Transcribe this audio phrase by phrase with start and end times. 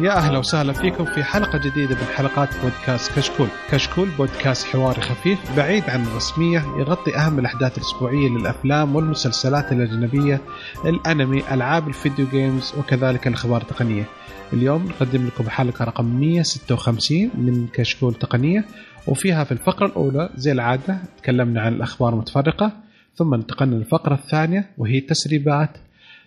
[0.00, 5.56] يا أهلا وسهلا فيكم في حلقة جديدة من حلقات بودكاست كشكول، كشكول بودكاست حواري خفيف
[5.56, 10.40] بعيد عن الرسمية يغطي أهم الأحداث الأسبوعية للأفلام والمسلسلات الأجنبية،
[10.84, 14.04] الأنمي، ألعاب الفيديو جيمز وكذلك الأخبار التقنية.
[14.52, 18.64] اليوم نقدم لكم حلقة رقم 156 من كشكول تقنية
[19.06, 22.72] وفيها في الفقرة الأولى زي العادة تكلمنا عن الأخبار المتفرقة
[23.14, 25.70] ثم انتقلنا للفقرة الثانية وهي التسريبات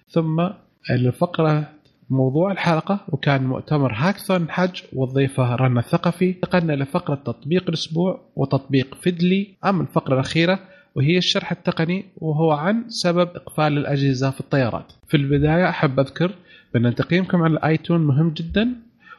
[0.10, 0.48] ثم
[0.90, 1.70] الفقرة
[2.12, 6.30] موضوع الحلقة وكان مؤتمر هاكثون حج والضيفة رنا الثقفي.
[6.30, 10.60] انتقلنا لفقرة تطبيق الأسبوع وتطبيق فيدلي أما الفقرة الأخيرة
[10.96, 14.94] وهي الشرح التقني وهو عن سبب إقفال الأجهزة في الطيارات.
[15.08, 16.32] في البداية أحب أذكر
[16.74, 18.76] بأن تقييمكم على الآيتون مهم جدا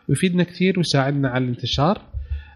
[0.09, 1.99] ويفيدنا كثير ويساعدنا على الانتشار.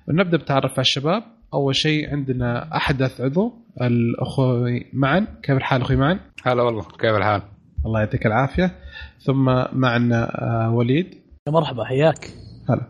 [0.08, 1.22] ونبدأ بتعرف على الشباب.
[1.54, 3.52] أول شيء عندنا أحدث عضو
[3.82, 5.26] الأخوي معا.
[5.42, 7.42] كيف الحال أخوي معا؟ هلا والله كيف الحال؟
[7.86, 8.74] الله يعطيك العافية.
[9.26, 11.14] ثم معنا آه، وليد.
[11.48, 12.30] يا مرحبا حياك.
[12.70, 12.82] هلا.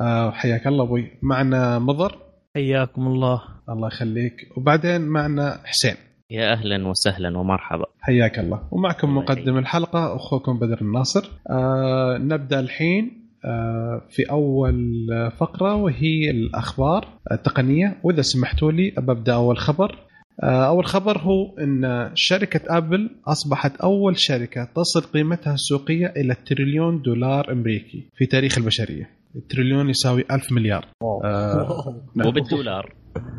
[0.00, 1.10] آه، حياك الله أبوي.
[1.22, 2.18] معنا مضر.
[2.56, 3.42] حياكم الله.
[3.68, 4.34] الله يخليك.
[4.56, 5.94] وبعدين معنا حسين.
[6.30, 7.84] يا أهلا وسهلا ومرحبا.
[8.00, 8.68] حياك الله.
[8.72, 9.58] ومعكم مقدم.
[9.58, 11.30] الحلقة أخوكم بدر الناصر.
[11.50, 15.06] آه نبدأ الحين آه في أول
[15.38, 17.96] فقرة وهي الأخبار التقنية.
[18.02, 19.98] وإذا سمحتوا لي ببدا أول خبر.
[20.44, 27.52] أول خبر هو إن شركة آبل أصبحت أول شركة تصل قيمتها السوقية إلى تريليون دولار
[27.52, 29.10] أمريكي في تاريخ البشرية.
[29.36, 30.86] التريليون يساوي ألف مليار.
[31.02, 32.28] آه نعم.
[32.28, 32.94] وبالدولار.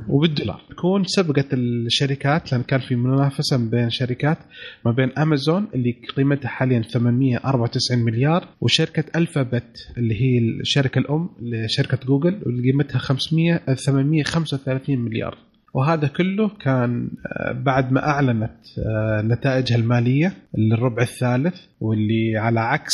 [0.10, 0.62] وبالدولار.
[0.70, 4.38] تكون سبقت الشركات لأن كان في منافسة ما بين شركات
[4.86, 11.98] ما بين أمازون اللي قيمتها حاليا 894 مليار وشركة ألفابت اللي هي الشركة الأم لشركة
[12.08, 15.47] جوجل واللي قيمتها 500 835 مليار.
[15.78, 22.94] وهذا كله كان آه، بعد ما أعلنت آه، نتائجها المالية للربع الثالث واللي على عكس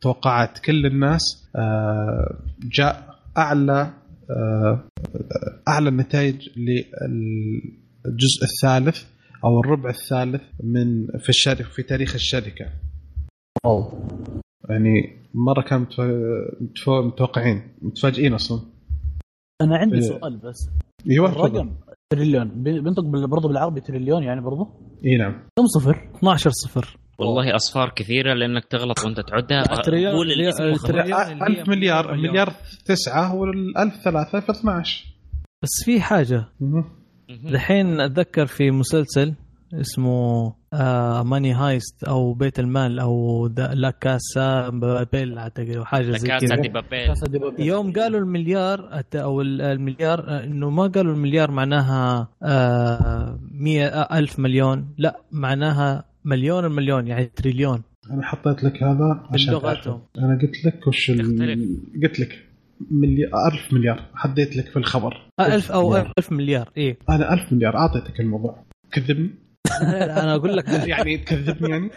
[0.00, 2.38] توقعات كل الناس آه،
[2.72, 3.90] جاء أعلى
[5.68, 9.04] أعلى النتائج للجزء الثالث
[9.44, 12.66] أو الربع الثالث من في الشركة في تاريخ الشركة
[13.66, 14.08] واو
[14.70, 18.60] يعني مرة متف- متوقعين متفاجئين أصلا
[19.62, 20.02] أنا عندي إيه.
[20.02, 20.70] سؤال بس
[21.10, 21.28] أيوه.
[21.32, 21.70] الرقم
[22.16, 22.62] تريليون.
[22.62, 24.68] بي- بينطق برضه بالعربي تريليون يعني برضه
[25.06, 25.32] إي نعم.
[25.58, 26.96] كم صفر؟ 12 صفر.
[27.18, 29.62] والله أصفار كثيرة لأنك تغلط وأنت تعدها.
[30.12, 30.70] قول الاسم هي
[31.46, 32.16] 1000 مليار.
[32.16, 32.52] مليار.
[32.86, 35.04] تسعة والألف ثلاثة في 12
[35.62, 36.44] بس في حاجة.
[37.52, 39.34] دحين أتذكر في مسلسل
[39.74, 46.10] اسمه آه Money Heist أو بيت المال أو دا- La Casa Papel أعتقد أو حاجة
[46.10, 46.56] زي كذا.
[46.56, 47.66] de Papel Casa de Papel.
[47.66, 54.18] يوم قالوا المليار أو ال- المليار آه، إنه ما قالوا المليار معناها آه مية آه
[54.18, 54.94] ألف مليون.
[54.98, 57.82] لا معناها مليون المليون يعني تريليون.
[58.10, 60.00] أنا حطيت لك هذا عشان بلغتهم.
[60.14, 60.24] تعرف.
[60.26, 61.18] أنا قلت لك وش ال...
[62.04, 62.46] قلت لك
[62.90, 64.04] مليار ألف مليار.
[64.14, 65.14] حديت لك في الخبر.
[65.40, 66.12] آه، ألف أو مليار.
[66.18, 66.98] ألف مليار إيه.
[67.10, 67.76] أنا ألف مليار.
[67.76, 68.62] أعطيتك الموضوع.
[68.92, 69.30] كذبني؟
[70.22, 71.90] أنا أقول لك يعني تكذبني يعني؟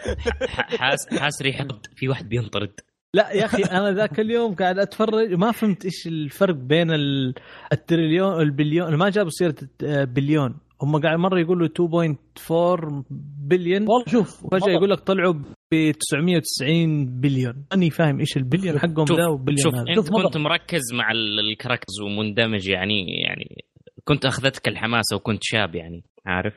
[0.78, 1.66] حاس حاس ريحه
[1.96, 2.72] في واحد بينطرد.
[3.14, 7.34] لا يا أخي أنا ذاك اليوم قاعد أتفرج ما فهمت إيش الفرق بين ال-
[7.72, 10.54] التريليون البليون ما جابوا سيرة الت- بليون.
[10.82, 13.04] هم قاعد مرة يقولوا 2.4
[13.48, 15.32] بليون والله شوف فجاه يقول لك طلعوا
[15.72, 17.64] ب 990 بليون.
[17.72, 19.84] ماني فاهم إيش البليون حقهم ذا وبليون شوف هذا.
[19.88, 20.10] أنت شوف.
[20.22, 23.64] كنت مركز مع ال- ال characters ومندمج يعني يعني
[24.04, 26.54] كنت أخذتك الحماسه وكنت شاب يعني عارف؟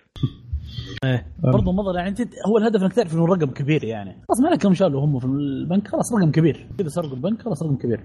[1.44, 4.12] برضه نظر يعني أنت هو الهدف إنك تعرف إنه الرقم كبير يعني.
[4.28, 6.68] خلاص ما عليك كم شالوا هم في البنك خلاص رقم كبير.
[6.80, 8.04] اذا سرقوا البنك خلاص رقم كبير.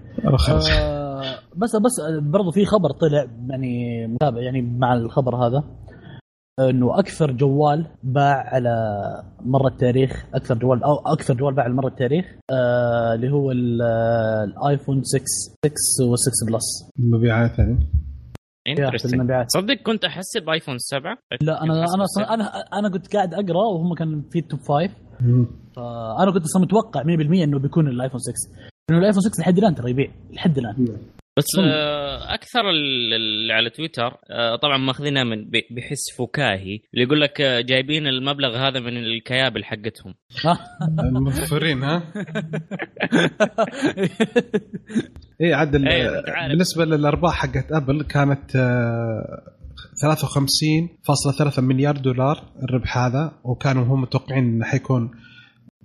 [0.79, 1.21] آه
[1.57, 5.63] بس بس برضه في خبر طلع يعني متابع يعني مع الخبر هذا
[6.59, 8.73] إنه أكثر جوال باع على
[9.45, 13.81] مر التاريخ أكثر جوال أو أكثر جوال باع على مر التاريخ آه اللي هو ال-
[14.49, 15.71] الآيفون 6 6
[16.15, 16.89] و6 Plus.
[16.99, 17.77] مبيعات يعني
[19.47, 22.43] صدق كنت احسب ايفون 7 لا أنا أنا أصلاً- أنا
[22.79, 24.91] أنا كنت قاعد أقرأ وهم كان في ال top five
[25.21, 25.45] مم.
[25.75, 28.51] فانا كنت أصلا متوقع 100% إنه بيكون الايفون 6
[28.89, 30.75] لأنه الايفون 6 لحد الآن ترى يبيع لحد الآن.
[31.37, 37.03] بس آه، أكثر ال- اللي على تويتر آه، طبعا ماخذينها من ب- بحس فكاهي اللي
[37.05, 40.15] يقول لك آه، جايبين المبلغ هذا من الكيابل حقتهم.
[40.99, 42.03] الموفرين ها؟
[45.41, 46.49] اي عاد عارف.
[46.51, 49.55] بالنسبة للأرباح حقت أبل كانت آه،
[50.03, 55.11] 53.3 مليار دولار الربح هذا وكانوا هم متوقعين إنه حيكون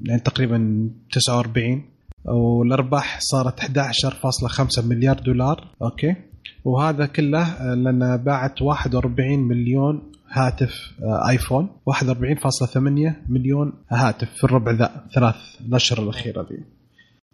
[0.09, 1.94] يعني تقريبا 49
[2.25, 5.69] والأرباح صارت 11.5 مليار دولار.
[5.83, 6.17] okay.
[6.65, 11.69] وهذا كله لأن باعت 41 مليون هاتف آه، آيفون.
[11.87, 15.37] 41.8 مليون هاتف في الربع ذا ثلاث
[15.69, 16.65] الاشهر الأخيرة ذي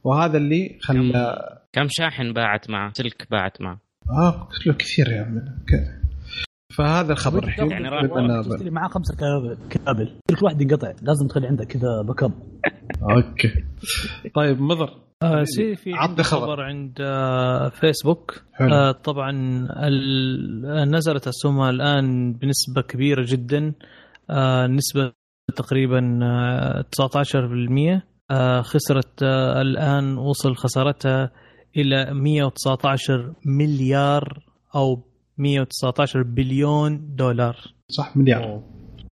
[0.05, 1.37] وهذا اللي خلى
[1.73, 3.81] كم شاحن باعت معه؟ سلك باعت معه.
[4.11, 4.49] آه
[4.79, 5.41] كثير يا عمي.
[6.83, 8.05] فهذا الخبر الحين يعني راح-
[8.73, 10.09] معاه خمسة كابل كابل.
[10.31, 10.89] كل واحد ينقطع.
[11.03, 12.33] لازم تخلي عندك كذا backup
[13.11, 13.49] okay.
[14.35, 14.91] طيب مضر.
[15.23, 16.61] آه سي في عطني عندي خبر.
[16.63, 18.43] عند آه فيسبوك.
[18.53, 18.75] حلو.
[18.75, 19.33] آه طبعا
[20.85, 23.73] نزلت اسهمها الآن بنسبة كبيرة جدا.
[24.31, 25.13] آه نسبة
[25.57, 31.31] تقريبا آه 19% آه خسرت آه الآن وصل خسارتها
[31.77, 34.43] إلى 119 مليار
[34.75, 35.03] أو
[35.41, 37.57] 119 بليون دولار.
[37.89, 38.63] صح مليار.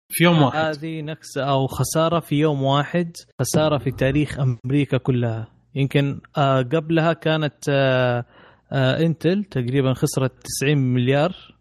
[0.09, 0.57] في يوم واحد.
[0.57, 3.11] هذه نكسة أو خسارة في يوم واحد
[3.41, 5.47] خسارة في تاريخ أمريكا كلها.
[5.75, 8.25] يمكن آه، قبلها كانت آه،
[8.71, 11.55] آه، إنتل تقريبا خسرت 90 مليار.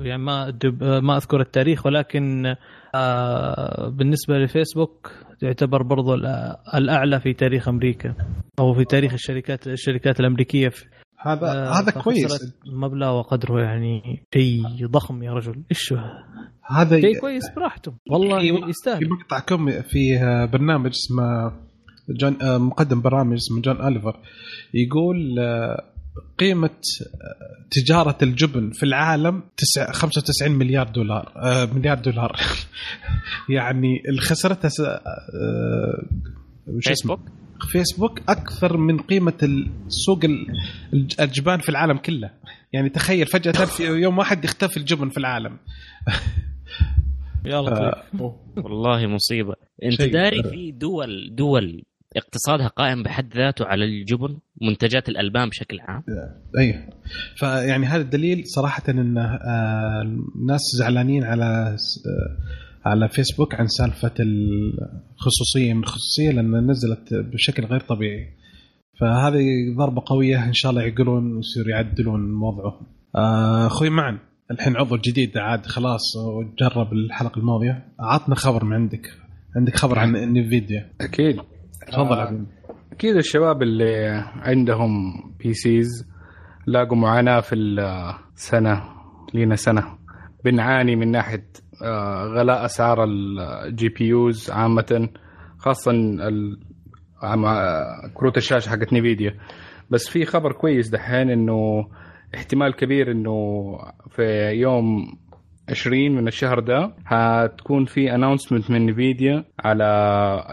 [0.00, 0.58] يعني ما
[1.00, 2.54] ما أذكر التاريخ ولكن
[3.88, 6.14] بالنسبة لفيسبوك تعتبر برضو
[6.74, 8.14] الأعلى في تاريخ أمريكا
[8.58, 10.84] أو في تاريخ الشركات الشركات الأمريكية في
[11.26, 12.54] هذا آه، هذا كويس.
[12.66, 15.62] مبلغ وقدره يعني شيء ضخم يا رجل.
[15.70, 15.94] إيش؟
[16.70, 17.96] هذا شيء كويس براحتهم.
[18.10, 21.52] والله في- في يستاهل مقطع كوميدي في آه، برنامج اسمه
[22.20, 24.20] جون آه، مقدم برامج اسمه جون أوليفر.
[24.74, 25.84] يقول آه،
[26.38, 26.70] قيمة
[27.70, 31.32] تجارة الجبن في العالم تسع 95 مليار دولار
[31.74, 32.36] مليار دولار.
[33.48, 34.80] يعني اللي خسرتها س-
[36.66, 37.18] وش اسمه؟
[37.72, 39.38] فيسبوك أكثر من قيمة
[39.86, 40.46] السوق ال-
[40.92, 42.30] الج- الأجبان في العالم كله.
[42.72, 45.56] يعني تخيل فجأة في يوم واحد يختفي الجبن في العالم.
[47.46, 48.22] يا لطيف.
[48.56, 49.54] والله مصيبة.
[49.84, 50.02] أنت.
[50.02, 51.82] داري في دول دول
[52.16, 56.02] اقتصادها قائم بحد ذاته على الجبن منتجات الألبان بشكل عام؟
[56.58, 56.88] أيوه
[57.36, 60.02] فيعني هذا الدليل صراحة إن آه،
[60.36, 61.76] الناس زعلانين على آه،
[62.84, 68.28] على فيسبوك عن سالفة الخصوصية من الخصوصية لأنها نزلت بشكل غير طبيعي.
[69.00, 69.44] فهذه
[69.78, 72.86] ضربة قوية إن شاء الله يعقلون ويصيروا يعدلون وضعهم
[73.16, 74.18] آه، أخوي معن
[74.50, 77.84] الحين عضو جديد عاد خلاص وجرب الحلقة الماضية.
[78.00, 79.10] عطنا خبر من عندك.
[79.56, 81.36] عندك خبر عن انفيديا أكيد.
[81.92, 82.18] تفضل.
[82.18, 82.46] آه،
[82.92, 84.90] أكيد الشباب اللي عندهم
[85.38, 86.06] PCs
[86.66, 88.82] لاقوا معاناة في السنة
[89.34, 89.84] لينا سنة.
[90.44, 91.46] بنعاني من ناحية
[92.34, 95.08] غلاء أسعار ال GPUs عامة
[95.58, 95.92] خاصه
[97.22, 99.34] آه، كروت الشاشة حقت نفيديا
[99.90, 101.88] بس في خبر كويس دحين إنه
[102.34, 103.32] احتمال كبير إنه
[104.10, 105.06] في يوم
[105.70, 109.84] 20 من الشهر ده هتكون في announcement من نفيديا على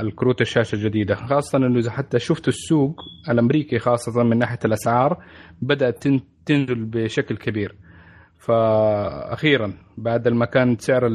[0.02, 1.16] الكروت الشاشة الجديدة.
[1.16, 2.96] خاصه إنه إذا حتى شفتوا السوق
[3.30, 5.18] الأمريكي خاصة من ناحية الأسعار
[5.62, 7.76] بدأت تن- تنزل بشكل كبير.
[8.42, 11.08] فاخيرا بعد ما كان سعر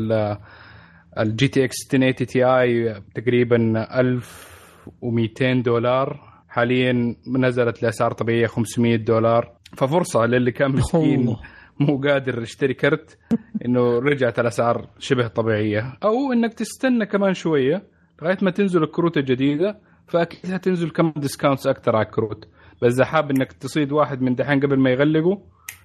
[1.18, 3.56] ال GTX 1080 Ti تقريبا
[4.00, 6.20] 1200 دولار.
[6.48, 9.52] حاليا نزلت لأسعار طبيعية 500 دولار.
[9.76, 11.36] ففرصة للي كان مسكين.
[11.80, 13.18] مو قادر يشتري كرت
[13.64, 15.98] إنه رجعت الأسعار شبه طبيعية.
[16.04, 17.82] أو إنك تستنى كمان شوية
[18.22, 19.78] لغاية ما تنزل الكروت الجديده
[20.08, 22.48] فأكيد هتنزل كمان discounts أكثر على الكروت.
[22.82, 25.36] بس إذا حاب إنك تصيد واحد من دحين قبل ما يغلقوا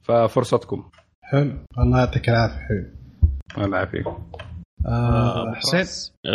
[0.02, 0.84] ففرصتكم.
[1.32, 1.58] حلو.
[1.80, 2.92] الله يعطيك العافية حبيبي.
[3.58, 4.08] الله يعافيك.
[4.88, 5.86] آه حسين؟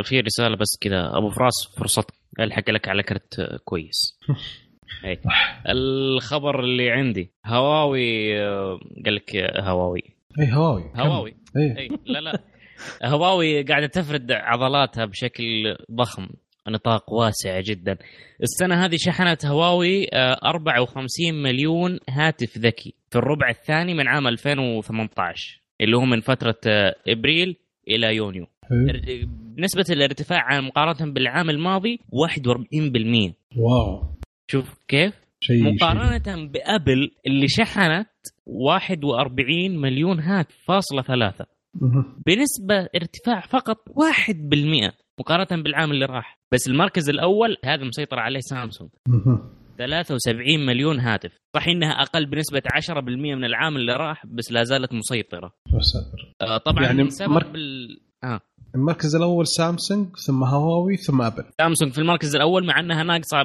[0.03, 2.15] في رسالة بس كذا أبو فراس فرصتك.
[2.41, 4.19] الحق لك على كرت آه، كويس؟
[5.05, 5.21] أي.
[5.69, 7.33] الخبر اللي عندي.
[7.47, 10.03] هواوي آه، قال لك آه، هواوي.
[10.41, 10.93] اي هواوي.
[10.97, 11.37] هواوي.
[11.57, 12.41] اي اي لا لا.
[13.05, 16.29] هواوي قاعدة تفرد عضلاتها بشكل ضخم.
[16.69, 17.97] نطاق واسع جدا.
[18.43, 22.95] السنة هذه شحنت هواوي آه، 54 مليون هاتف ذكي.
[23.11, 27.57] في الربع الثاني من عام 2018 اللي هو من فترة آه، إبريل
[27.89, 28.47] إلى يونيو.
[29.59, 34.03] نسبة الارتفاع عن مقارنة بالعام الماضي 41% واو.
[34.51, 35.75] شوف كيف؟ شيء شيء.
[35.75, 38.09] مقارنة بأبل اللي شحنت
[38.47, 41.47] 41 مليون هاتف فاصلة ثلاثة.
[42.27, 48.91] بنسبة ارتفاع فقط 1% مقارنة بالعام اللي راح بس المركز الأول هذا مسيطر عليه سامسونج
[49.09, 49.53] مهم.
[49.79, 54.93] 73 مليون هاتف صح إنها أقل بنسبة 10% من العام اللي راح بس لا زالت
[54.93, 55.53] مسيطرة.
[56.43, 58.01] آه، طبعا يعني يعني سبب مر- ال...
[58.25, 58.41] آه.
[58.75, 63.45] المركز الأول سامسونج ثم هواوي ثم أبل سامسونج في المركز الأول مع أنها ناقصة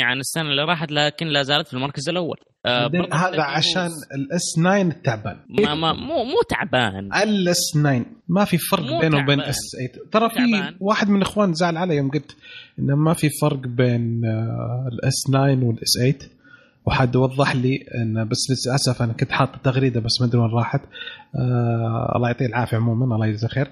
[0.00, 2.36] عن السنة اللي راحت لكن لا زالت في المركز الأول
[2.66, 3.90] آه هذا عشان.
[4.14, 9.00] ال S 9 التعبان ما ما مو مو تعبان ال S 9 ما في فرق
[9.00, 9.40] بينه وبين.
[9.40, 10.74] S 8 ترى في.
[10.80, 12.36] واحد من الاخوان زعل علي يوم قلت
[12.78, 14.20] إنه ما في فرق بين
[14.92, 16.35] ال S 9 وال S 8
[16.86, 20.80] واحد وضح لي انه بس للأسف أنا كنت حاط تغريدة بس ما أدري وين راحت
[21.34, 23.68] آه الله يعطيه العافية عموما الله يجزاه خير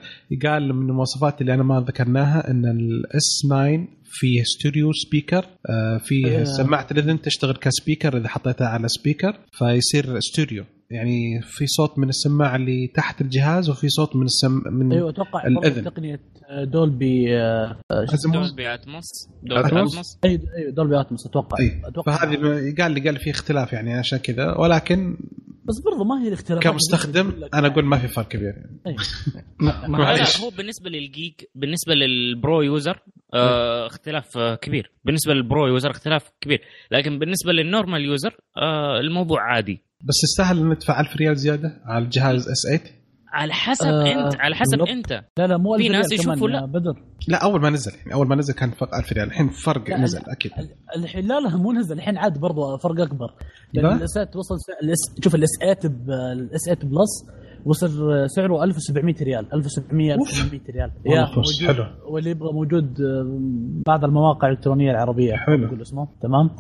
[0.47, 5.99] قال من المواصفات اللي أنا ما ذكرناها إن ال S 9 فيه stereo speaker آه
[5.99, 6.45] فيه آه.
[6.45, 12.09] سماعة الإذن تشتغل ك speaker إذا حطيتها على speaker فيصير ستوديو يعني في صوت من
[12.09, 15.49] السماعة اللي تحت الجهاز وفي صوت من السم من أيوه أتوقع.
[15.49, 16.21] برضه تقنية
[16.63, 21.59] دولبي آه، آه،؟ دولبي أتموس؟ دولبي؟ أتموس؟ أي دولبي أتموس أتوقع.
[21.61, 22.17] أي أتوقع.
[22.17, 24.55] فهذه ما- قال لي قال في اختلاف يعني عشان كذا.
[24.59, 25.17] ولكن
[25.65, 26.63] بس برضه ما هي الاختلاف.
[26.63, 28.55] كمستخدم أنا أقول ما في فرق كبير.
[28.57, 28.97] يعني أي.
[29.61, 33.03] ما ما لا معلش هو بالنسبة لل geek بالنسبة لل pro user
[33.35, 34.91] آه اختلاف آه كبير.
[35.05, 36.61] بالنسبة لل pro user اختلاف كبير.
[36.91, 39.83] لكن بالنسبة لل normal user آه الموضوع عادي.
[40.01, 43.04] بس يستاهل ندفع 1000 ريال زيادة على الجهاز S 8
[43.35, 44.89] على حسب آه، انت على حسب بالضبط.
[44.89, 46.65] انت لا لا مو في ناس يشوفوا لا.
[46.67, 49.91] بدر لا أول ما نزل يعني أول ما نزل كان فرق 1000 ريال الحين فرق
[49.91, 53.27] لا، نزل أكيد ال- الحين لا لا مو نزل الحين عاد برضه فرق أكبر
[53.75, 56.38] لا؟ لأن ال S 8 وصل س- ال S شوف ال S 8 ب- ال
[56.38, 57.27] S 8 Plus
[57.67, 57.89] وصل
[58.31, 60.29] سعره 1700 ريال 1700 أوف.
[60.29, 61.85] 1800 ريال يا حلو.
[62.09, 63.41] واللي يبغى موجود آه،
[63.87, 65.57] بعض المواقع الإلكترونية العربية حلو.
[65.67, 66.51] نقول اسمه تمام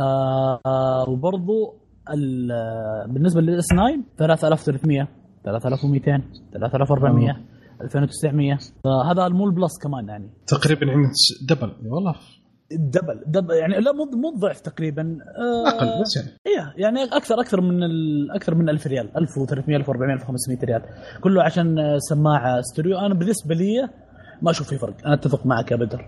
[0.00, 1.74] آه آه وبرضه
[2.14, 5.08] ال- آه، بالنسبة لل S 9 3300
[5.46, 6.22] 3200
[6.52, 7.36] 3400
[7.80, 10.30] 2900 فهذا مو ال Plus كمان يعني.
[10.46, 11.02] تقريبا يعني
[11.48, 11.72] double.
[11.86, 12.14] والله.
[12.70, 15.02] double double يعني لا مو مو ضعف تقريبا.
[15.02, 16.28] آه أقل بس يعني.
[16.46, 17.80] إيه يعني أكثر أكثر من
[18.30, 20.82] أكثر من 1000 ريال 1300 1400 1500 ريال.
[21.20, 22.98] كله عشان سماعه ستوريو.
[22.98, 23.88] أنا بالنسبة لي
[24.42, 24.94] ما أشوف في فرق.
[25.06, 26.04] أنا أتفق معك يا بدر.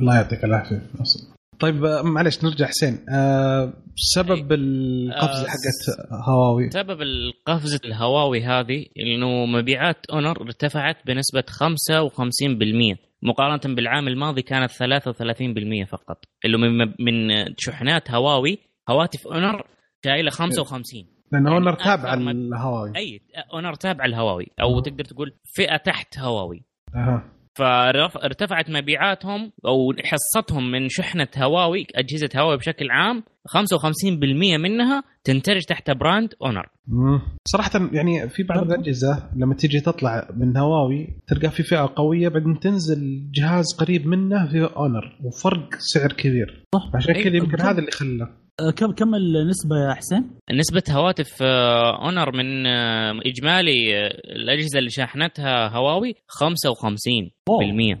[0.00, 0.82] الله يعطيك العافية.
[1.00, 1.39] أصلاً.
[1.60, 1.74] طيب
[2.04, 3.06] معلش نرجع حسين.
[3.14, 6.70] آه سبب القفزة آه، حقت هواوي.
[6.70, 15.84] سبب القفزة الهواوي هذه إنه مبيعات أونر ارتفعت بنسبة 55% مقارنة بالعام الماضي كانت 33%
[15.84, 16.24] فقط.
[16.44, 18.58] اللي من من شحنات هواوي
[18.90, 19.62] هواتف أونر
[20.04, 23.20] شايلة 55 لأن يعني أونر تابع الهواوي أي
[23.54, 24.80] أونر تابع الهواوي أو.
[24.80, 26.64] تقدر تقول فئة تحت هواوي.
[26.94, 27.39] أها.
[27.54, 35.90] فارتفعت مبيعاتهم أو حصتهم من شحنة هواوي أجهزة هواوي بشكل عام 55% منها تندرج تحت
[35.90, 37.20] brand أونر مم.
[37.48, 38.72] صراحة يعني في بعض.
[38.72, 44.46] الأجهزة لما تيجي تطلع من هواوي تلقى في فئة قوية بعدين تنزل جهاز قريب منه
[44.46, 47.60] في أونر وفرق سعر كبير صح عشان كذا يمكن بالضبط.
[47.60, 48.28] هذا اللي خلى
[48.76, 54.90] كم كم النسبة يا حسين؟ نسبة هواتف آه، اونر من آه، إجمالي آه، الأجهزة اللي
[54.90, 57.98] شاحنتها هواوي 55%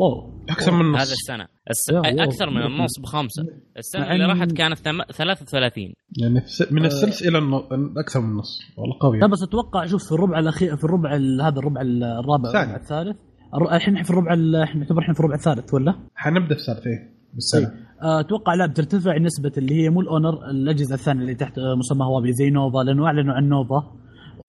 [0.00, 0.44] واو.
[0.50, 1.12] أكثر من هذا نص.
[1.12, 1.48] السنة.
[1.70, 1.90] الس...
[2.20, 3.42] أكثر من النص بخمسة.
[3.78, 5.02] السنة اللي راحت كانت ثم...
[5.12, 5.84] 33
[6.22, 7.62] يعني من الثلث إلى النص
[7.98, 8.58] أكثر من النص.
[8.76, 9.18] والله قوي.
[9.18, 13.16] لا بس أتوقع شوف في الربع الأخير في الربع ال- هذا الربع الرابع الثالث.
[13.54, 16.86] الحين إحنا في الربع ال- إحنا نعتبر الحين في الربع الثالث ولا؟ حنبدأ في ثالث
[16.86, 17.72] إيه بالسنة.
[18.02, 22.04] آه، أتوقع لا بترتفع نسبة اللي هي مو الأونر الأجهزة الثانية اللي تحت آه، مسمى
[22.06, 23.92] هواوي زي نوفا لأنه أعلنوا عن نوفا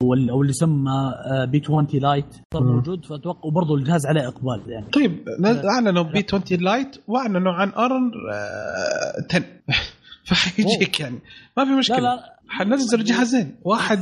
[0.01, 2.63] أو اللي يسمى آه، P 20 Lite صار.
[2.63, 4.85] موجود فأتوقع وبرضه الجهاز عليه إقبال يعني.
[4.85, 9.45] طيب أعلنوا P 20 Lite وأعلنوا عن Honor آه، 10
[10.25, 11.19] فحيجيك يعني.
[11.57, 11.99] ما في مشكلة.
[11.99, 12.33] لا.
[12.47, 13.99] حنزل جهازين واحد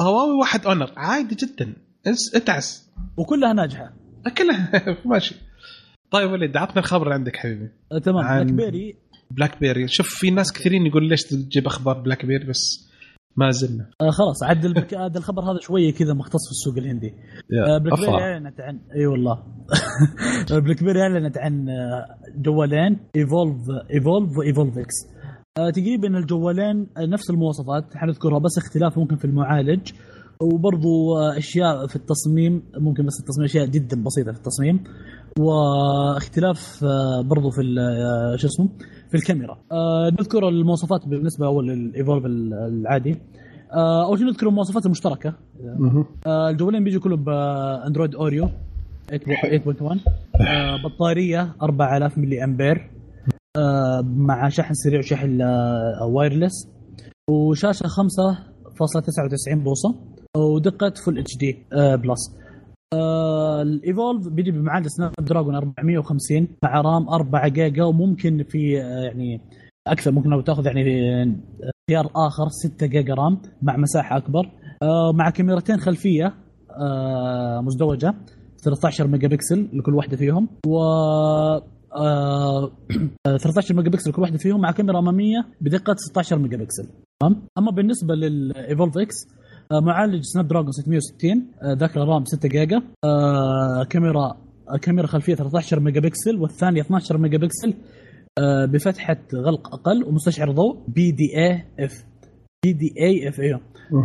[0.00, 0.90] هواوي واحد Honor.
[0.96, 1.72] عادي جدا.
[2.34, 2.88] اتعس.
[3.16, 3.92] وكلها ناجحة.
[4.38, 4.70] كلها
[5.04, 5.34] ماشي.
[6.10, 7.68] طيب وليد عطنا الخبر عندك حبيبي.
[7.92, 8.24] آه، تمام.
[8.24, 8.96] عن- BlackBerry
[9.30, 12.88] BlackBerry شوف في ناس كثيرين يقول ليش تجيب أخبار BlackBerry بس
[13.36, 13.90] ما زلنا.
[14.00, 14.94] آه خلاص عاد البك...
[15.04, 17.14] هذا الخبر هذا شوية كذا مختص في السوق الهندي
[17.68, 18.12] آه BlackBerry.
[18.12, 19.42] أعلنت عن إي والله.
[20.64, 23.56] BlackBerry أعلنت عن آه، جوالين Evolve
[23.94, 24.94] Evolve و Evolve X
[25.58, 29.92] آه تقريبا الجوالين نفس المواصفات حنذكرها بس اختلاف ممكن في المعالج.
[30.42, 34.84] وبرضو آه، أشياء في التصميم ممكن بس التصميم أشياء جدا بسيطة في التصميم.
[35.38, 38.68] واختلاف آه، برضو في آه، شو اسمه
[39.08, 39.58] في الكاميرا.
[39.72, 43.16] آه نذكر المواصفات بالنسبة أول لل Evolve العادي.
[43.72, 45.34] أول شيء نذكر المواصفات المشتركة.
[46.26, 48.48] الجوالين بيجوا كلهم ب Android Oreo
[49.10, 49.82] 8.1
[50.40, 52.90] آه بطارية 4000 ملي امبير
[54.02, 55.42] مع شحن سريع وشحن
[56.02, 56.68] wireless
[57.30, 59.94] وشاشة 5.99 بوصة
[60.36, 62.38] ودقة Full HD Plus ال
[63.62, 69.40] Evolve بيجي بمعالج Snapdragon 450 مع RAM 4 جيجا وممكن في آه يعني
[69.86, 71.34] أكثر ممكن لو تأخذ يعني آه،
[71.90, 74.50] خيار آخر 6 جيجا RAM مع مساحة أكبر.
[74.82, 76.34] آه مع كاميرتين خلفية
[77.62, 78.14] مزدوجة
[78.64, 80.78] 13 ميجا بكسل لكل واحدة فيهم و
[81.96, 82.70] آه
[83.24, 86.88] 13 ميجا بكسل كل واحدة فيهم مع كاميرا أمامية بدقة 16 ميجا بكسل
[87.22, 89.28] تمام؟ أما بالنسبة لل Evolve X
[89.72, 94.36] معالج Snapdragon 660 آه، ذاكرة RAM 6 جيجا آه، كاميرا
[94.70, 97.74] آه، كاميرا خلفية 13 ميجا بكسل والثانية 12 ميجا بكسل
[98.38, 102.04] آه، بفتحة غلق أقل ومستشعر ضوء بي دي اي اف
[102.64, 103.40] بي دي اي اف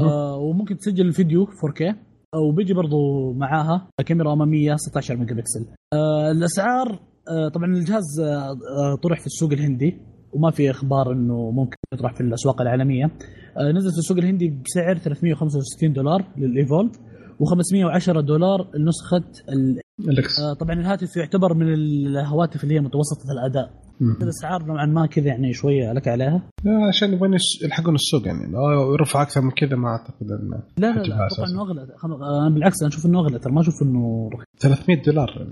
[0.02, 1.96] آه، وممكن تسجل الفيديو 4K
[2.36, 8.96] وبيجي برضو معاها كاميرا أمامية 16 ميجا بكسل آه، الأسعار آه، طبعا الجهاز آه، آه،
[8.96, 9.98] طرح في السوق الهندي
[10.34, 13.12] وما في إخبار إنه ممكن يطرح في الأسواق العالمية.
[13.58, 16.92] آه، نزل في السوق الهندي بسعر 365 دولار لل Evolve
[17.42, 19.80] و510 دولار لنسخة ال...
[20.10, 20.40] ال X.
[20.40, 23.84] آه، طبعا الهاتف يعتبر من الهواتف اللي هي متوسطة الأداء.
[24.22, 26.50] الأسعار نوعا ما كذا يعني شوية لك عليها.
[26.64, 28.52] لا، عشان يبغون يلحقون السوق يعني.
[28.52, 31.50] لو يرفع أكثر من كذا ما أعتقد انه لا لا لا أتوقع.
[31.52, 31.82] إنه أغلى.
[31.82, 33.40] آه، بالعكس أنا أشوف إنه أغلى.
[33.40, 34.46] ترى ما أشوف إنه رخيص.
[34.60, 35.48] 300 دولار.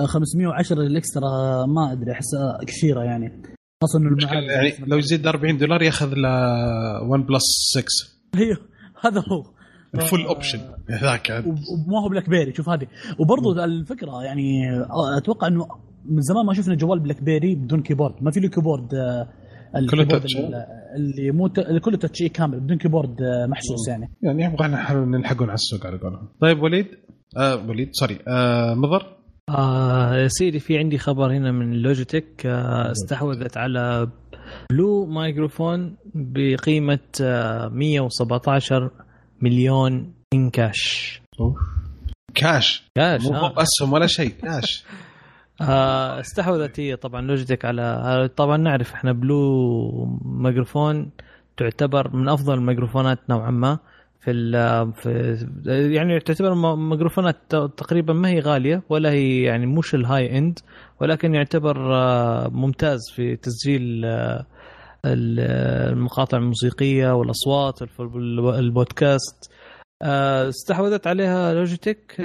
[0.00, 1.30] آه، 510 ال X ترى
[1.66, 3.42] ما أدري أحسها كثيرة يعني.
[3.96, 6.30] المعالج يعني لو يزيد 40 دولار ياخذ له
[7.10, 7.42] OnePlus
[7.78, 7.84] 6
[8.40, 8.56] أيوه
[9.04, 9.44] هذا هو.
[9.94, 10.60] ال full option
[10.90, 11.46] ذاك عاد.
[11.46, 11.54] وب-
[11.88, 12.86] وما هو BlackBerry شوف هذه.
[13.18, 15.66] وبرضه الفكرة يعني آه، أتوقع إنه
[16.04, 18.14] من زمان ما شفنا جوال BlackBerry بدون keyboard.
[18.22, 19.28] ما في له keyboard آه،
[19.76, 20.36] ال keyboard touch.
[20.36, 20.54] ال-
[20.96, 24.10] اللي مو ت- اللي كله touch إي كامل بدون keyboard آه، محسوس يعني.
[24.22, 26.28] يعني يبغى نلحقون على السوق على قولهم.
[26.40, 26.86] طيب وليد؟
[27.36, 29.16] آه وليد sorry آه مضر؟
[29.54, 34.08] آه يا سيدي في عندي خبر هنا من Logitech آه استحوذت على
[34.70, 38.90] Blue Microphone بقيمة آه 117
[39.40, 41.22] مليون in cash
[42.34, 43.52] cash cash مو آه.
[43.52, 44.84] باسهم ولا شيء كاش
[45.60, 51.10] آه استحوذت هي طبعا Logitech على آه، طبعا نعرف إحنا Blue Microphone
[51.56, 53.78] تعتبر من أفضل الميكروفونات نوعا ما.
[54.24, 55.38] في في
[55.94, 60.58] يعني تعتبر ميكروفونات تقريبا ما هي غالية ولا هي يعني مش ال high end
[61.00, 64.46] ولكن يعتبر آه، ممتاز في تسجيل آه،
[65.04, 65.40] ال-
[65.92, 67.82] المقاطع الموسيقية والأصوات
[68.58, 69.50] البودكاست.
[70.02, 72.16] آه، استحوذت عليها لوجيتك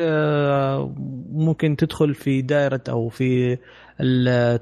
[1.32, 3.58] ممكن تدخل في دائرة أو في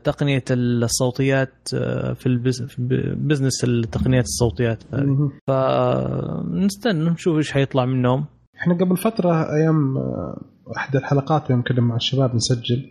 [0.04, 5.32] تقنية الصوتيات آه، في البز- في بزنس التقنيات الصوتيات هذه.
[5.48, 8.26] فنستنى نشوف إيش حيطلع منهم
[8.62, 10.42] إحنا قبل فترة أيام آه،
[10.78, 12.86] احدى الحلقات يوم كنا مع الشباب نسجل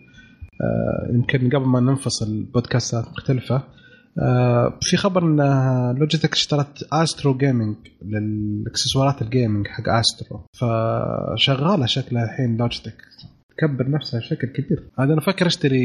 [0.61, 3.62] آه، يمكن قبل ما ننفصل بودكاستات مختلفة
[4.80, 5.40] في خبر إن
[5.98, 12.94] Logitech اشترت Astro Gaming للإكسسوارات ال gaming حق Astro فشغالة شكلها الحين Logitech.
[13.58, 15.80] تكبر نفسها بشكل كبير هذا أنا فكر أشتري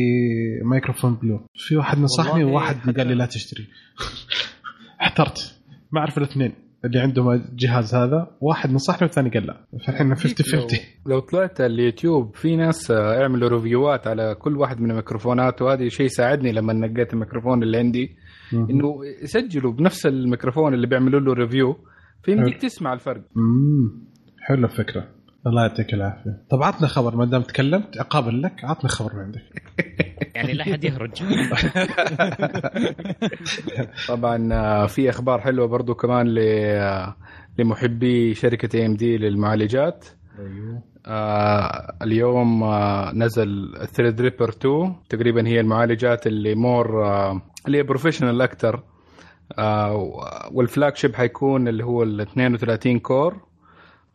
[0.63, 1.47] مايكروفون Blue.
[1.55, 3.67] في واحد نصحني وواحد قال لي لا تشتري.
[5.01, 5.59] احترت.
[5.91, 6.53] ما أعرف الاثنين
[6.85, 8.27] اللي عندهم الجهاز هذا.
[8.41, 9.67] واحد نصحني والثاني قال لا.
[9.87, 14.91] فالحين 50 50 لو طلعت اليوتيوب في ناس آه، يعملوا ريفيوات على كل واحد من
[14.91, 18.15] الميكروفونات وهذا شيء ساعدني لما نقيت الميكروفون اللي عندي.
[18.53, 21.77] إنه يسجلوا بنفس الميكروفون اللي بيعملوا له review
[22.23, 22.57] فيمديك.
[22.61, 23.21] تسمع الفرق.
[23.37, 25.07] امم حلو الفكرة.
[25.47, 26.41] الله يعطيك العافية.
[26.49, 29.63] طب عطنا خبر ما دام تكلمت عقابا لك عطنا خبر من عندك.
[30.35, 31.23] يعني لا حد يهرج.
[34.07, 37.15] طبعا آه، في أخبار حلوة برضو كمان ل آه،
[37.59, 40.05] لمحبي شركة AMD للمعالجات.
[40.39, 40.83] أيوه.
[41.05, 48.41] آه اليوم آه نزل Threadripper 2 تقريبا هي المعالجات اللي مور آه اللي هي professional
[48.41, 48.83] أكثر
[49.57, 49.95] آه
[50.51, 53.41] وال flagship حيكون اللي هو ال 32 core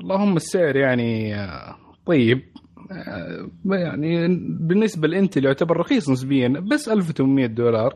[0.01, 2.43] اللهم السعر يعني آه طيب
[2.91, 4.29] آه يعني
[4.61, 7.95] بالنسبة ل Intel يعتبر رخيص نسبيا بس 1800 دولار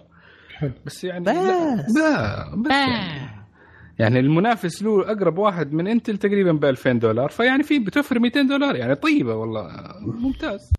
[0.56, 0.72] حلو.
[0.86, 1.34] بس يعني بس.
[1.96, 3.40] لا بس يعني
[3.98, 8.42] يعني المنافس له أقرب واحد من Intel تقريبا ب 2000 دولار فيعني في بتوفر 200
[8.42, 9.68] دولار يعني طيبة والله
[10.00, 10.72] ممتاز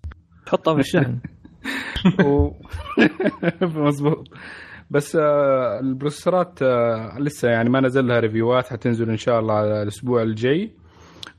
[0.46, 1.20] تحطها في الشحن.
[3.62, 4.28] مظبوط
[4.90, 6.60] بس آه، البروسيسورات
[7.20, 10.72] لسه يعني ما نزل لها ريفيوات حتنزل إن شاء الله على الأسبوع الجاي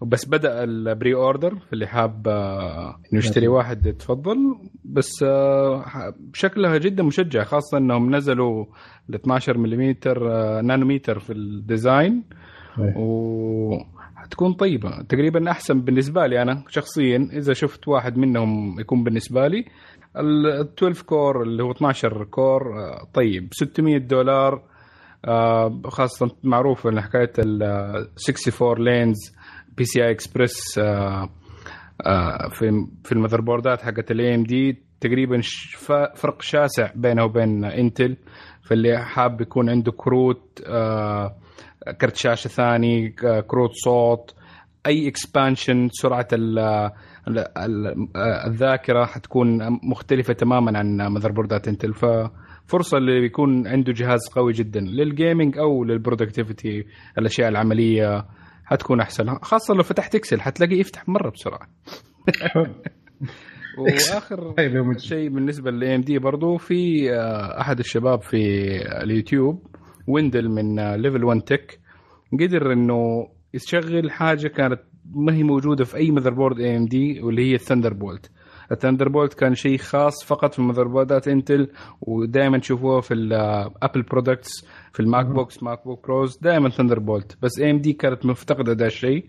[0.07, 4.37] بس بدأ ال pre-order اللي حاب آه، إنه يشتري واحد تفضل.
[4.85, 8.65] بس آه، شكلها جدا مشجع خاصة إنهم نزلوا
[9.11, 9.97] ال 12 ملم
[10.67, 12.23] نانوميتر في ال design.
[12.79, 12.95] إيه.
[12.97, 15.03] وحتكون طيبة.
[15.03, 19.65] تقريبا أحسن بالنسبة لي أنا شخصيا إذا شفت واحد منهم يكون بالنسبة لي.
[20.17, 23.49] ال 12 core اللي هو 12 core آه، طيب.
[23.53, 24.63] 600 دولار
[25.25, 29.17] آه، خاصة معروف إن حكاية ال 64 lanes
[29.77, 30.79] PCI Express
[32.51, 35.41] في في ال motherboard ات حقت ال AMD تقريبا
[36.17, 38.17] فرق شاسع بينه وبين Intel
[38.63, 41.37] فاللي حاب يكون عنده كروت آه،
[42.01, 43.09] كرت شاشة ثاني
[43.49, 44.35] كروت صوت
[44.87, 46.59] أي expansion سرعة ال
[47.29, 54.21] ال- ال- الذاكرة حتكون مختلفة تماما عن motherboard ات Intel ففرصة اللي بيكون عنده جهاز
[54.35, 56.85] قوي جدا لل gaming أو لل productivity
[57.19, 58.25] الأشياء العملية
[58.65, 59.39] حتكون أحسن.
[59.43, 61.69] خاصة لو فتحت Excel حتلاقيه يفتح مرة بسرعة.
[63.79, 64.99] وآخر طيب.
[64.99, 68.37] شيء بالنسبة لل AMD برضو في آه، أحد الشباب في
[69.03, 69.67] اليوتيوب
[70.07, 71.81] Wendell من Level 1 Tech
[72.41, 74.81] قدر إنه يشغل حاجة كانت
[75.15, 78.31] ما هي موجودة في أي motherboard AMD واللي هي ال Thunderbolt
[78.73, 81.69] ال Thunderbolt كان شيء خاص فقط في motherboard ات Intel
[82.01, 87.93] ودائما تشوفوه في ال Apple products في ال MacBooks MacBook Pros دائما Thunderbolt بس AMD
[87.93, 89.27] كانت مفتقدة ده الشيء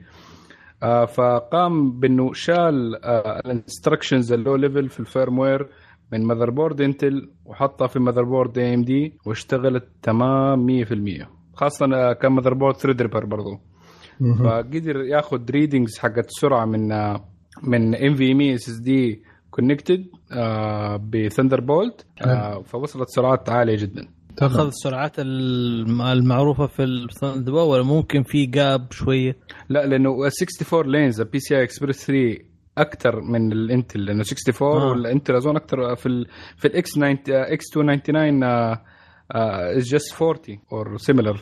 [0.84, 5.68] آه، فقام بأنه شال ال instructions ال low level في ال firmware
[6.12, 13.26] من motherboard Intel وحطها في motherboard AMD واشتغلت تمام 100% خاصة آه، كان motherboard Threadripper
[13.26, 13.60] برضو
[14.39, 17.26] فقدر ياخذ readings حقت السرعه من آه،
[17.63, 20.06] من M في M SSD connected
[21.10, 22.06] ب Thunderbolt
[22.65, 24.08] فوصلت سرعات عالية جدا.
[24.41, 29.38] اخذ تمام السرعات الم- المعروفة في ال Thunder ولا ممكن في جاب شوية
[29.69, 32.38] لا لأنه 64 lanes ال PCI Express 3
[32.78, 34.84] أكثر من ال Intel لأنه 64 آه.
[34.86, 34.89] آه.
[34.92, 38.43] وال Intel أظن أكثر في ال في ال X 90 X 299
[39.76, 40.38] is just 40
[40.72, 41.38] or similar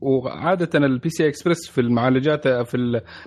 [0.00, 2.76] وعادة ال PC Express في المعالجات آه، في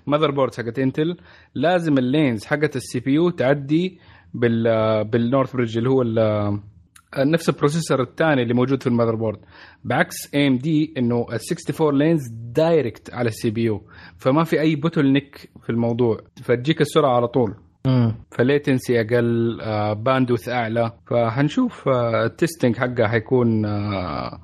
[0.08, 1.18] ال motherboard حقت Intel
[1.56, 4.00] لازم ال lanes حقت ال CPU تعدي
[4.34, 4.64] بال
[5.06, 6.60] بال north bridge اللي هو ال-
[7.18, 9.40] نفس ال processor الثاني اللي موجود في ال motherboard
[9.84, 12.22] بعكس AMD إنه ال 64 lanes
[12.56, 13.82] direct على ال CPU.
[14.18, 16.20] فما في أي bottleneck في الموضوع.
[16.44, 17.54] فتجيك السرعة على طول.
[18.32, 20.92] ف latency أقل آه bandwidth أعلى.
[21.08, 24.40] فهنشوف آه ال testing حقها حيكون آه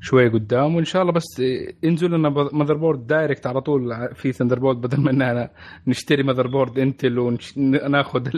[0.00, 0.76] شوي قدام.
[0.76, 1.42] وإن شاء الله بس
[1.82, 4.08] ينزل لنا motherboard direct على طول.
[4.14, 5.48] في Thunderbolt بدل ما
[5.86, 8.28] نشتري motherboard Intel وناخذ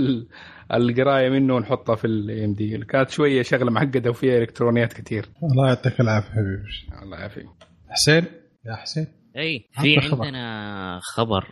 [0.74, 6.00] القراية منه ونحطها في ال AMD كانت شوية شغلة معقدة وفيها إلكترونيات كثير الله يعطيك
[6.00, 7.46] العافية حبيبي الله يعافيك.
[7.88, 8.24] حسين؟
[8.66, 9.06] يا حسين؟
[9.36, 9.96] اي في.
[9.98, 11.44] عندنا خبر.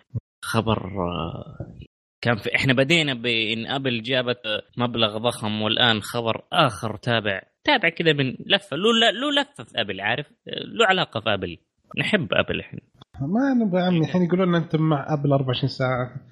[0.44, 1.74] خبر آه،
[2.20, 4.40] كان في إحنا بدينا بان Apple جابت
[4.76, 7.42] مبلغ ضخم والآن خبر آخر تابع.
[7.64, 8.76] تابع كذا من لفة.
[8.76, 11.58] له له لفة في Apple عارف؟ له علاقة في Apple.
[11.98, 12.80] نحب Apple إحنا.
[13.20, 14.00] ما نبغى عمي.
[14.00, 16.29] الحين يقولون لنا أنتم مع Apple 24 ساعة.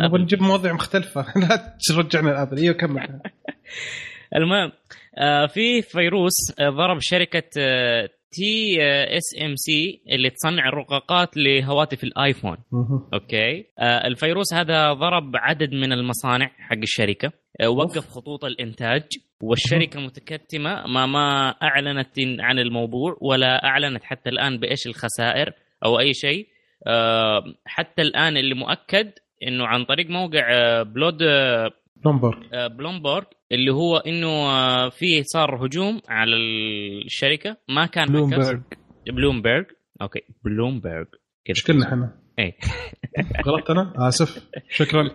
[0.00, 1.26] نبغى نجيب مواضيع مختلفة.
[1.48, 3.20] لا ترجعنا ل Apple أيوه كمل.
[4.36, 4.72] المهم
[5.18, 7.42] آه، في فيروس آه، ضرب شركة
[8.30, 12.56] TSMC اللي تصنع الرقاقات لهواتف الآيفون.
[13.14, 13.64] أوكي.
[13.78, 17.32] آه الفيروس هذا ضرب عدد من المصانع حق الشركة.
[17.66, 19.02] وقف خطوط الإنتاج.
[19.42, 25.52] والشركة متكتمة ما ما أعلنت عن الموضوع ولا أعلنت حتى الآن بإيش الخسائر
[25.84, 26.48] أو أي شيء.
[27.66, 29.12] حتى الآن اللي مؤكد
[29.46, 35.22] إنه عن طريق موقع آه بلود آه بلومبرج آه، بلومبرج اللي هو إنه آه، في
[35.22, 38.06] صار هجوم على الشركة ما كان.
[38.06, 38.60] Bloomberg
[39.12, 39.66] Bloomberg
[40.02, 40.20] أوكي.
[40.44, 41.06] بلومبرج.
[41.50, 42.54] مشكلنا إحنا؟ اي
[43.46, 44.48] غلطت أنا آسف.
[44.70, 45.10] شكرا.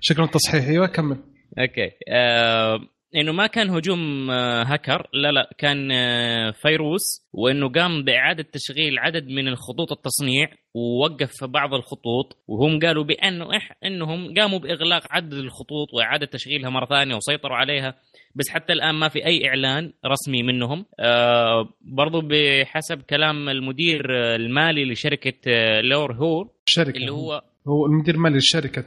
[0.00, 1.16] شكرا تصحيح أيوه كمل.
[1.58, 1.90] أوكي.
[2.08, 2.80] آه
[3.16, 8.98] إنه ما كان هجوم آه هاكر لا لا كان آه فيروس وإنه قام بإعادة تشغيل
[8.98, 15.32] عدد من الخطوط التصنيع ووقف بعض الخطوط وهم قالوا بأنه إح إنهم قاموا بإغلاق عدد
[15.32, 17.94] الخطوط وإعادة تشغيلها مرة ثانية وسيطروا عليها
[18.34, 20.84] بس حتى الآن ما في أي إعلان رسمي منهم.
[21.00, 24.00] آه برضو بحسب كلام المدير
[24.34, 25.34] المالي لشركة
[25.80, 28.82] لور هور الشركة اللي هو هو المدير المالي لشركة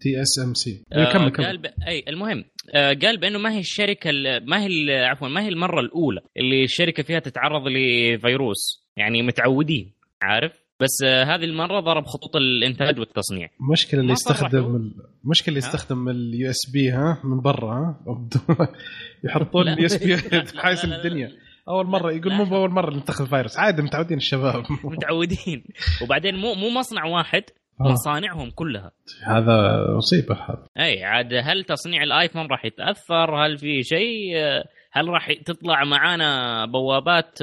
[0.00, 1.66] TSMC كمل قال كمل ب...
[1.88, 2.44] أي المهم
[2.74, 6.64] آه، قال بأنه ما هي الشركة ال- ما هي عفوا ما هي المرة الأولى اللي
[6.64, 9.92] الشركة فيها تتعرض لفيروس يعني متعودين
[10.22, 13.48] عارف؟ بس آه، هذه المرة ضرب خطوط الإنتاج والتصنيع.
[13.60, 14.92] المشكلة اللي يستخدم
[15.24, 17.96] المشكلة اللي؟ يستخدم ال USB ها من برا
[19.24, 19.68] يحطون.
[19.68, 20.16] ال USB
[20.60, 21.32] حايس لا، لا، الدنيا.
[21.68, 22.32] أول مرة يقول.
[22.32, 23.58] مو بأول مرة نتخذ فيروس.
[23.58, 24.64] عادي متعودين الشباب.
[24.84, 25.64] متعودين.
[26.02, 27.42] وبعدين مو مو مصنع واحد.
[27.80, 28.90] مصانعهم كلها.
[29.26, 30.66] هذا مصيبة هذا.
[30.78, 36.66] أي عاد هل تصنيع الآيفون راح يتأثر؟ هل في شيء؟ آه، هل راح تطلع معانا
[36.66, 37.38] بوابات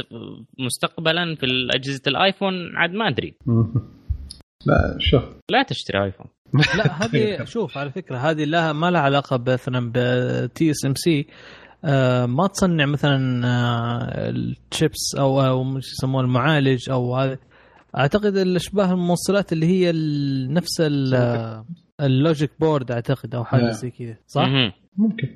[0.59, 3.35] مستقبلا في اجهزه الآيفون؟ عاد ما أدري.
[4.65, 6.27] لا شوف لا تشتري آيفون.
[6.77, 11.27] لا هذه شوف على فكرة هذه لها ما لها علاقة مثلا ب TSMC
[12.27, 17.37] ما تصنع مثلا آه، الشيبس أو أو مش يسموه المعالج أو هذا
[17.97, 19.91] أعتقد الأشباه الموصلات اللي هي
[20.47, 21.65] نفس ال- آه،
[22.01, 23.71] ال logic board أعتقد أو حاجة.
[23.71, 24.47] زي كذا صح؟
[24.97, 25.29] ممكن.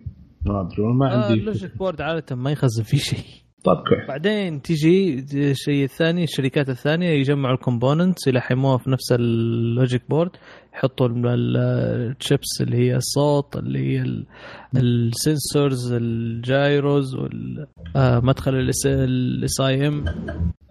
[0.46, 3.26] ما أدري ما آه، عندي ال logic board عادة ما يخزن فيه شيء.
[3.66, 9.27] طيب كويس بعدين تيجي الشيء الثاني الشركات الثانية يجمعوا ال components يلحموها في نفس ال
[9.27, 10.30] logic board
[10.74, 14.26] يحطوا ال- ال- الشيبس اللي هي الصوت اللي هي ال-
[14.78, 20.06] ال sensors ال gyros ومدخل ال SI ام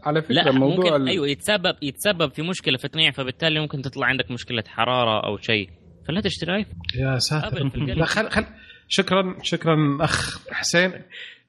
[0.05, 3.83] على فكرة لا موضوع ممكن ال- أيوه يتسبب يتسبب في مشكلة في تصنيع فبالتالي ممكن
[3.83, 5.69] تطلع عندك مشكلة حرارة أو شيء.
[6.09, 7.71] فلا تشتري ايفون يا ساتر.
[7.77, 8.45] لا خل خل
[8.89, 10.93] شكرا شكرا أخ حسين.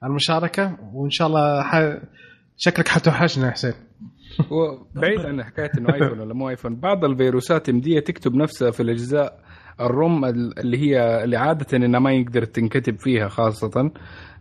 [0.02, 1.98] على المشاركة وإن شاء الله ح...
[2.56, 3.74] شكلك حتوحشنا يا حسين
[4.50, 9.40] وبعيد عن حكاية إنه آيفون ولا مو آيفون بعض الفيروسات يمديها تكتب نفسها في الأجزاء
[9.80, 13.90] ال ROM اللي هي اللي عادة إنها ما يقدر تنكتب فيها خاصة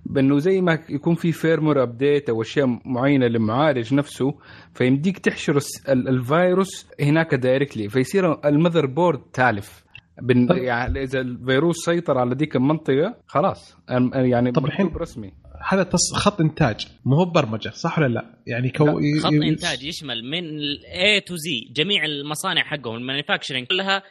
[0.06, 4.36] بأنه زي ما يكون في firmware update أو أشياء معينة للمعالج نفسه
[4.74, 9.86] فيمديك تحشر الفيروس هناك directly فيصير ال motherboard تالف.
[10.22, 13.78] بن يعني إذا الفيروس سيطر على ديك المنطقة خلاص.
[14.14, 15.34] يعني طب الحين- رسمي.
[15.68, 16.14] هذا تص...
[16.14, 19.00] خط إنتاج مو هو برمجة صح ولا لا؟ يعني كو...
[19.00, 20.44] ي- خط ي- إنتاج يشمل من
[20.84, 24.04] A to Z جميع المصانع حقهم ال manufacturing كلها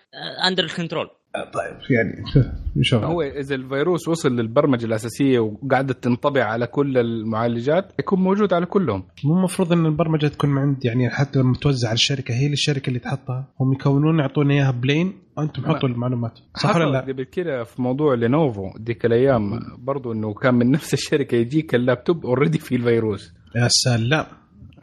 [0.48, 2.24] under ال control طيب يعني
[2.76, 3.04] نشوف.
[3.04, 9.04] هو إذا الفيروس وصل للبرمجة الأساسية وقاعدة تنطبع على كل المعالجات يكون موجود على كلهم.
[9.24, 12.88] مو المفروض إن البرمجة تكون من عند يعني حتى لما توزع على الشركة هي الشركة
[12.88, 17.64] اللي تحطها؟ هم يكونون يعطونا إياها plain أنتم حطوا المعلومات صح ولا لا؟ قبل كده
[17.64, 22.76] في موضوع لينوفو ديك الأيام برضو إنه كان من نفس الشركة يجيك اللابتوب already فيه
[22.76, 23.32] الفيروس.
[23.56, 24.26] يا سلام.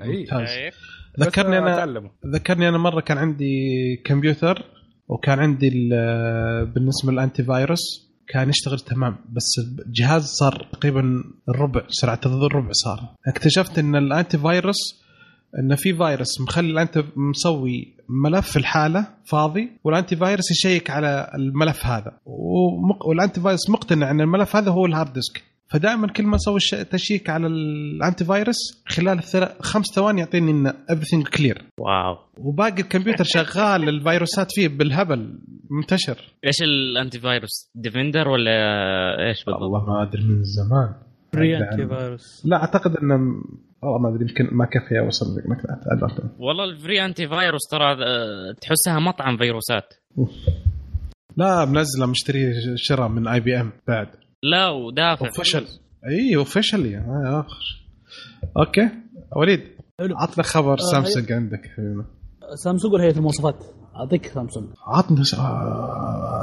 [0.02, 0.76] اي شايف؟
[1.20, 3.46] ذكرني أنا ذكرني أنا مرة كان عندي
[4.06, 4.64] كمبيوتر
[5.08, 9.50] وكان عندي ال- بالنسبة لل antivirus كان يشتغل تمام بس
[9.88, 13.00] الجهاز صار تقريبا الربع سرعة الربع صار.
[13.28, 15.01] اكتشفت إن ال antivirus
[15.60, 21.86] ان في فيروس مخلي ال anti مسوي ملف الحالة فاضي وال antivirus يشيك على الملف
[21.86, 23.08] هذا ومق...
[23.08, 26.70] وال antivirus مقتنع إن الملف هذا هو ال hard disk فدائما كل ما أسوي الش-
[26.92, 33.24] تشيك على ال antivirus خلال الثلا- خمس ثواني يعطيني إن everything clear wow وباقي الكمبيوتر
[33.24, 35.40] شغال الفيروسات فيه بالهبل
[35.72, 38.52] منتشر إيش ال antivirus؟ Defender ولا
[39.28, 40.94] إيش بالضبط؟ والله ما أدري من زمان
[41.34, 41.88] free anti.
[41.88, 43.18] virus لا أعتقد إنه
[43.84, 45.58] والله ما أدري يمكن ما كفي اوصل لك ما.
[46.40, 49.94] والله ال free antivirus ترى آه، تحسها مطعم فيروسات.
[51.38, 54.08] لا منزلة مشتري شراء من IBM بعد.
[54.44, 55.28] لا ودافع.
[55.28, 55.66] وفشل
[56.08, 56.98] إي officially
[58.58, 58.90] okay.
[59.36, 59.62] وليد
[60.00, 60.16] حلو.
[60.18, 62.04] عطنا خبر آه، سامسونج عندك حبيبي.
[62.64, 63.56] سامسونج ولا هيئة المواصفات؟
[63.96, 64.68] أعطيك سامسونج.
[64.88, 65.40] عطنا س- آه،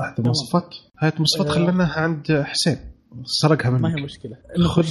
[0.09, 1.51] هات مواصفات هات مواصفات آه.
[1.51, 2.77] خليناها عند حسين.
[3.25, 3.81] سرقها منك.
[3.81, 4.37] ما هي مشكلة.
[4.67, 4.83] خذ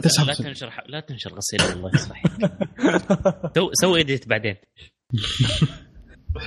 [0.00, 2.22] تسحب لا تنشر لا تنشر غسيل الله يصلح
[3.82, 4.56] سوي edit بعدين.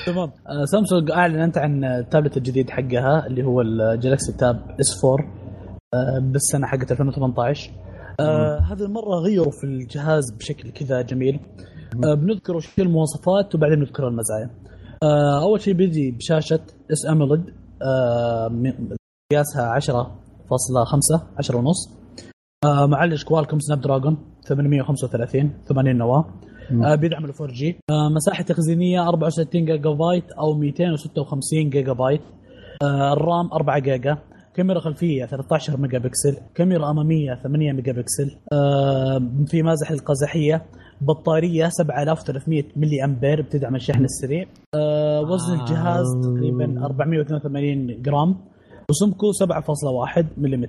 [0.05, 0.29] تمام.
[0.29, 6.67] آه، سامسونج أعلنت عن التابلت الجديد حقها اللي هو ال Galaxy Tab S 4 بالسنة
[6.67, 7.71] حقت 2018
[8.19, 11.39] آه، هذه المرة غيروا في الجهاز بشكل كذا جميل.
[12.05, 14.49] آه، بنذكر وش المواصفات وبعدين نذكر المزايا.
[15.43, 16.59] أول شيء بيجي بشاشة
[16.91, 17.43] Super AMOLED
[19.31, 21.89] قياسها 10 فاصلة خمسة عشرة ونص.
[22.65, 26.25] آه، معالج Qualcomm Snapdragon 835 80 نواة.
[26.83, 32.21] آه بيدعم ال 4 G آه مساحة تخزينية 64 جيجا بايت أو 256 جيجا بايت
[32.83, 34.17] آه ال RAM 4 جيجا.
[34.53, 40.65] كاميرا خلفية 13 ميجا بكسل كاميرا أمامية 8 ميجا بكسل آه، في ماسح القزحية.
[41.01, 44.45] بطارية 7300 ملي أمبير بتدعم الشحن السريع.
[44.75, 48.35] آه، وزن الجهاز تقريبا 482 جرام.
[48.89, 49.31] وسمكه
[50.21, 50.67] 7.1 ملم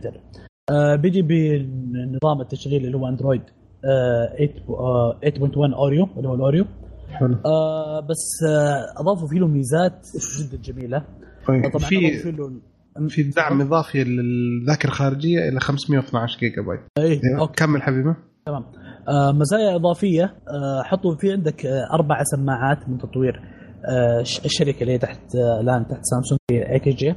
[0.71, 3.43] آه بيجي بنظام التشغيل اللي هو Android
[3.85, 6.65] آه 8 آه 8.1 Oreo اللي هو ال Oreo.
[7.11, 7.37] حلو.
[7.47, 10.07] آه بس آه أضافوا فيه له ميزات
[10.41, 11.05] جدا جميلة.
[11.47, 11.97] طيب طبعا في
[12.31, 12.61] له
[13.09, 17.41] في دعم إضافي للذاكرة الخارجية إلى 512 جيجا بايت اي أيوة.
[17.41, 17.55] okay.
[17.65, 18.15] كمل حبيبي.
[18.47, 18.65] تمام.
[19.09, 23.41] آه مزايا إضافية آه حطوا في عندك آه أربع سماعات من تطوير
[23.89, 26.39] آه الشركة اللي هي تحت آه الآن تحت سامسونج
[26.73, 27.17] AKG آه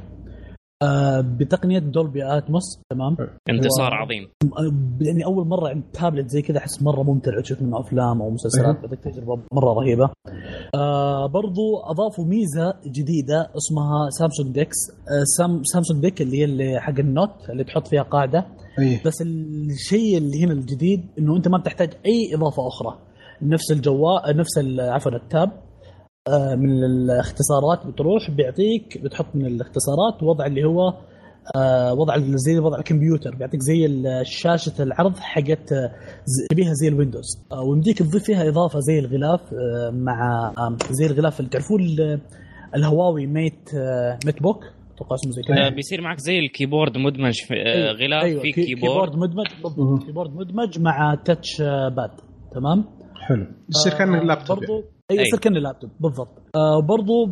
[1.20, 3.16] بتقنية Dolby Atmos تمام؟
[3.50, 4.02] انتصار wow.
[4.02, 4.28] عظيم.
[4.44, 8.30] آه، يعني أول مرة عند تابلت زي كذا أحس مرة ممتع تشوف منه أفلام أو
[8.30, 10.10] مسلسلات بدك تجربة مرة رهيبة.
[10.74, 16.80] آه برضو أضافوا ميزة جديدة اسمها سامسونج DeX آه سام سامسونج DeX اللي هي اللي
[16.80, 18.46] حق ال Note اللي تحط فيها قاعدة.
[18.78, 19.00] أي.
[19.06, 22.98] بس الشيء اللي هنا الجديد إنه أنت ما بتحتاج أي إضافة أخرى.
[23.42, 25.48] نفس الجوال نفس عفوا ال tab.
[25.48, 25.63] آه،
[26.56, 30.94] من الاختصارات بتروح بيعطيك بتحط من الاختصارات وضع اللي هو
[31.56, 35.90] آه، وضع زي وضع الكمبيوتر بيعطيك زي شاشة العرض حقت آه،
[36.24, 37.44] زي- تبيها زي ال Windows.
[37.52, 42.20] آه، ويمديك تضيف فيها إضافة زي الغلاف آه، مع آه، زي الغلاف اللي تعرفون ال-
[42.76, 46.98] الهواوي Mate آه، Mate Book أتوقع اسمه زي كذا آه، بيصير معك زي ال keyboard
[46.98, 49.16] مدمج في آه، غلاف أيوة، في key- keyboard.
[49.16, 49.46] مدمج.
[49.62, 52.10] بالضبط keyboard مدمج مع touch آه، pad
[52.54, 52.84] تمام؟
[53.28, 53.46] حلو.
[53.70, 54.72] يصير كان اللابتوب يعني.
[54.72, 55.22] برضو أي أي.
[55.22, 57.26] يصير كان اللابتوب بالضبط آه برضو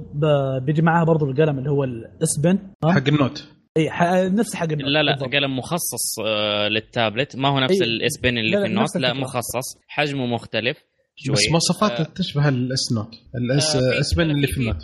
[0.66, 4.54] بيجي معاها برضو القلم اللي هو ال S Pen حق ال Note إي ح- نفس
[4.54, 5.32] حق ال Note لا لا بالضبط.
[5.34, 7.86] قلم مخصص آه، للتابلت ما هو نفس أي.
[7.88, 9.12] ال S Pen اللي لا، في ال Note لا.
[9.14, 10.76] مخصص حجمه مختلف
[11.16, 14.46] شوي بس مواصفاته آه، تشبه ال S Note ال S آه، في- S Pen اللي
[14.46, 14.76] في ال Note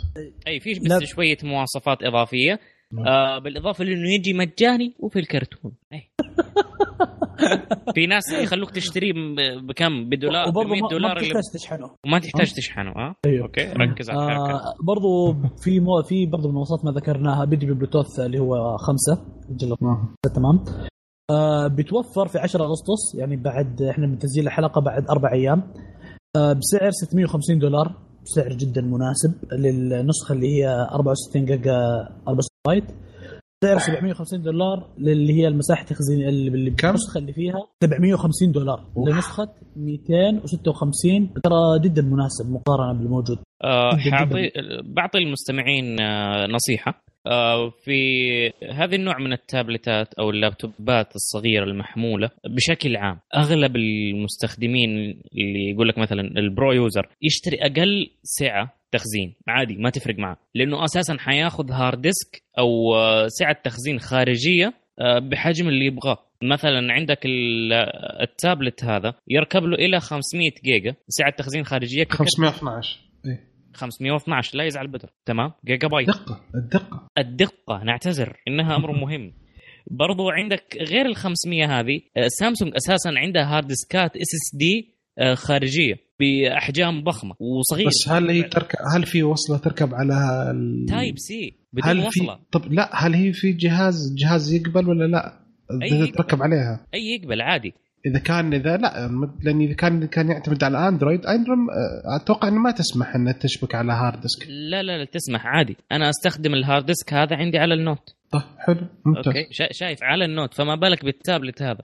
[0.47, 0.73] إي في.
[0.79, 2.59] بس شوية مواصفات إضافية
[3.07, 5.71] آه بالإضافة لأنه يجي مجاني وفي الكرتون.
[7.95, 9.13] في ناس يخلوك تشتريه
[9.67, 11.91] بكم؟ بدولار ب وبرضه 100 ما, ما دولار اللي بتحتاج تشحنه.
[12.05, 13.45] وما تحتاج تشحنه آه أيوه.
[13.45, 14.53] أوكي ركز على الحركة.
[14.55, 19.25] آه برضو في مو في برضو من المواصفات ما ذكرناها بيجي ببلوتوث اللي هو خمسة.
[19.49, 19.75] جل
[20.35, 20.63] تمام.
[21.29, 25.73] آه بيتوفر في 10 أغسطس يعني بعد إحنا من تسجيل الحلقة بعد أربع أيام.
[26.35, 31.73] آه بسعر 650 دولار سعر جدا مناسب للنسخة اللي هي 64 جيجا
[32.27, 32.83] 64 بايت
[33.63, 38.85] سعر 750 دولار اللي هي المساحة التخزين اللي اللي كم؟ النسخة اللي فيها 750 دولار.
[38.97, 43.37] لنسخة 256 ترى جدا مناسب مقارنة بالموجود.
[43.63, 44.11] آه جداً.
[44.15, 44.51] حاعطي
[44.83, 47.03] بعطي المستمعين آه نصيحة.
[47.83, 47.99] في
[48.71, 54.89] هذا النوع من التابلتات أو اللابتوبات الصغيرة المحمولة بشكل عام أغلب المستخدمين
[55.37, 60.37] اللي يقول لك مثلا ال pro user يشتري أقل سعة تخزين عادي ما تفرق معه
[60.55, 66.93] لأنه أساسا حياخذ hard disk أو آه، سعة تخزين خارجية آه، بحجم اللي يبغاه مثلا
[66.93, 67.73] عندك ال-
[68.21, 73.48] التابلت هذا يركب له إلى 500 جيجا سعة تخزين خارجية كك- 512 إيه.
[73.73, 77.07] 512 لا يزعل بدر تمام؟ جيجا بايت دقة الدقة.
[77.17, 79.33] الدقة نعتذر إنها أمر مهم.
[79.91, 84.99] برضو عندك غير ال 500 هذه آه، سامسونج أساسا عندها hard disk ات SSD
[85.33, 87.87] خارجية بأحجام ضخمة وصغيرة.
[87.87, 90.13] بس هل هي تركب هل في وصلة تركب على
[90.51, 90.85] ال...
[90.89, 92.39] type C بدون هل في وصلة.
[92.51, 95.39] طب لا هل هي في جهاز جهاز يقبل ولا لا؟
[95.83, 96.07] أي.
[96.07, 96.87] تركب عليها.
[96.93, 97.73] أي يقبل عادي.
[98.05, 99.07] إذا كان إذا لا
[99.43, 103.75] لأن إذا كان كان يعتمد على اندرويد اندرويد آه، أتوقع إنه ما تسمح إنها تشبك
[103.75, 105.77] على hard disk لا لا لا تسمح عادي.
[105.91, 109.27] أنا أستخدم ال hard disk هذا عندي على ال Note طيب حلو ممتاز.
[109.27, 111.79] أوكي شا- شايف على ال Note فما بالك بالتابلت هذا.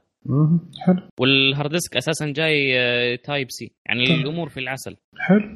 [0.85, 1.01] حلو.
[1.19, 4.15] وال hard disk أساسا جاي آه، type C يعني طيب.
[4.19, 4.95] الأمور في العسل.
[5.19, 5.55] حلو.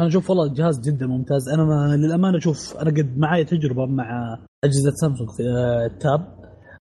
[0.00, 1.48] أنا أشوف والله الجهاز جدا ممتاز.
[1.54, 6.20] أنا ما للأمانة أشوف أنا قد معي تجربة مع أجهزة سامسونج في آه، ال Tab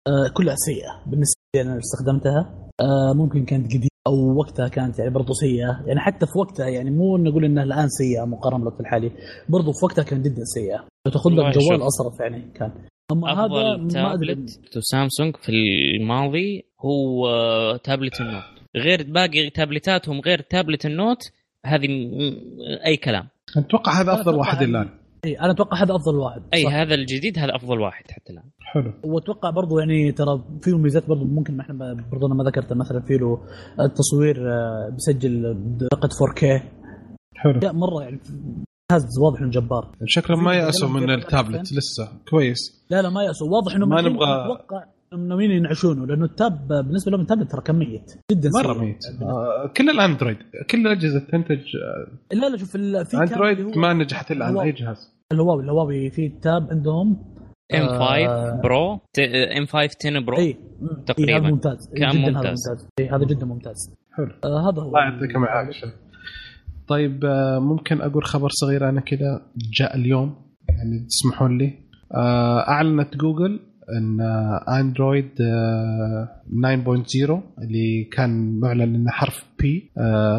[0.08, 1.12] آه، كلها سيئة.
[1.12, 2.63] بالنسبة لي أنا استخدمتها.
[2.82, 5.84] آه، ممكن كانت قديمة أو وقتها كانت يعني برضو سيئة.
[5.88, 9.12] يعني حتى في وقتها يعني مو نقول إنها الآن سيئة مقارنة بالوقت الحالي
[9.50, 10.88] برضو في وقتها كانت جدا سيئة.
[11.06, 11.88] لو تاخذ لك جوال شوف.
[11.88, 12.72] أصرف يعني كان.
[13.12, 14.36] أما هذا ما أدري.
[14.36, 18.44] تابلت سامسونج في الماضي هو آه، tablet ال Note.
[18.78, 21.20] غير باقي تابلتاتهم غير tablet ال Note
[21.66, 21.88] هذه
[22.86, 23.28] أي كلام.
[23.58, 24.90] أتوقع هذا أفضل واحد الآن.
[25.26, 26.74] إيه، أنا أتوقع هذا أفضل واحد أي صح.
[26.74, 28.44] هذا الجديد هذا أفضل واحد حتى الآن.
[28.62, 28.94] حلو.
[29.04, 33.00] وأتوقع برضو يعني ترى فيه ميزات برضو ممكن ما إحنا برضو أنا ما ذكرتها مثلا
[33.02, 33.42] في له
[33.80, 36.62] التصوير آه، بيسجل بدقه 4K
[37.36, 37.60] حلو.
[37.64, 38.20] لا مرة يعني
[38.92, 39.92] جهاز واضح إنه جبار.
[40.06, 41.74] شكله ما يأسوا من التابلت.
[41.74, 42.12] لسه.
[42.30, 42.86] كويس.
[42.90, 44.84] لا لا ما يأسوا واضح إنه ما نبغى- أتوقع
[45.14, 48.12] إنه ناويين ينعشونه لأنه ال Tab بالنسبة لهم التابلت ترى كان ميت.
[48.32, 48.74] جدا مرة.
[48.74, 49.00] ميت.
[49.22, 50.38] آه، كل الأندرويد
[50.72, 54.62] كل الاجهزه تنتج آه، لا لا شوف ال- في أندرويد ما نجحت إلا عن هو-
[54.62, 55.13] أي جهاز.
[55.32, 57.34] الهواوي الهواوي في tab عندهم
[57.76, 58.62] M 5 آه.
[58.64, 58.94] Pro
[59.58, 60.58] M 5 10 Pro إي
[61.06, 61.38] تقريباً.
[61.38, 62.36] هذا ممتاز كان ممتاز.
[62.36, 65.94] هذا ممتاز إي هذا جدا ممتاز حلو آه هذا هو الله يعطيكم العافية
[66.88, 69.42] طيب آه، ممكن أقول خبر صغير أنا كذا
[69.80, 70.36] جاء اليوم
[70.70, 71.74] يعني تسمحون لي
[72.16, 73.60] آه، أعلنت جوجل
[73.98, 79.92] إن آه، اندرويد آه، 9.0 اللي كان معلن إنه حرف P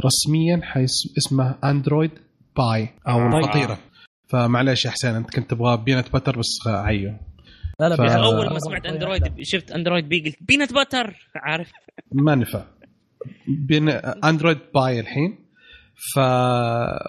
[0.04, 2.10] رسميا حيصير اسمه اندرويد
[2.56, 3.38] Pie أو آه.
[3.38, 3.78] الفطيره
[4.34, 7.16] فمعليش يا حسين أنت كنت تبغى peanut butter بس عيو
[7.80, 11.70] لا لا ف- أول ما سمعت أندرويد شفت أندرويد P قلت peanut butter عارف.
[12.12, 12.62] ما نفع
[13.48, 13.88] بين
[14.24, 15.38] أندرويد Pie الحين
[16.14, 16.18] ف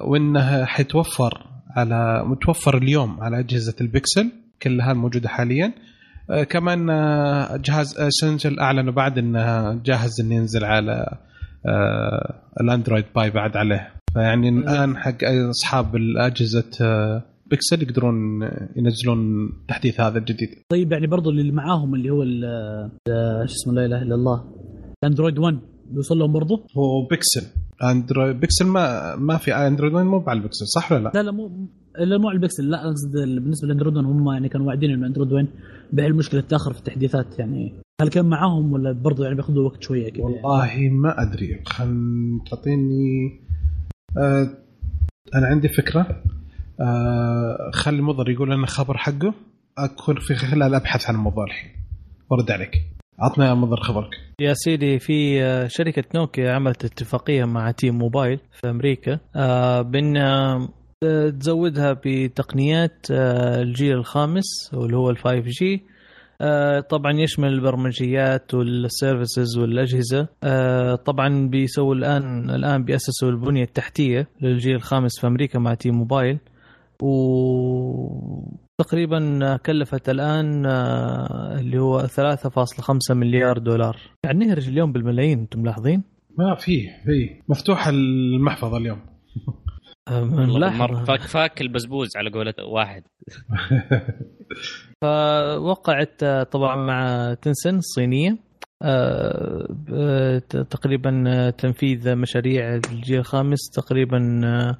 [0.01, 5.73] وانها حيتوفر على متوفر اليوم على أجهزة البكسل كلها الموجوده حاليا.
[6.29, 11.17] آه، كمان آه، جهاز Essential أعلنوا بعد إنه جاهز إنه ينزل على
[11.65, 13.93] آه، الأندرويد Pie بعد عليه.
[14.15, 15.17] فيعني الآن حق
[15.49, 18.15] أصحاب الأجهزة آه، بكسل يقدرون
[18.75, 20.49] ينزلون التحديث هذا الجديد.
[20.69, 22.45] طيب يعني برضو اللي معاهم اللي هو ال-
[23.09, 24.43] ال- شو اسمه لا إله إلا الله.
[25.03, 25.57] اندرويد 1
[25.91, 27.47] بيوصل لهم برضو؟ هو بكسل
[27.83, 31.67] اندرويد بكسل ما ما في اندرويد مو على البكسل صح ولا لا؟ لا لا مو
[31.99, 35.31] لا مو على البكسل لا اقصد بالنسبة لأندرويد 1 هم يعني كانوا واعدين إنه اندرويد
[35.33, 35.47] 1
[35.93, 37.73] بحل المشكلة تاخر في التحديثات يعني.
[38.01, 40.33] هل كان معاهم ولا برضو يعني بياخذوا وقت شوية كذا يعني.
[40.33, 41.95] والله ما أدري خل
[42.51, 43.44] تعطيني آه
[45.35, 46.23] أنا عندي فكرة.
[46.81, 49.33] آه خلي مضر يقول لنا خبر حقه.
[49.77, 51.71] أكون في خلال أبحث عن الموضوع الحين.
[52.29, 52.71] وأرد عليك.
[53.19, 54.09] عطنا يا مضر خبرك.
[54.41, 59.19] يا سيدي في آه، شركة نوكيا عملت اتفاقية مع T-Mobile في أمريكا.
[59.35, 60.69] آه، بأن آه،
[61.39, 65.83] تزودها بتقنيات آه، الجيل الخامس واللي هو ال 5 G
[66.89, 70.27] طبعا يشمل البرمجيات وال services والأجهزة.
[70.43, 76.37] آه، طبعا بيسووا الآن الآن بيأسسوا البنية التحتية للجيل الخامس في أمريكا مع T-Mobile
[77.01, 77.11] و
[78.77, 83.97] تقريبا كلفت الآن آه، اللي هو 3.5 مليار دولار.
[84.23, 86.03] يعني نهرج اليوم بالملايين أنتم ملاحظين؟
[86.37, 88.99] ما في في مفتوح المحفظة اليوم.
[89.47, 89.53] آه،
[90.09, 93.03] مر- فاك فاك البزبوز على قولة واحد.
[95.01, 98.37] فوقعت آه، طبعا مع تنسن الصينيه
[98.83, 99.67] آه،
[100.49, 104.77] ت- تقريبا آه، تنفيذ مشاريع الجيل الخامس تقريبا آه،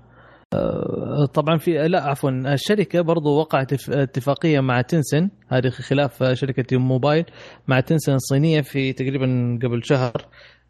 [0.53, 6.77] آه، طبعا في لا عفوا الشركة برضو وقعت اتف- اتفاقية مع تنسن هذه خلاف شركة
[6.77, 7.25] موبايل
[7.67, 10.13] مع تنسن الصينيه في تقريبا قبل شهر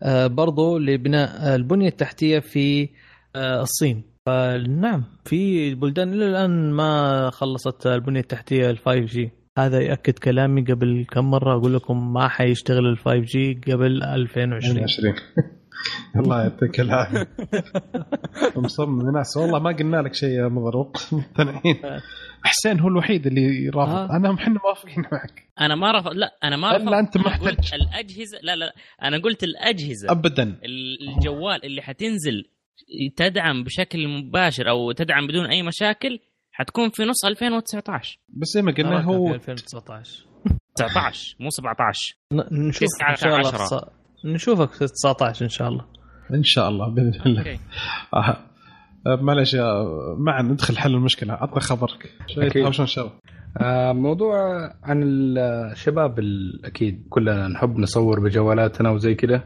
[0.04, 2.90] آه، برضو لبناء البنية التحتية في
[3.36, 4.15] آه، الصين.
[4.26, 10.62] فنعم في بلدان إلى الآن ما خلصت البنية التحتية ال 5 جي هذا ياكد كلامي
[10.62, 15.16] قبل كم مرة أقول لكم ما حيشتغل ال 5 جي قبل 2020 20
[16.20, 17.28] الله يعطيك العافية.
[18.56, 19.12] مصمم.
[19.18, 21.82] ناس والله ما قلنا لك شيء يا مضروق مقتنعين
[22.44, 23.92] حسين هو الوحيد اللي رافض.
[23.94, 24.16] آه.
[24.18, 25.44] أنا إحنا موافقين معك.
[25.62, 27.74] أنا ما رفض لا أنا ما رفض أنا قلت احتجت.
[27.74, 28.74] الاجهزه لا لا.
[29.04, 30.12] أنا قلت الأجهزة.
[30.12, 30.44] ابدا.
[30.44, 32.46] ال- الجوال اللي حتنزل
[33.18, 36.20] تدعم بشكل مباشر أو تدعم بدون أي مشاكل
[36.52, 40.26] حتكون في نص 2019 بس زي ما قلنا هو 2019
[40.76, 43.82] 19 مو 17 ن- نشوف إن شاء الله
[44.26, 45.86] نشوفك في 19 إن شاء الله.
[46.34, 47.40] إن شاء الله بإذن الله.
[47.40, 47.60] أوكي.
[48.14, 48.38] آه.
[49.08, 49.84] آه، معلش يا
[50.18, 51.34] معا ندخل حل المشكلة.
[51.34, 52.10] عطنا خبرك.
[52.28, 52.62] شوي أكيد.
[52.62, 53.10] تهاوشون سوا
[53.58, 54.36] آه، موضوع
[54.84, 59.46] عن الشباب ال- أكيد كلنا نحب نصور بجوالاتنا وزي كده.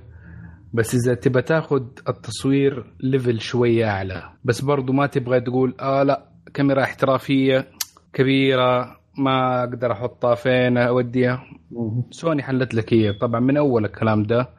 [0.74, 4.24] بس إذا تبى تاخذ التصوير level شوية أعلى.
[4.46, 7.68] بس برضو ما تبغى تقول آه لا كاميرا احترافية
[8.14, 11.44] كبيرة ما أقدر أحطها فين أوديها.
[12.12, 13.14] سوني حلت لك هي.
[13.14, 14.50] طبعا من أول الكلام ده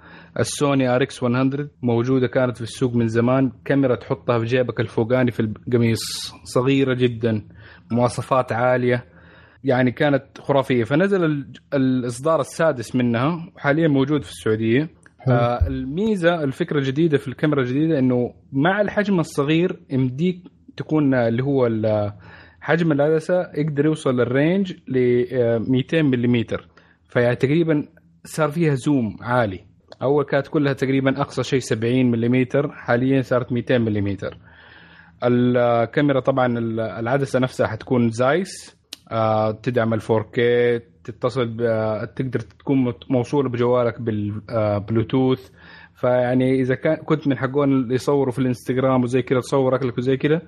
[0.40, 1.50] السوني RX 100
[1.82, 3.52] موجودة كانت في السوق من زمان.
[3.64, 6.00] كاميرا تحطها في جيبك الفوقاني في القميص.
[6.44, 7.42] صغيرة جدا
[7.92, 9.04] مواصفات عالية.
[9.64, 10.84] يعني كانت خرافية.
[10.84, 14.88] فنزل ال- الإصدار السادس منها وحاليا موجود في السعودية.
[15.28, 20.42] آه الميزه الفكرة الجديدة في الكاميرا الجديدة إنه مع الحجم الصغير يمديك
[20.76, 22.12] تكون آه، اللي هو ال-
[22.60, 26.44] حجم العدسه يقدر يوصل لل range ل آه، 200 ملم
[27.08, 27.88] فيعني تقريبا
[28.24, 29.60] صار فيها zoom عالي.
[30.02, 34.16] أول كانت كلها تقريبا أقصى شيء 70 ملم حاليا صارت 200 ملم
[35.24, 38.76] الكاميرا طبعا ال- العدسة نفسها حتكون زايس
[39.10, 40.38] آه، تدعم ال 4K
[41.04, 45.50] تتصل آه، تقدر تكون موصوله بجوالك بالبلوتوث
[45.94, 50.16] فيعني إذا كان كنت من حقون اللي يصوروا في الإنستغرام وزي كذا تصور أكلك وزي
[50.16, 50.42] كذا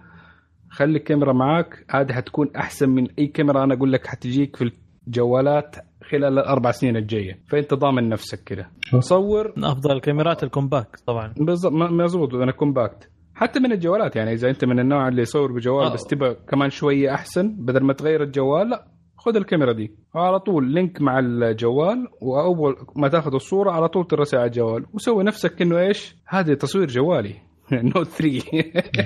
[0.71, 1.85] خلي الكاميرا معاك.
[1.91, 4.73] هذه حتكون أحسن من أي كاميرا أنا أقول لك حتجيك في
[5.07, 5.77] الجوالات
[6.11, 7.39] خلال الأربع سنين الجاية.
[7.49, 8.67] فأنت ضامن نفسك كذا
[8.99, 11.35] صور من أفضل الكاميرات ال compact طبعا.
[11.37, 11.73] بالضبط.
[11.73, 12.35] م- مظبوط.
[12.35, 13.09] أنا compact.
[13.35, 15.93] حتى من الجوالات يعني إذا أنت من النوع اللي يصور بجوال آه.
[15.95, 18.87] بس تبغى كمان شوية أحسن بدل ما تغير الجوال لا.
[19.25, 19.91] خذ الكاميرا دي.
[20.15, 24.85] على طول link مع الجوال وأول ما تاخذ الصورة على طول ترسل على الجوال.
[24.95, 27.35] وسوي نفسك إنه إيش؟ هذا تصوير جوالي.
[27.73, 28.43] Note 3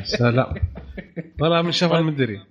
[0.04, 0.54] سلام.
[1.40, 2.42] طلع من شفا المدري ما-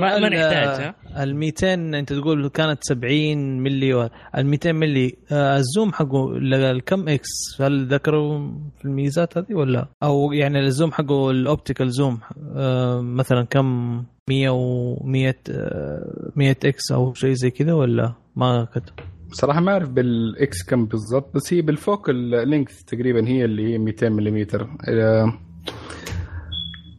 [0.00, 5.16] ما السؤال، نحتاج، آه، ال 200 أنت تقول كانت 70 ملي ال 200 ملي.
[5.32, 6.36] آه، ال zoom حقه
[6.70, 7.28] الكم x
[7.60, 8.48] هل ذكروا
[8.78, 12.18] في الميزات هذه ولا؟ أو يعني ال zoom حقه ال optical zoom
[12.56, 18.64] آه، مثلا كم 100 و 100 آه، 100 x أو شيء زي كذا ولا ما
[18.74, 18.92] كتب
[19.32, 23.72] صراحة ما أعرف بال x كم بالضبط بس هي بال focal length تقريبا هي اللي
[23.72, 24.46] هي 200 ملم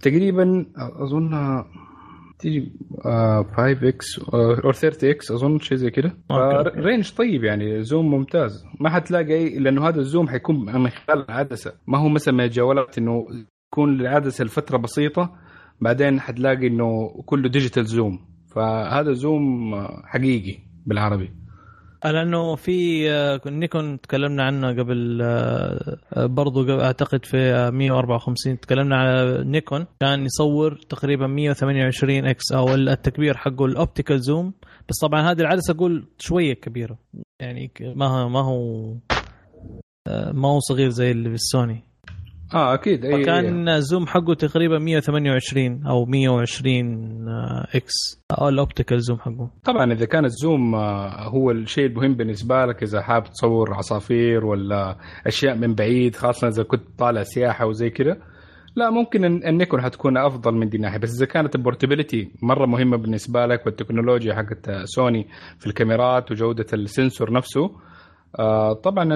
[0.02, 1.66] تقريبا اظنها
[2.40, 2.72] تيجي
[3.04, 4.20] 5 x
[4.66, 6.18] أو 30 x أظن شيء زي كده.
[6.32, 6.80] Okay.
[6.80, 8.64] Range طيب يعني zoom ممتاز.
[8.80, 11.74] ما حتلاقي أي- لأنه هذا ال zoom حيكون من خلال العدسة.
[11.88, 13.26] ما هو مثلا من الجوالات إنه
[13.74, 15.36] يكون العدسة لفتره بسيطة
[15.82, 18.20] بعدين حتلاقي إنه كله digital zoom
[18.56, 21.32] فهذا zoom حقيقي بالعربي.
[22.06, 23.08] لأنه في
[23.46, 25.18] نيكون تكلمنا عنه قبل
[26.18, 29.86] برضو أعتقد في آه، 154 تكلمنا على نيكون.
[30.00, 34.54] كان يصور تقريبا 128 x أو التكبير حقه ال optical zoom
[34.90, 36.98] بس طبعا هذه العدسة أقول شوية كبيرة.
[37.40, 38.94] يعني ما هو ما هو
[40.34, 41.84] ما هو صغير زي اللي بالسوني
[42.56, 43.06] آه أكيد.
[43.06, 47.94] إي فكان ال zoom حقه تقريبا 128 أو 120 آه، x
[48.42, 49.50] أو ال optical zoom حقه.
[49.64, 54.46] طبعا إذا كان ال zoom آه، هو الشيء المهم بالنسبة لك إذا حابب تصور عصافير
[54.46, 54.98] ولا
[55.28, 58.18] أشياء من بعيد خاصة إذا كنت طالع سياحة وزي كذا
[58.76, 62.98] لا ممكن النيكون حتكون أفضل من دي الناحيه بس إذا كانت ال portability مرة مهمة
[62.98, 65.28] بالنسبة لك والتكنولوجيا حقت سوني
[65.60, 67.72] في الكاميرات وجودة ال sensor نفسه
[68.40, 69.10] آه طبعا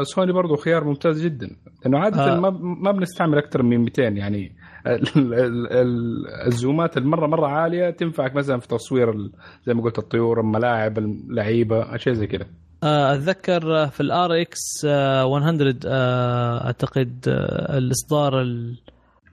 [0.00, 1.50] السوني برضو خيار ممتاز جدا.
[1.84, 2.40] لأنه عادة آه.
[2.40, 4.52] ما ما بنستعمل أكثر من 200 يعني
[4.86, 9.30] ال- ال- ال- الزومات المرة مرة عالية تنفعك مثلا في تصوير
[9.66, 12.46] زي ما قلت الطيور الملاعب اللعيبة أشياء زي كذا.
[12.82, 18.78] آه، أتذكر في ال RX 100 آه، أعتقد آه، الإصدار ال-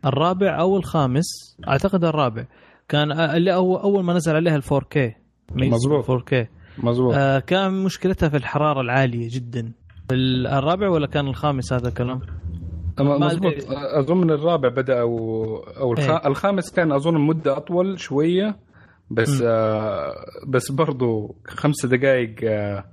[0.06, 2.46] الرابع أو الخامس أعتقد الرابع.
[2.90, 4.98] كان اللي أول ما نزل عليها ال 4K
[5.52, 6.06] مظبوط.
[6.06, 6.48] 4K
[6.78, 9.72] مظبوط آه، كان مشكلتها في الحرارة العالية جدا
[10.12, 12.20] ال- الرابع ولا كان الخامس هذا الكلام؟
[13.00, 13.54] مظبوط.
[13.72, 16.10] أظن الرابع بدأ أو أو الخ...
[16.10, 16.28] إيه.
[16.28, 18.56] الخامس كان أظن مدة أطول شوية
[19.12, 19.46] بس م.
[19.48, 20.14] آه
[20.48, 22.86] بس برضو خمسة دقائق آه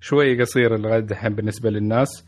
[0.00, 2.26] شوية قصيره لغاية دحين بالنسبة للناس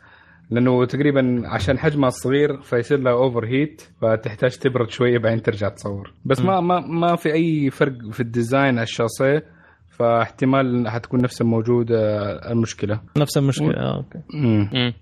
[0.50, 6.40] لأنه تقريبا عشان حجمها صغير فيصير لها overheat فتحتاج تبرد شوية بعدين ترجع تصور بس
[6.40, 9.44] ما ما ما في أي فرق في ال design على الشاصيه
[9.98, 14.70] فاحتمال حتكون نفس الموجود آه المشكلة نفس المشكلة آه، okay مم.
[14.72, 14.92] مم.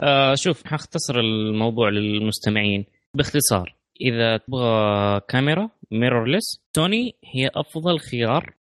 [0.00, 2.84] آه شوف حختصر الموضوع للمستمعين
[3.14, 8.54] باختصار إذا تبغى كاميرا mirrorless سوني هي أفضل خيار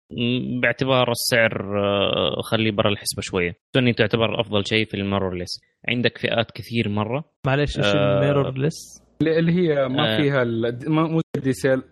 [0.61, 6.17] باعتبار السعر آه، خليه برا الحسبة شوية سوني تعتبر أفضل شيء في ال mirrorless عندك
[6.17, 10.17] فئات كثير مرة معلش إيش آه، الميرور ليس؟ اللي هي ما آه.
[10.17, 10.43] فيها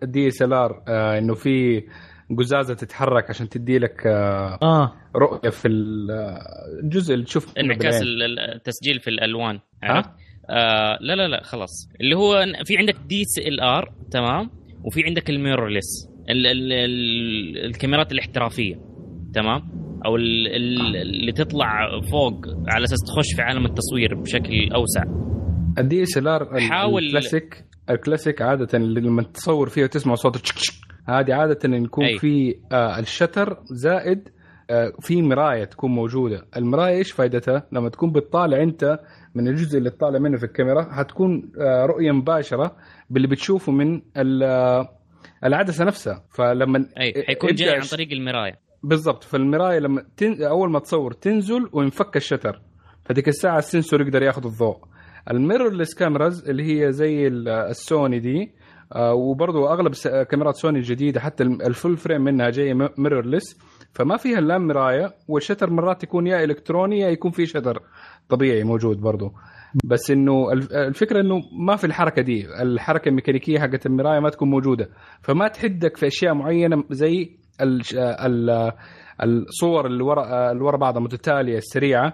[0.02, 1.82] ال DSLR إنه في
[2.38, 4.92] قزازة تتحرك عشان تدي لك آه، آه.
[5.16, 6.38] رؤية في ال- آه،
[6.84, 8.02] الجزء اللي تشوف انعكاس
[8.54, 10.10] التسجيل في الألوان عرفت؟
[10.50, 11.88] آه لا لا لا خلاص.
[12.00, 14.50] اللي هو في عندك DSLR تمام؟
[14.84, 18.74] وفي عندك ال mirrorless ال ال ال الكاميرات الاحترافية
[19.34, 19.62] تمام؟
[20.06, 25.02] أو ال ال اللي تطلع فوق على أساس تخش في عالم التصوير بشكل أوسع.
[25.78, 30.74] ال DSLR حاول- ال classic ال classic عادة لما تصور فيه وتسمع صوت تشك تشك
[31.08, 32.18] هذه عادة يكون أي.
[32.18, 34.28] في آه ال shutter زائد
[34.70, 36.46] آه في مراية تكون موجودة.
[36.56, 38.98] المراية إيش فائدتها؟ لما تكون بتطالع أنت
[39.34, 42.76] من الجزء اللي تطالع منه في الكاميرا حتكون آه رؤية مباشرة
[43.10, 44.88] باللي بتشوفه من آه،
[45.44, 46.24] العدسة نفسها.
[46.30, 48.58] فلما أي حيكون جاي عن طريق المراية.
[48.82, 49.24] بالضبط.
[49.24, 50.42] فالمراية لما تن...
[50.42, 52.60] أول ما تصور تنزل وينفك ال shutter.
[53.04, 54.76] فديك الساعة ال sensor يقدر ياخذ الضوء.
[55.30, 58.52] ال mirrorless cameras اللي هي زي ال- السوني دي
[58.92, 63.58] آه وبرضو أغلب س- كاميرات سوني الجديدة حتى ال full frame منها جاية mirrorless
[63.94, 67.82] فما فيها لا مراية وال shutter مرات يكون يا إلكتروني يا يكون في shutter
[68.28, 69.32] طبيعي موجود برضو.
[69.84, 74.50] بس إنه الف- الفكرة إنه ما في الحركة دي الحركة الميكانيكية حقت المراية ما تكون
[74.50, 74.88] موجودة.
[75.22, 77.36] فما تحدك في أشياء معينة زي
[79.22, 82.12] الصور اللي ورا اللي ورا بعضها متتالية السريعه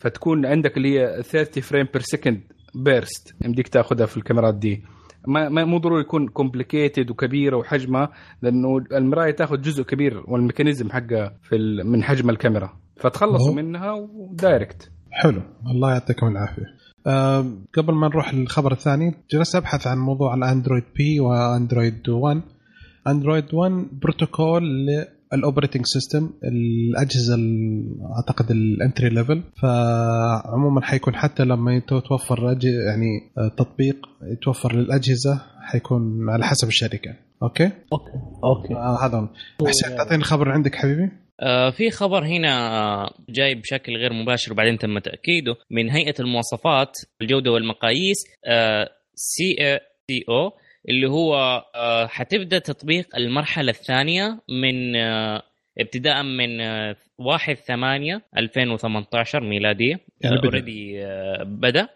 [0.00, 2.40] فتكون عندك اللي هي 30 frame per second
[2.74, 4.84] burst يمديك تاخذها في الكاميرات دي.
[5.28, 8.08] ما مو ضروري يكون complicated وكبيرة وحجمها
[8.42, 12.72] لأنه المراية تاخذ جزء كبير وال mechanism حقها في من حجم الكاميرا.
[12.96, 13.54] فتخلصوا.
[13.54, 15.42] منها و direct حلو.
[15.66, 16.66] الله يعطيكم العافية.
[17.06, 17.40] أه
[17.76, 22.42] قبل ما نروح للخبر الثاني جلست أبحث عن موضوع ال Android P و Android 1
[23.06, 24.62] Android 1 بروتوكول
[25.36, 32.40] لل operating system الأجهزة ال- أعتقد ال entry level فعموما حيكون حتى لما توفر
[32.86, 33.96] يعني آه، تطبيق
[34.32, 37.14] يتوفر للأجهزة حيكون على حسب الشركة.
[37.42, 38.12] okay؟ okay.
[38.44, 38.74] okay.
[38.74, 39.28] آه هذا.
[39.68, 41.10] حسين تعطيني اللي عندك حبيبي؟
[41.40, 45.56] آه، في خبر هنا جاي بشكل غير مباشر وبعدين تم تأكيده.
[45.70, 48.16] من هيئة المواصفات الجودة والمقاييس
[49.14, 50.52] SASO
[50.88, 51.34] اللي هو
[51.74, 55.42] آه، حتبدأ تطبيق المرحلة الثانية من آه،
[55.78, 60.00] ابتداء من آه، 1 8 2018 ميلادية.
[60.20, 60.44] يعني بدأ.
[60.44, 61.04] already
[61.44, 61.88] بدأ.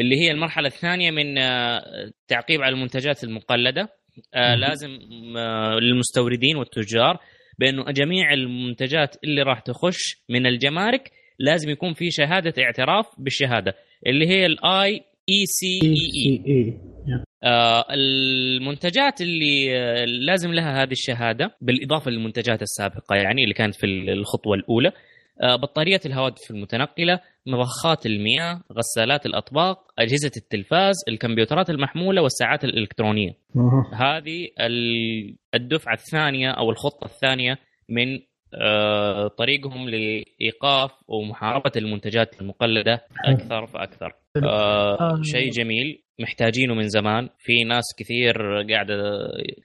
[0.00, 1.82] اللي هي المرحلة الثانية من آه،
[2.28, 3.88] تعقيب على المنتجات المقلدة.
[4.34, 4.54] آه،.
[4.54, 4.98] لازم
[5.36, 7.18] آه، للمستوردين والتجار
[7.58, 13.74] بانه جميع المنتجات اللي راح تخش من الجمارك لازم يكون في شهادة اعتراف بالشهادة
[14.06, 16.93] اللي هي ال IECEE آه،
[17.90, 24.54] المنتجات اللي آه، لازم لها هذه الشهادة بالإضافة للمنتجات السابقة يعني اللي كانت في الخطوة
[24.56, 24.92] الأولى
[25.42, 33.30] آه، بطاريات الهواتف المتنقلة مضخات المياه غسالات الأطباق أجهزة التلفاز الكمبيوترات المحمولة والساعات الإلكترونية.
[33.94, 38.20] هذه ال- الدفعة الثانية أو الخطة الثانية من آه،
[39.38, 44.12] طريقهم لإيقاف ومحاربه المنتجات المقلدة أكثر فأكثر.
[44.36, 45.22] آه، آه.
[45.22, 47.28] شيء جميل محتاجينه من زمان.
[47.38, 48.32] في ناس كثير
[48.70, 48.94] قاعدة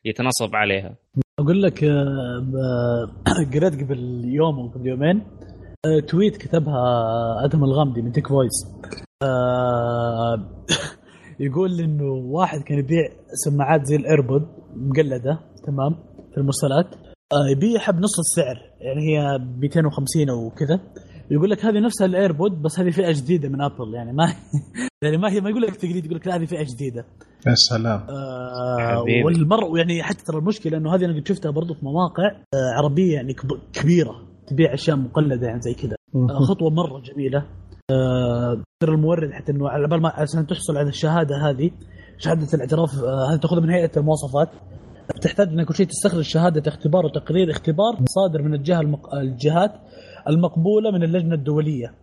[0.06, 0.96] يتنصب عليها.
[1.40, 3.10] أقول لك آه،
[3.54, 5.22] قريت قبل يوم أو قبل يومين
[5.86, 6.84] آه، tweet كتبها
[7.46, 8.68] ادهم الغامدي من Tech Voice
[9.24, 10.38] آه،
[11.40, 13.10] يقول إنه واحد كان يبيع
[13.46, 15.96] سماعات زي ال AirPod مقلدة تمام
[16.32, 16.86] في المرسلات.
[16.96, 17.09] آه،
[17.52, 18.58] يبيعها بنص السعر.
[18.82, 20.80] يعني هي 250 أو كذا
[21.32, 24.26] يقول لك هذه نفسها ال AirPod بس هذه فئة جديدة من Apple يعني ما
[25.04, 27.06] يعني ما هي ما يقول لك تقليد يقول لك لا هذه فئة جديدة.
[27.48, 28.00] يا سلام.
[28.10, 29.24] آه حبيبي.
[29.24, 32.24] والمر يعني حتى ترى المشكلة إنه هذه أنا قد شفتها برضو في مواقع
[32.54, 34.16] آه عربية يعني كب- كبيرة
[34.48, 35.96] تبيع أشياء مقلدة يعني زي كذا.
[36.16, 37.46] آه خطوة مرة جميلة.
[37.92, 41.72] آه ترى المورد حتى إنه على بال ما عشان تحصل على الشهادة هذه
[42.18, 44.50] شهادة الاعتراف آه هذه تأخذها من هيئة المواصفات.
[45.22, 49.16] تحتاج إنك كل شيء تستخرج شهادة اختبار وتقرير اختبار صادر من الجهة المق...
[49.16, 49.72] الجهات
[50.28, 51.94] المقبولة من اللجنة الدولية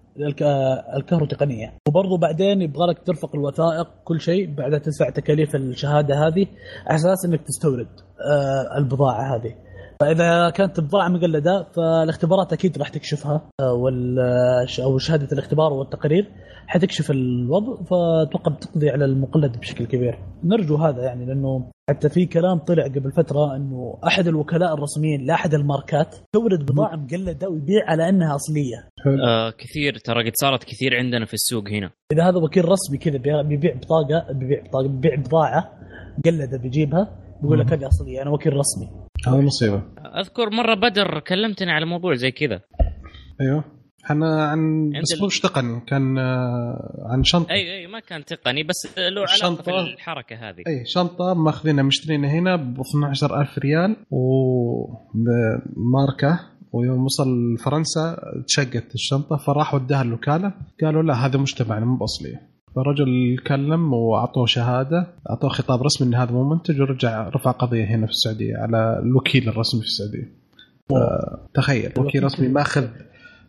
[0.42, 1.74] آه، الكهروتقنية.
[1.88, 6.46] وبرضه بعدين يبغى لك ترفق الوثائق كل شيء بعدها تدفع تكاليف الشهادة هذه
[6.86, 7.88] على أساس إنك تستورد
[8.30, 9.54] آه، البضاعة هذه.
[10.00, 16.30] فإذا كانت بضاعه مقلدة فالاختبارات أكيد راح تكشفها آه، وال آه، أو شهادة الاختبار والتقرير
[16.66, 20.18] حتكشف الوضع فأتوقع بتقضي على المقلد بشكل كبير.
[20.44, 25.54] نرجو هذا يعني لأنه حتى في كلام طلع قبل فترة إنه أحد الوكلاء الرسميين لأحد
[25.54, 28.88] الماركات تورد بضاعة مقلدة ويبيع على إنها أصلية.
[29.28, 31.90] آه كثير ترى قد صارت كثير عندنا في السوق هنا.
[32.12, 35.72] إذا هذا وكيل رسمي كذا بي- بيبيع بطاقة بيبيع بطاقة بيبيع بضاعة
[36.18, 38.88] مقلدة بيجيبها بيقول لك هذه أصلية أنا وكيل رسمي.
[39.26, 39.82] هذه مصيبة.
[39.98, 42.60] أذكر مرة بدر كلمتني على موضوع زي كذا.
[43.40, 43.64] أيوه.
[44.04, 47.50] إحنا عن بس مش تقني كان آه، عن شنطة.
[47.50, 49.62] أي أي ما كان تقني بس له علاقة.
[49.62, 50.62] في الحركة هذه.
[50.66, 53.96] أي شنطة ماخذينها مشترينها هنا ب 12000 ريال
[55.14, 56.40] وماركه
[56.72, 58.16] ويوم وصل فرنسا
[58.46, 62.55] تشقت الشنطة فراح وداها الوكاله قالوا لا هذا مش تبعنا مو بأصلية.
[62.76, 68.06] فرجل كلم وأعطوه شهادة أعطوه خطاب رسمي إن هذا مو منتج ورجع رفع قضية هنا
[68.06, 70.32] في السعودية على الوكيل الرسمي في السعودية.
[70.88, 72.86] ف- تخيل وكيل رسمي ماخذ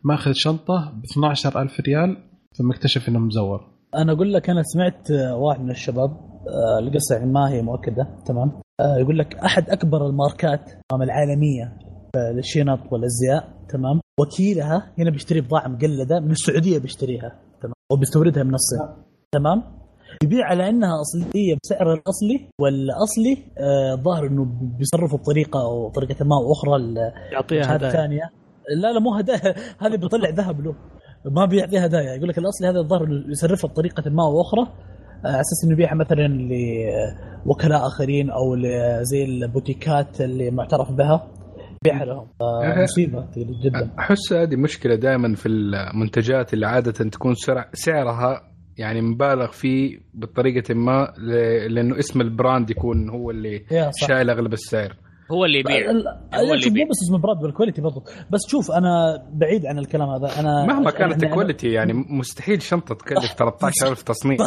[0.03, 2.17] ماخذ شنطة ب 12000 ريال
[2.57, 3.67] ثم اكتشف إنه مزور.
[3.95, 8.07] أنا أقول لك أنا سمعت آه، واحد من الشباب آه، القصة يعني ما هي مؤكدة
[8.25, 11.77] تمام؟ آه، يقول لك أحد أكبر الماركات العالمية
[12.15, 18.53] آه، للشنط والأزياء تمام؟ وكيلها هنا بيشتري بضاعة مقلدة من السعودية بيشتريها تمام؟ وبيستوردها من
[18.53, 19.63] الصين تمام؟
[20.23, 24.45] يبيع على أنها اصليه بسعر الأصلي والأصلي آه، ظاهر إنه
[24.77, 27.91] بيصرفوا بطريقة أو طريقة ما أو أخرى ال- يعطيها هدايا.
[27.91, 28.21] ثانية
[28.81, 29.55] لا لا مو هدايا.
[29.83, 30.75] هذا بيطلع ذهب له.
[31.25, 32.13] ما بيعطيه هدايا.
[32.15, 35.73] يقول لك الأصلي هذا الظاهر إنه يصرفها بطريقة ما أو أخرى آه، على أساس إنه
[35.73, 36.27] يبيعها مثلا
[37.45, 38.55] لوكلاء آخرين أو
[39.01, 41.27] زي البوتيكات اللي معترف بها.
[41.85, 42.27] يبيعها لهم.
[42.41, 43.89] آه، مصيبة جدا.
[43.99, 47.33] أحس هذه مشكلة دائما في المنتجات اللي عادة تكون
[47.73, 48.41] سعرها
[48.77, 53.65] يعني مبالغ فيه بطريقة ما ل- لأنه اسم ال brand يكون هو اللي
[54.07, 54.95] شايل أغلب السعر.
[55.31, 55.89] هو اللي يبيع.
[55.91, 56.85] ال- هو اللي مو يبيع.
[56.85, 58.03] بس اسم brand بال quality برضو.
[58.31, 58.89] بس شوف أنا
[59.33, 60.39] بعيد عن الكلام هذا.
[60.39, 64.37] أنا مهما كانت أنا- ال quality يعني مستحيل شنطة تكلف 13000 تصنيع.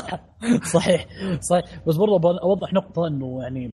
[0.65, 1.07] صحيح
[1.41, 1.65] صحيح.
[1.87, 3.71] بس برضه أوضح نقطة إنه يعني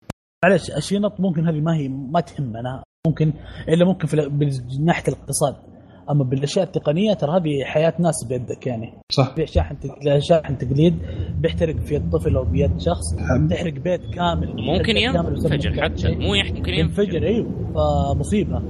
[0.44, 3.34] معلش الشنط ممكن هذه ما هي ما تهمنا ممكن
[3.70, 4.50] إلا ممكن في من
[4.86, 5.73] ناحيه الاقتصاد.
[6.12, 8.94] أما بالأشياء التقنية ترى هذه حياة ناس بيدك يعني.
[9.12, 9.36] صح.
[9.36, 11.00] بيع شاحن تق- شاحن تقليد
[11.40, 13.16] بيحترق في يد طفل أو بيد شخص
[13.50, 14.48] تحرق بيت كامل.
[14.62, 16.08] ممكن ينفجر حتى.
[16.16, 17.24] مو ممكن ينفجر.
[17.24, 17.74] أيوه.
[18.16, 18.62] فمصيبة.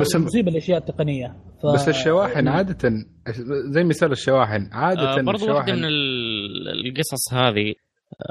[0.00, 1.36] بس- مصيبة الأشياء التقنية.
[1.62, 1.66] ف...
[1.74, 2.90] بس الشواحن عاده
[3.70, 7.74] زي مثال الشواحن عادة آه برضو واحدة من ال- القصص هذه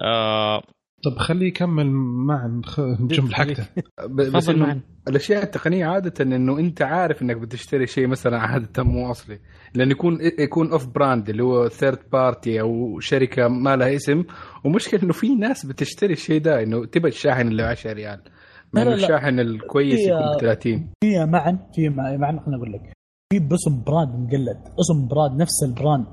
[0.04, 0.62] آه
[1.04, 1.92] طب خليه يكمل
[2.26, 3.66] معا خ- نجم حقته
[4.10, 4.82] بس معنا.
[5.08, 9.40] الأشياء التقنية عادة إنه أنت عارف إنك بتشتري شيء مثلا عادة مو أصلي.
[9.76, 14.24] لأن يكون يكون off brand اللي هو third party أو شركة ما لها اسم.
[14.66, 18.22] ومشكلة إنه في ناس بتشتري الشيء ده إنه تبى الشاحن اللي 10 ريال.
[18.74, 18.96] مع إنه لا.
[18.96, 22.94] الشاحن الكويس يكون ب 30 في معا في مع- معا خليني أقول لك.
[23.34, 26.06] في باسم brand مقلد اسم brand نفس ال brand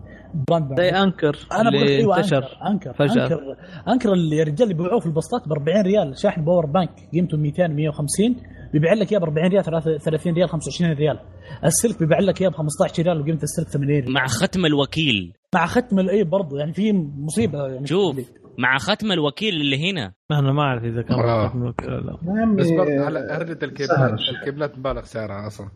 [0.48, 3.24] brand زي Anker أنا بقول أيوه Anker Anker فجأة.
[3.24, 3.56] Anker.
[3.88, 6.18] Anker اللي يا رجال اللي بيبيعوه في البسطات ب 40 ريال.
[6.18, 8.36] شاحن power bank قيمته 200 150
[8.72, 9.64] بيبيع لك إياه ب 40 ريال
[10.00, 11.18] 30 ريال 25 ريال.
[11.64, 14.12] السلك بيبيع لك إياه ب 15 ريال وقيمة السلك 80 ريال.
[14.12, 15.32] مع ختم الوكيل.
[15.54, 17.86] مع ختم الاي برضه يعني في مصيبة يعني.
[17.86, 18.16] شوف
[18.58, 20.12] مع ختم الوكيل اللي هنا.
[20.30, 21.48] أنا ما أعرف إذا كان آه.
[21.48, 22.54] ختم الوكيل ولا لا.
[22.56, 24.18] بس برضه على هرجه سهل الكيبلات.
[24.40, 25.68] الكيبلات مبالغ سعرها أصلا؟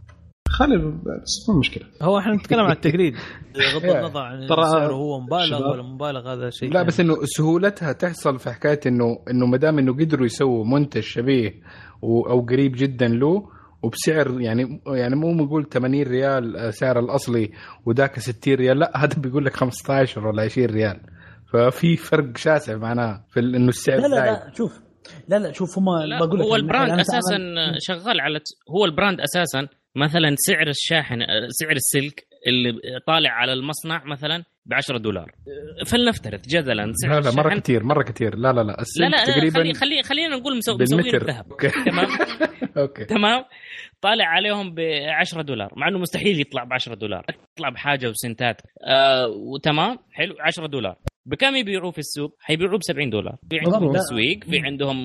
[0.58, 1.84] خلي بس مو مشكلة.
[2.02, 3.14] هو إحنا نتكلم عن التقليد.
[3.54, 3.98] بغض يا.
[4.00, 5.70] النظر عن ترى سعره هو مبالغ.
[5.70, 9.78] ولا مبالغ هذا شيء لا بس إنه سهولتها تحصل في حكاية إنه إنه ما دام
[9.78, 11.54] إنه قدروا يسووا منتج شبيه
[12.04, 13.48] أو قريب جدا له
[13.82, 17.50] وبسعر يعني يعني مو بقول 80 ريال آه، سعر الأصلي
[17.86, 21.00] وذاك 60 ريال لا هذا بيقول لك 15 ولا 20 ريال.
[21.52, 24.80] ففي فرق شاسع معناه في إنه السعر لا لا لا شوف.
[25.28, 25.84] لا لا شوف هم
[26.20, 27.38] بقول لك هو البراند أساسا
[27.78, 28.40] شغال على
[28.70, 32.72] هو ال brand أساسا مثلا سعر الشاحن سعر السلك اللي
[33.06, 35.32] طالع على المصنع مثلا ب 10 دولار.
[35.86, 39.10] فلنفترض جدلا لا سعر لا مرة الشحن كثير مرة كثير لا لا لا لا السلك
[39.10, 41.46] لا, لا تقريبا خلي خلي خلينا نقول مسو مسوين الذهب.
[41.86, 42.06] تمام؟
[42.78, 43.04] أوكي.
[43.04, 43.44] تمام؟
[44.00, 44.80] طالع عليهم ب
[45.20, 47.24] 10 دولار مع إنه مستحيل يطلع ب 10 دولار.
[47.52, 48.62] يطلع بحاجة وسنتات.
[48.86, 50.96] آه وتمام؟ حلو 10 دولار.
[51.26, 53.36] بكم يبيعوه في السوق؟ حيبيعوه ب 70 دولار.
[53.50, 53.92] في عندهم.
[53.92, 54.96] تسويق في عندهم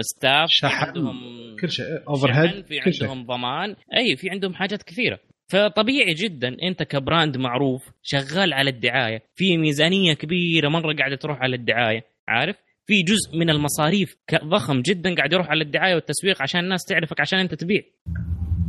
[0.00, 0.66] staff في.
[0.66, 1.16] عندهم
[1.60, 3.76] كل شيء overhead في عندهم ضمان.
[3.96, 5.18] أي في عندهم حاجات كثيرة.
[5.52, 9.22] فطبيعي جدا أنت ك brand معروف شغال على الدعاية.
[9.34, 12.04] في ميزانية كبيرة مرة قاعدة تروح على الدعاية.
[12.28, 12.56] عارف؟
[12.86, 17.38] في جزء من المصاريف ضخم جدا قاعد يروح على الدعاية والتسويق عشان الناس تعرفك عشان
[17.38, 17.82] أنت تبيع.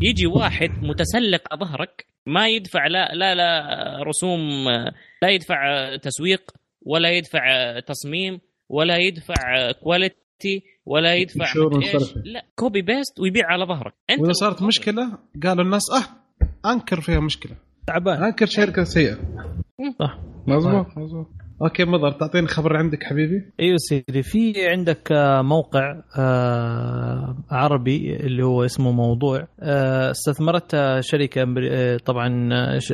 [0.02, 3.64] يجي واحد متسلق ظهرك ما يدفع لا لا لا
[4.04, 4.68] رسوم
[5.22, 5.56] لا يدفع
[5.96, 6.52] تسويق.
[6.86, 7.40] ولا يدفع
[7.80, 11.46] تصميم ولا يدفع quality ولا يدفع
[11.94, 12.14] إيش.
[12.26, 13.94] لا copy paste ويبيع على ظهرك.
[14.10, 17.56] أنت وإذا صارت مشكلة قالوا الناس آه Anker فيها مشكلة.
[17.88, 18.24] تعبان.
[18.24, 19.18] Anker شركة سيئة.
[20.00, 20.20] صح.
[20.48, 20.98] مظبوط.
[20.98, 21.28] مظبوط.
[21.62, 22.12] okay مضر.
[22.12, 23.52] تعطيني خبر عندك حبيبي.
[23.60, 24.24] أيوه سيدي.
[24.24, 29.48] في عندك آه، موقع آه، عربي اللي هو اسمه موضوع.
[29.60, 31.44] آه، استثمرت شركة
[32.06, 32.94] طبعا ش-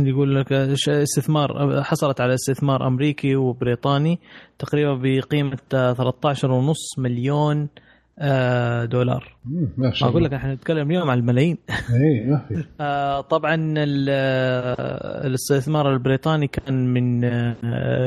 [0.00, 4.18] يقول لك استثمار حصلت على استثمار أمريكي وبريطاني
[4.58, 7.68] تقريبا بقيمة آه، 13.5 مليون
[8.22, 9.36] آه، دولار.
[9.76, 11.58] ما شاء أقول لك إحنا نتكلم اليوم عن الملايين.
[11.70, 12.64] اي ما في.
[12.80, 17.20] آه، طبعا آه، الاستثمار البريطاني كان من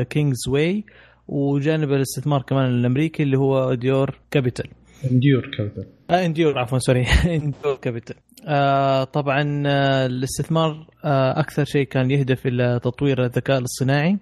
[0.04, 0.84] Kingsway
[1.28, 4.70] وجانب الاستثمار كمان الأمريكي اللي هو Dure Capital
[5.12, 8.16] Endure Capital آه Endure عفوا sorry Endure Capital
[8.48, 14.18] آه طبعا آه الاستثمار آه أكثر شيء كان يهدف إلى تطوير الذكاء الاصطناعي.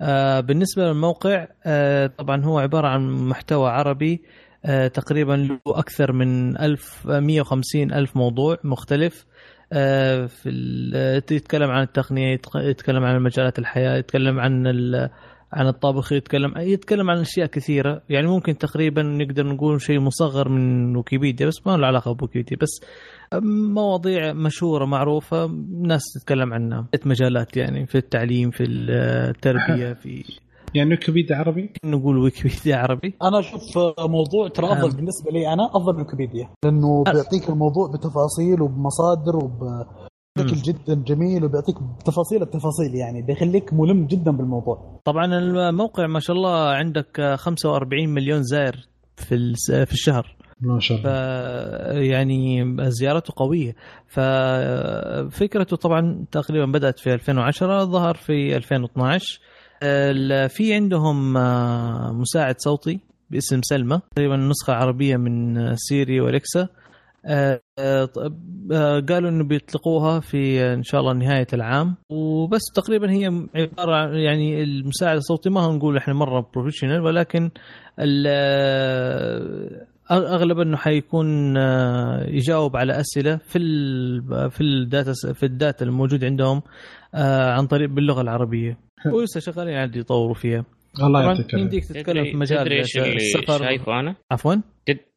[0.00, 4.22] آه بالنسبة للموقع آه طبعا هو عبارة عن محتوى عربي
[4.64, 9.26] آه تقريبا له أكثر من 1000 150 ألف موضوع مختلف.
[9.72, 10.50] آه في
[11.30, 14.66] يتكلم عن التقنية يتكلم عن مجالات الحياة يتكلم عن
[15.52, 18.02] عن الطبخ يتكلم يتكلم عن أشياء كثيرة.
[18.08, 22.56] يعني ممكن تقريبا نقدر نقول شيء مصغر من ويكيبيديا بس ما له علاقة بويكيبيديا.
[22.62, 22.80] بس
[23.74, 26.88] مواضيع مشهورة معروفة الناس تتكلم عنها.
[27.06, 30.24] مجالات يعني في التعليم في التربية في
[30.74, 33.14] يعني ويكيبيديا عربي؟ نقول ويكيبيديا عربي.
[33.22, 34.96] أنا أشوف موضوع ترى أفضل نعم.
[34.96, 36.48] بالنسبة لي أنا أفضل من ويكيبيديا.
[36.64, 39.36] لأنه بيعطيك الموضوع بتفاصيل وبمصادر
[40.40, 45.00] وبشكل جدا جميل وبيعطيك تفاصيل التفاصيل يعني بيخليك ملم جدا بالموضوع.
[45.04, 48.76] طبعا الموقع ما شاء الله عندك 45 مليون زائر
[49.16, 49.54] في
[49.86, 50.36] في الشهر.
[50.60, 51.10] ما شاء الله.
[52.02, 53.74] يعني زيارته قوية.
[54.06, 59.40] ففكرته طبعا تقريبا بدأت في 2010 ظهر في 2012
[59.82, 66.68] ال- في عندهم آه، مساعد صوتي باسم سلمى تقريبا نسخة عربية من سيري والكسا
[69.08, 71.94] قالوا إنه بيطلقوها في آه، إن شاء الله نهاية العام.
[72.10, 77.50] وبس تقريبا هي عبارة عن يعني المساعد الصوتي ما هنقول إحنا مرة professional ولكن
[78.00, 79.78] ال- آه،
[80.10, 85.84] أغلب إنه حيكون آه، يجاوب على أسئلة في ال في ال data في ال data
[85.84, 86.62] الموجود عندهم
[87.14, 88.78] آه، عن طريق باللغة العربية.
[89.12, 90.64] ولسه شغالين عاد يطوروا فيها.
[91.02, 91.58] الله يعطيك العافية.
[91.58, 93.58] يمديك تتكلم في مجال السفر.
[93.58, 94.54] شايفه أنا؟ عفوا.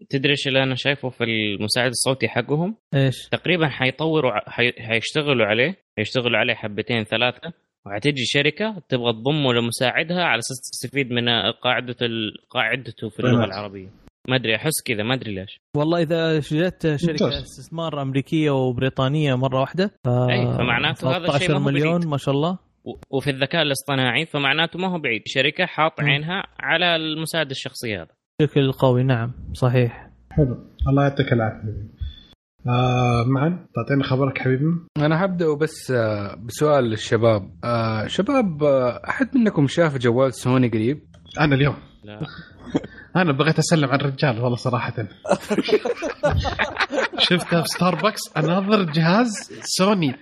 [0.09, 4.71] تدري إيش اللي أنا شايفه في المساعد الصوتي حقهم؟ إيش تقريبا حيطوروا حي...
[4.79, 7.53] حيشتغلوا عليه حيشتغلوا عليه حبتين ثلاثة
[7.85, 12.31] وحتجي شركة تبغى تضمه لمساعدها على أساس تستفيد من قاعدة ال...
[12.49, 13.45] قاعدته في اللغة.
[13.45, 13.87] العربية
[14.29, 17.41] ما أدري أحس كذا ما أدري ليش والله إذا جت شركة ممتاز.
[17.41, 22.07] استثمار أمريكية وبريطانية مرة واحدة ف أي، فمعناته هذا الشيء ما 13 هو مليون.
[22.07, 25.99] ما شاء الله و- وفي الذكاء الاصطناعي فمعناته ما هو بعيد شركة حاط.
[26.01, 28.07] عينها على المساعد الشخصي هذا
[28.45, 30.09] بشكل قوي نعم صحيح.
[30.31, 30.57] حلو.
[30.87, 31.91] الله يعطيك العافية.
[32.67, 34.65] آه معا تعطينا خبرك حبيبي.
[34.97, 37.51] أنا حبدأ بس آه، بسؤال للشباب.
[37.63, 40.99] آه، شباب آه، أحد منكم شاف جوال سوني قريب؟
[41.39, 41.75] أنا اليوم.
[42.03, 42.21] لا.
[43.21, 44.93] أنا بغيت أسلم على الرجال والله صراحة.
[47.19, 50.15] شفتها في ستاربكس أناظر جهاز سوني.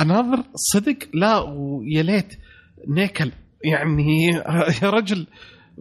[0.00, 2.34] أناظر صدق لا ويا ليت.
[2.88, 3.30] نيكل
[3.64, 4.26] يعني
[4.82, 5.26] يا رجل.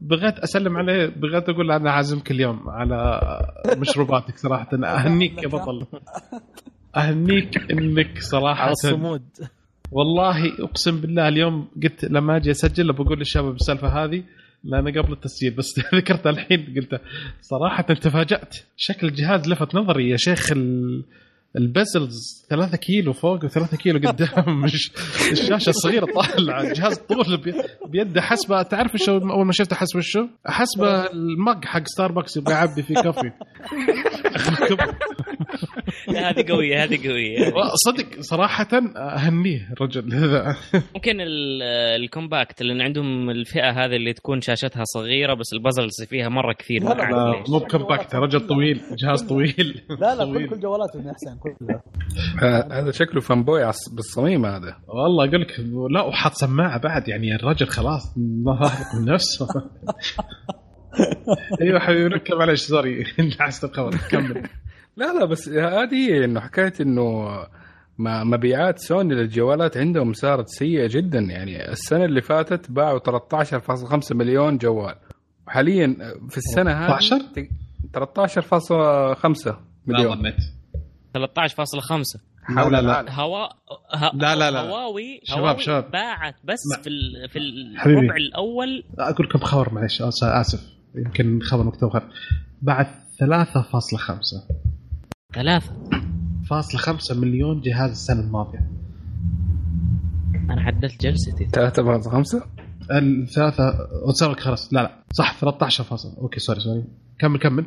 [0.01, 3.19] بغيت أسلم عليه بغيت أقول له أنا عازمك اليوم على
[3.77, 4.69] مشروباتك صراحة.
[4.83, 5.85] أهنيك يا بطل.
[6.97, 8.61] أهنيك إنك صراحة.
[8.61, 9.23] على الصمود.
[9.91, 14.23] والله أقسم بالله اليوم قلت لما أجي أسجل بقول للشباب السالفة هذه
[14.63, 17.01] لأن قبل التسجيل بس ذكرتها الحين قلت
[17.41, 18.55] صراحة تفاجأت.
[18.77, 21.03] شكل الجهاز لفت نظري يا شيخ ال...
[21.57, 24.61] البزلز 3 كيلو فوق و3 كيلو قدام.
[24.63, 24.91] مش
[25.31, 27.53] الشاشة الصغيرة طالعة الجهاز طول بي-
[27.89, 28.21] بيده.
[28.21, 32.83] حسبه تعرف شو أول ما شفته حسبه شو؟ حسبه ال mug حق ستاربكس يبغى يعبي
[32.83, 33.31] فيه coffee.
[36.07, 37.53] لا هذه قوية هذه قوية.
[37.85, 38.67] صدق صراحة
[38.97, 40.55] اهنيه الرجل هذا.
[40.95, 41.61] ممكن ال-
[42.03, 46.53] ال compact لأن عندهم الفئة هذه اللي تكون شاشتها صغيرة بس ال bezels فيها مرة
[46.53, 46.83] كثير.
[46.83, 47.43] لا، لا،.
[47.49, 49.81] مو ب compact رجل طويل جهاز طويل.
[49.99, 50.49] لا لا كل.
[50.49, 51.83] كل جوالاتهم يا حسين كلها.
[52.43, 54.77] آه، هذا شكله فانبوي عص- بالصميم هذا.
[54.87, 55.59] والله أقول لك
[55.91, 59.47] لا وحاط سماعة بعد يعني الرجل خلاص ما واثق من نفسه.
[61.61, 63.01] أيوه حبيبي ركب معلش سوري
[63.63, 64.43] الخبر كمل.
[64.97, 67.29] لا لا بس هذه هي إنه حكاية إنه
[67.97, 71.19] ما- مبيعات سوني للجوالات عندهم صارت سيئة جدا.
[71.19, 74.95] يعني السنة اللي فاتت باعوا 13.5 مليون جوال.
[75.47, 75.95] وحاليا
[76.29, 77.49] في السنة هذه 13 ت-
[77.93, 80.17] 13.5 مليون.
[80.17, 80.35] ظنيت
[81.13, 82.19] 13.5
[82.49, 82.79] لا لا لا.
[82.79, 83.09] العالم.
[83.09, 83.45] هوا
[83.95, 84.11] ه...
[84.13, 84.59] لا، لا، لا.
[84.61, 85.91] هواوي شباب، هواوي شباب.
[85.91, 87.29] باعت بس ما- في ال...
[87.29, 87.39] في.
[87.39, 88.83] الربع الأول.
[88.99, 90.59] أقول لكم خبر معلش آسف.
[90.95, 92.03] يمكن خبر مكتوب غلط.
[92.61, 92.85] بعد
[93.19, 94.72] 3.5
[95.35, 95.73] ثلاثة.
[96.49, 98.69] فاصلة خمسة مليون جهاز السنة الماضية.
[100.49, 101.45] أنا حددت جلستي.
[101.45, 102.43] 3.5
[102.91, 103.63] الثلاثة
[104.07, 104.73] وتصير خلاص.
[104.73, 105.03] لا لا.
[105.13, 106.17] صح 13 فاصل.
[106.17, 106.83] okay sorry sorry.
[107.19, 107.65] كمل كمل.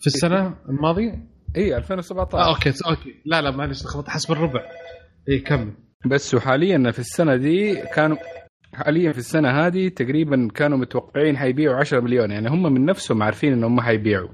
[0.00, 3.14] في السنة الماضية؟ إي 2017 آه okay okay.
[3.26, 4.60] لا لا معلش لخبطت حسب الربع.
[5.28, 5.72] إي كمل.
[6.06, 8.16] بس وحاليا في السنة دي كانوا
[8.74, 12.30] حاليا في السنة هذه تقريبا كانوا متوقعين حيبيعوا 10 مليون.
[12.30, 14.28] يعني هم من نفسهم عارفين ان هم حيبيعوا.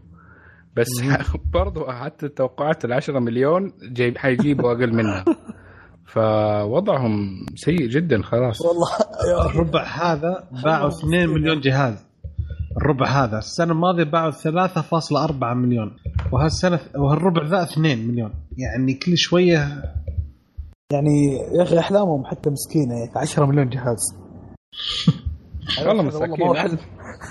[0.76, 0.88] بس
[1.54, 5.24] برضو حتى توقعات ال 10 مليون جايب حيجيبوا أقل منها.
[6.14, 8.60] فوضعهم سيء جدا خلاص.
[8.60, 8.88] والله
[9.50, 12.06] الربع هذا باعوا 2 مليون جهاز.
[12.76, 13.38] الربع هذا.
[13.38, 15.96] السنة الماضية باعوا 3.4 مليون.
[16.32, 18.32] وهالسنة وهالربع ذا 2 مليون.
[18.58, 19.82] يعني كل شوية
[20.92, 23.20] يعني يا أخي أحلامهم حتى مسكينة يا أخي.
[23.20, 24.16] 10 مليون جهاز.
[25.78, 26.56] والله هذا مساكين.
[26.56, 26.78] حل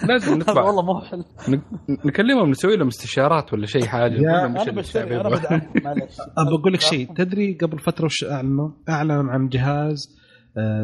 [0.08, 4.20] لازم نطبع والله ما هو حل نك- نكلمهم نسوي لهم استشارات ولا شيء حاجة يا-
[4.20, 5.30] نقول لهم أنا بشتري أنا
[5.84, 6.18] معلش.
[6.38, 7.14] ابى أقول لك شيء.
[7.14, 10.20] تدري قبل فترة وش أعلنوا؟ اعلن عن جهاز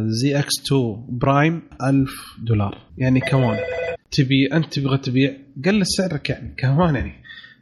[0.06, 2.10] زي إكس 2 برايم 1000
[2.44, 2.78] دولار.
[2.98, 3.58] يعني كمان
[4.12, 5.34] تبي أنت تبغى تبيع
[5.66, 6.56] قلل سعرك يعني.
[6.58, 7.14] كمان يعني.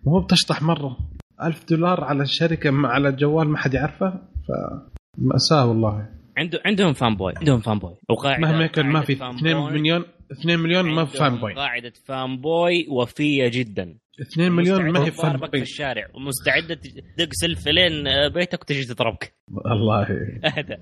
[0.05, 0.97] مو بتشطح مرة.
[1.43, 4.09] 1000 دولار على شركة على جوال ما حد يعرفه
[4.47, 4.51] ف
[5.17, 6.09] مأساة والله.
[6.37, 9.61] عنده عندهم فان بوي عندهم فان بوي وقاعدة مهما كان ما في قاعدة 2 فان
[9.69, 9.79] بوي.
[9.79, 13.97] مليون 2 مليون ما في فان بوي قاعدة فان بوي وفية جدا.
[14.21, 16.07] 2 مليون ما هي فان تضربك في بوي الشارع.
[16.15, 18.03] ومستعدة تدق سلف لين
[18.33, 19.33] بيتك وتجي تضربك.
[19.65, 20.07] الله
[20.45, 20.77] هذا.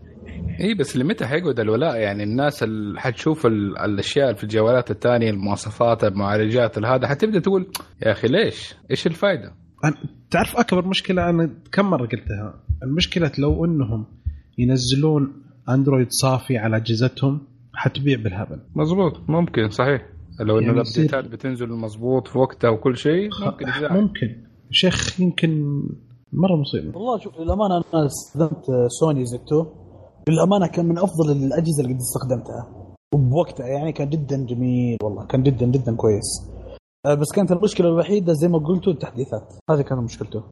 [0.62, 6.04] إي بس لمتى حيقعد الولاء؟ يعني الناس اللي حتشوف ال- الأشياء في الجوالات الثانية المواصفات
[6.04, 7.72] المعالجات هذا حتبدأ تقول
[8.06, 9.94] يا أخي ليش؟ إيش الفائده؟ أنا
[10.32, 14.06] تعرف أكبر مشكلة أنا كم مرة قلتها؟ المشكلة لو إنهم
[14.62, 15.34] ينزلون
[15.70, 17.42] أندرويد صافي على أجهزتهم
[17.74, 18.60] حتبيع بالهبل.
[18.76, 19.14] مظبوط.
[19.30, 20.02] ممكن صحيح.
[20.40, 24.44] لو إنه يعني الابديتات بتنزل مظبوط في وقتها وكل شيء ممكن يزعل ممكن.
[24.72, 25.82] شيخ يمكن
[26.34, 26.98] مرة مصيبة.
[26.98, 28.66] والله شوف للأمانة أنا استخدمت
[29.00, 29.66] سوني زد 2
[30.30, 32.96] للأمانة كان من أفضل الأجهزة اللي قد استخدمتها.
[33.14, 36.51] وبوقتها يعني كان جدا جميل والله كان جدا جدا كويس.
[37.08, 39.54] بس كانت المشكلة الوحيدة زي ما قلتوا التحديثات.
[39.70, 40.44] هذه كانت مشكلته.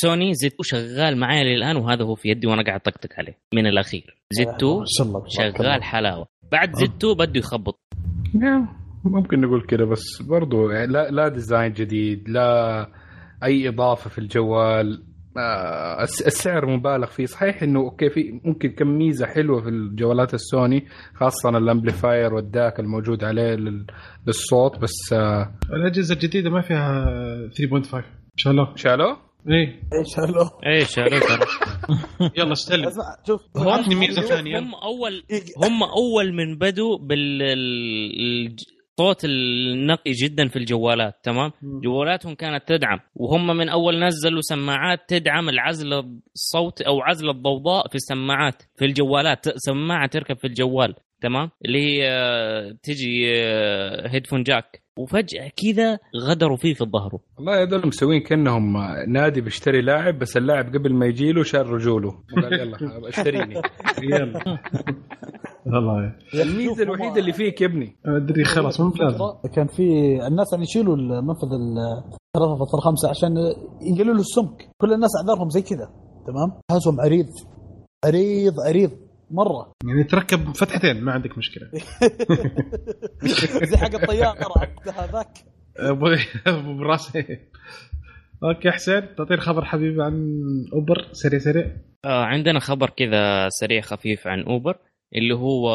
[0.00, 3.66] سوني زد 2 شغال معايا للآن وهذا هو في يدي وأنا قاعد طقطق عليه من
[3.66, 4.16] الأخير.
[4.32, 5.68] زد 2 ما شاء الله تبارك الله.
[5.70, 6.26] شغال حلاوة.
[6.52, 7.78] بعد زد 2 بده يخبط.
[8.34, 8.68] نعم،
[9.04, 12.88] ممكن نقول كده بس برضو يعني لا لا design جديد لا
[13.44, 14.92] أي إضافة في الجوال.
[14.94, 15.08] آه،
[16.26, 17.26] السعر مبالغ فيه.
[17.26, 22.52] صحيح إنه okay في ممكن كم ميزة حلوة في الجوالات السوني خاصة ال amplifier وال
[22.52, 23.86] DAC الموجود عليه لل-
[24.26, 27.06] للصوت بس آه، الأجهزة الجديدة ما فيها
[27.48, 28.04] 3.5
[28.36, 29.16] شالوه شالوه
[29.48, 29.66] إيه.
[29.98, 31.46] إيش هلو إيش شالوه ترى
[32.36, 32.90] يلا استلم.
[33.26, 34.58] شوف عطني هم- ميزة ثانية.
[34.58, 35.22] هم أول
[35.64, 36.98] هم أول من بدوا
[38.98, 45.48] بالصوت النقي جدا في الجوالات تمام؟ جوالاتهم كانت تدعم وهم من أول نزلوا سماعات تدعم
[45.48, 45.92] العزل
[46.34, 52.08] الصوت أو عزل الضوضاء في السماعات في الجوالات سماعة تركب في الجوال تمام؟ اللي هي
[52.10, 53.26] آه، تجي
[54.06, 57.10] هيدفون جاك وفجأة كذا غدروا فيه في الظهر.
[57.36, 58.76] والله هذول مسوين كأنهم
[59.08, 62.08] نادي بيشتري لاعب بس اللاعب قبل ما يجي له شال رجوله.
[62.36, 63.62] وقال يلا اشتريني.
[64.02, 64.40] يلا.
[65.74, 66.14] والله.
[66.34, 67.96] الميزة الوحيدة اللي فيك يا ابني.
[68.06, 69.18] أدري خلاص مو بلازم.
[69.54, 69.82] كان في
[70.26, 72.02] الناس يعني يشيلوا المنفذ ال
[72.36, 73.36] 3.5 عشان
[73.82, 74.70] يقللوا السمك.
[74.80, 75.90] كل الناس اعذارهم زي كذا
[76.26, 77.26] تمام؟ جهازهم عريض
[78.04, 78.90] عريض عريض
[79.30, 79.72] مرة.
[79.86, 81.66] يعني تركب فتحتين ما عندك مشكلة.
[83.70, 85.28] زي حق الطيارة هذاك.
[85.76, 86.06] ابو
[86.46, 87.24] أبو براسين
[88.44, 90.42] okay حسين تعطينا خبر حبيبي عن
[90.72, 91.76] أوبر سريع سريع.
[92.04, 94.76] آه عندنا خبر كذا سريع خفيف عن أوبر.
[95.16, 95.70] اللي هو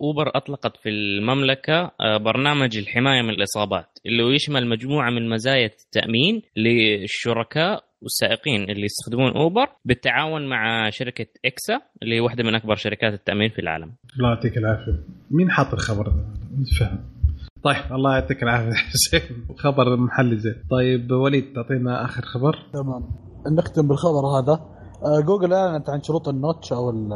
[0.00, 5.66] اوبر أطلقت في المملكة آه برنامج الحماية من الإصابات اللي هو يشمل مجموعة من مزايا
[5.66, 12.74] التأمين للشركاء والسائقين اللي يستخدمون اوبر بالتعاون مع شركة أكسا اللي هي واحدة من أكبر
[12.74, 13.92] شركات التأمين في العالم.
[14.18, 15.04] الله يعطيك العافية.
[15.30, 16.24] مين حاط الخبر؟ ده؟
[16.80, 17.04] فهم
[17.64, 18.72] طيب الله يعطيك العافية.
[18.92, 19.20] حسين
[19.58, 20.54] خبر محلي زين.
[20.70, 22.58] طيب وليد تعطينا آخر خبر.
[22.72, 23.02] تمام.
[23.58, 24.52] نختم بالخبر هذا.
[25.04, 27.12] آه، جوجل أعلنت عن شروط النوتش أو ال-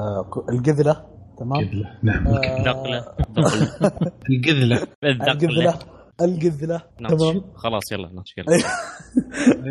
[0.52, 2.26] القذله تمام؟ قذله نعم.
[2.28, 2.99] آه، دقله
[4.30, 4.87] القذلة.
[5.05, 5.74] القذلة.
[6.22, 6.82] القذلة.
[6.99, 8.47] تمام؟ خلاص يلا نطش يلا.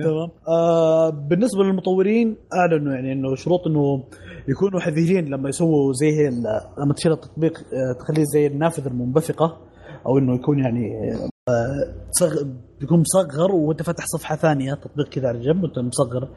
[0.03, 0.29] تمام.
[0.47, 4.03] آه بالنسبة للمطورين أعلنوا يعني إنه شروط إنه
[4.47, 9.57] يكونوا حذرين لما يسووا زي لما تشيل التطبيق آه تخليه زي النافذة المنبثقة
[10.05, 11.11] أو إنه يكون يعني
[11.49, 11.93] آه.
[12.79, 16.29] بيكون مصغر وانت فاتح صفحة ثانية تطبيق كذا على جنب وانت مصغر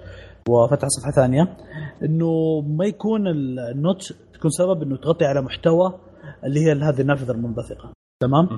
[0.48, 1.56] وفتح صفحة ثانية.
[2.04, 5.98] إنه ما يكون ال- ال notch تكون سبب إنه تغطي على محتوى
[6.44, 7.92] اللي هي هذه النافذة المنبثقة.
[8.22, 8.48] تمام؟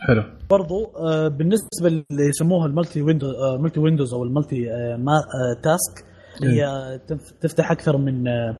[0.00, 0.22] حلو.
[0.50, 5.12] برضو آه، بالنسبة اللي يسموها ال multi windows multi windows أو ال multi آه، ما
[5.12, 6.04] آه، task
[6.42, 6.66] هي
[7.08, 8.56] تف- تفتح أكثر من آه،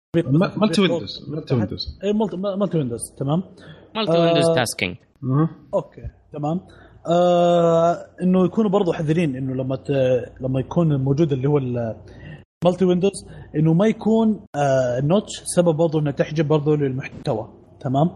[0.56, 1.98] multi windows multi windows.
[2.04, 2.12] اي
[2.58, 3.42] multi windows تمام؟
[3.96, 4.20] multi آه.
[4.20, 4.96] windows tasking.
[5.74, 6.02] okay
[6.32, 6.60] تمام.
[7.10, 9.90] آه إنه يكونوا برضو حذرين إنه لما ت...
[10.40, 11.58] لما يكون موجود اللي هو
[12.66, 13.26] ال multi windows
[13.56, 17.48] انه ما يكون آه ال notch سبب برضو انه تحجب برضو للمحتوى.
[17.80, 18.10] تمام؟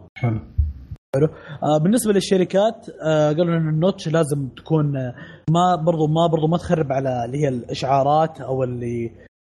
[1.14, 1.28] حلو.
[1.62, 5.14] آه بالنسبة للشركات آه قالوا ان ال notch لازم تكون آه
[5.50, 9.10] ما برضو ما برضو ما تخرب على اللي هي الإشعارات أو اللي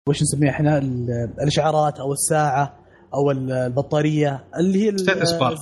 [0.09, 2.75] وش نسميها إحنا؟ ال- الإشعارات أو الساعة
[3.15, 4.91] أو ال- البطارية اللي هي.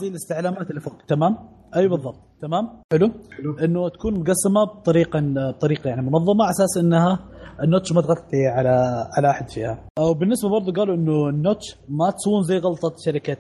[0.01, 0.95] زي الاستعلامات اللي فوق.
[1.09, 1.37] تمام؟
[1.77, 2.21] أي بالضبط.
[2.41, 3.59] تمام؟ حلو؟ حلو.
[3.59, 7.19] إنه تكون مقسمة بطريقة بطريقه يعني منظمة على أساس إنها
[7.63, 9.85] ال notch ما تغطي على على أحد فيها.
[9.99, 13.37] أو بالنسبة برضو قالوا إنه ال notch ما تسوون زي غلطة شركة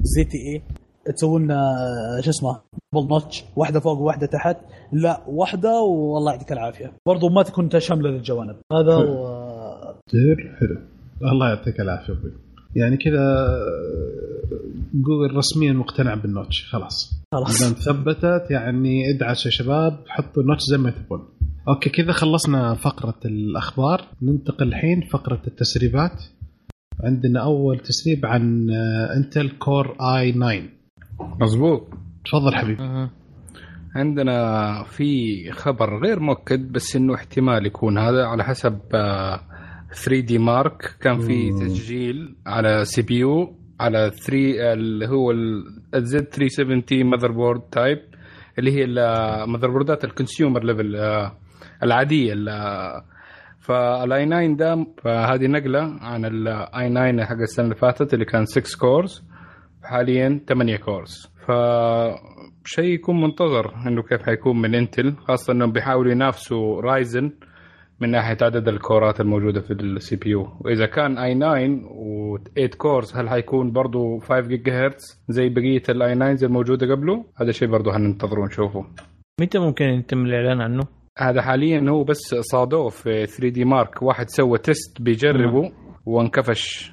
[0.00, 0.62] ZTE.
[1.14, 2.60] تسوون آه، شو اسمه
[2.92, 4.56] double notch واحدة فوق وواحده تحت.
[4.92, 6.92] لا واحدة والله يعطيك العافية.
[7.06, 8.56] برضو ما تكون شامله للجوانب.
[8.72, 9.26] هذا و...
[10.58, 10.78] حلو.
[11.32, 12.47] الله يعطيك العافية أبوي.
[12.76, 13.48] يعني كذا
[14.94, 17.22] جوجل رسميا مقتنع بال notch خلاص.
[17.32, 17.62] خلاص.
[17.62, 21.28] دام ثبتت يعني ادعس يا شباب حطوا ال notch زي ما تبون.
[21.68, 24.04] okay كذا خلصنا فقرة الأخبار.
[24.22, 26.22] ننتقل الحين فقرة التسريبات.
[27.04, 30.62] عندنا أول تسريب عن آه، Intel Core i9
[31.40, 31.88] مزبوط
[32.24, 32.82] تفضل حبيبي.
[32.82, 33.10] مهم.
[33.94, 38.78] عندنا في خبر غير مؤكد بس إنه احتمال يكون هذا على حسب
[39.94, 41.50] 3DMark كان في.
[41.50, 45.30] تسجيل على CPU على 3 اللي هو
[45.94, 47.98] ال Z370 motherboard type
[48.58, 50.96] اللي هي ال motherboardات ال consumer level
[51.82, 53.02] العادية ال-
[53.60, 58.78] فال i9 ده فهذه نقلة عن ال i9 حق السنة اللي فاتت اللي كان 6
[58.80, 59.24] cores
[59.84, 61.52] حاليا 8 cores ف
[62.64, 67.32] شيء يكون منتظر إنه كيف حيكون من Intel خاصة إنهم بيحاولوا ينافسوا Ryzen
[68.00, 73.28] من ناحية عدد ال coreات الموجودة في ال CPU وإذا كان i9 و8 cores هل
[73.28, 78.40] حيكون برضو 5 جيجا هرتز زي بقية ال i9 الموجودة قبله؟ هذا شيء برضو حننتظره
[78.40, 78.84] ونشوفه.
[79.40, 80.82] متى ممكن يتم الإعلان عنه؟
[81.18, 85.72] هذا حاليا هو بس صادوه في 3DMark واحد سوى test بيجربه
[86.06, 86.92] وانكفش.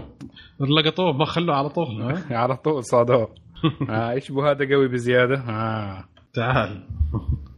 [0.78, 1.86] لقطوه ما خلوه على طول؟
[2.30, 3.28] على طول صادوه.
[3.90, 6.04] آه يشبه هذا قوي بزيادة؟ آه.
[6.34, 6.82] تعال.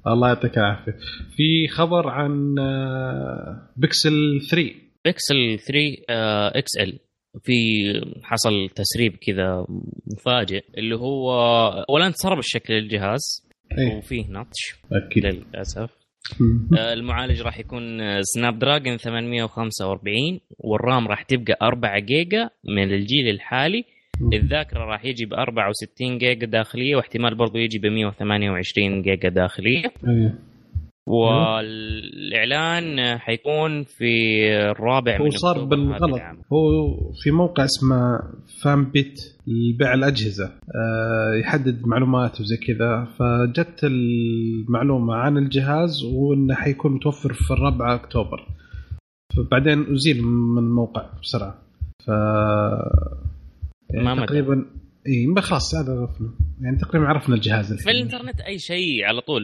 [0.07, 0.93] الله يعطيك العافية.
[1.37, 2.55] في خبر عن
[3.77, 4.73] بيكسل 3
[5.05, 6.99] بيكسل 3 آه، XL
[7.43, 7.53] في
[8.23, 9.67] حصل تسريب كذا
[10.17, 11.33] مفاجئ اللي هو
[11.89, 13.21] اولا تسرب الشكل للجهاز
[13.79, 13.97] إيه.
[13.97, 15.27] وفيه notch أكيد.
[15.27, 15.91] للأسف.
[16.79, 17.83] آه، المعالج راح يكون
[18.23, 23.85] Snapdragon 845 وال RAM راح تبقى 4 جيجا من الجيل الحالي.
[24.33, 29.93] الذاكرة راح يجي ب 64 جيجا داخلية واحتمال برضو يجي ب 128 جيجا داخلية.
[30.09, 30.35] إيه
[31.11, 34.13] والإعلان حيكون في
[34.71, 36.21] الرابع من هو صار أكتوبر هذا بالغلط.
[36.53, 38.21] هو في موقع اسمه
[38.63, 40.45] فان بيت لبيع الأجهزة.
[40.45, 43.09] آه، يحدد معلومات وزي كذا.
[43.19, 48.47] فجت المعلومة عن الجهاز وإنه حيكون متوفر في الرابع أكتوبر.
[49.37, 51.55] فبعدين أزيل من الموقع بسرعة.
[52.07, 52.11] ف
[53.95, 54.27] ما مدى.
[54.27, 54.67] تقريبا
[55.07, 56.31] إي ما خلاص هذا عرفنا.
[56.61, 59.43] يعني تقريبا عرفنا الجهاز في الحين الإنترنت أي شيء على طول.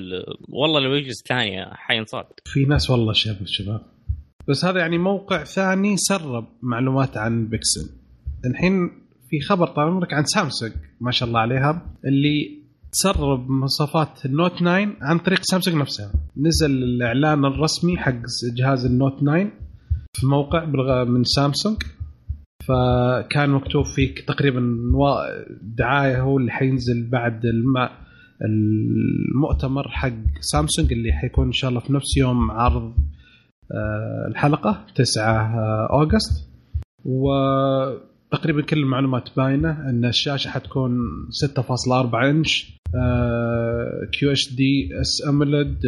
[0.49, 2.24] والله لو يجلس ثانية حينصاد.
[2.44, 3.80] في ناس والله شباب شباب.
[4.49, 7.90] بس هذا يعني موقع ثاني سرب معلومات عن بيكسل.
[8.44, 8.90] الحين
[9.30, 14.97] في خبر طال عمرك عن سامسونج ما شاء الله عليها اللي تسرب مواصفات النوت 9
[15.01, 16.12] عن طريق سامسونج نفسها.
[16.36, 18.22] نزل الإعلان الرسمي حق
[18.57, 19.51] جهاز النوت 9
[20.12, 20.64] في موقع
[21.05, 21.76] من سامسونج.
[22.68, 24.60] فكان مكتوب فيه تقريبا
[25.62, 27.88] دعاية هو اللي حينزل بعد الم...
[28.44, 32.94] المؤتمر حق سامسونج اللي حيكون إن شاء الله في نفس يوم عرض
[33.72, 36.50] آه، الحلقة 9 أوغست.
[37.04, 40.98] وتقريبا كل المعلومات باينة إن الشاشة حتكون
[41.56, 42.76] 6.4 إنش
[44.12, 45.78] QHD S AMOLED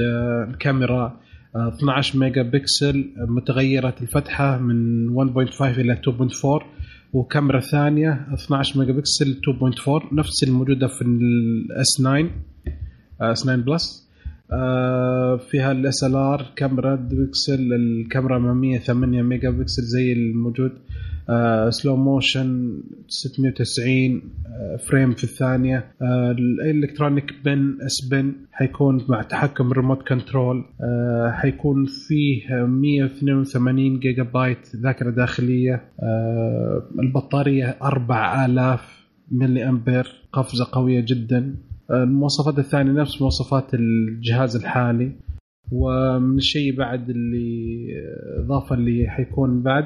[0.48, 5.08] الكاميرا آه، 12 ميجا بكسل متغيرة الفتحة من
[5.50, 6.64] 1.5 إلى 2.4
[7.12, 9.40] وكاميرا ثانية 12 ميجا بكسل
[10.08, 12.30] 2.4 نفس الموجودة في ال S 9
[13.20, 14.08] S 9 Plus
[15.50, 20.72] فيها ال SLR كاميرا بكسل الكاميرا الاماميه 8 ميجا بكسل زي الموجود.
[21.70, 25.92] slow motion 690 آه، frame في الثانية.
[26.02, 30.64] آه، ال electronic pen S Pen حيكون مع تحكم remote control.
[30.80, 35.74] آه، حيكون فيه 182 جيجا بايت ذاكرة داخلية.
[36.02, 41.56] آه، البطارية 4000 ملي أمبير قفزة قوية جدا.
[41.90, 45.12] المواصفات الثانية نفس مواصفات الجهاز الحالي.
[45.72, 47.86] ومن الشيء بعد اللي
[48.38, 49.84] إضافة اللي حيكون بعد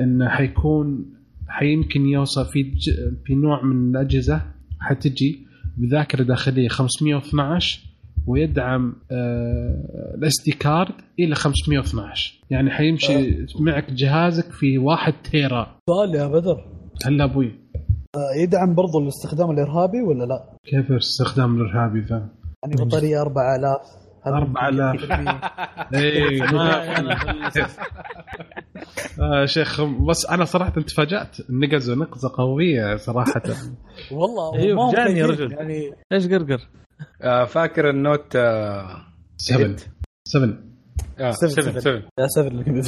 [0.00, 1.14] إنه حيكون
[1.48, 2.90] حيمكن يوصل في ج...
[3.26, 4.42] في نوع من الأجهزة
[4.80, 7.80] حتجي بذاكرة داخلية 512
[8.26, 8.94] ويدعم
[10.14, 15.76] ال SD card إلى 512 يعني حيمشي معك جهازك في 1 tera.
[15.90, 16.64] سؤال يا بدر.
[17.06, 17.52] هلا أبوي.
[18.16, 22.28] آه، يدعم برضو الاستخدام الإرهابي ولا لا؟ كيف الاستخدام الإرهابي ذا؟
[22.64, 25.10] يعني بطارية 4000 هل 4000.
[25.94, 26.42] اي
[29.20, 33.42] آه شيخ بس أنا صراحة تفاجأت نقزوا نقزة قوية صراحة
[34.12, 35.26] والله أيوه، ما هم جاني يا.
[35.26, 35.52] رجل.
[35.52, 36.68] يعني إيش قرقر؟
[37.22, 39.06] آه، فاكر النوت آه،
[39.36, 39.76] 7
[40.28, 40.58] 7
[41.20, 41.80] آه، سبع، 7 سبع.
[41.80, 42.84] 7 يا سفر اللي كنت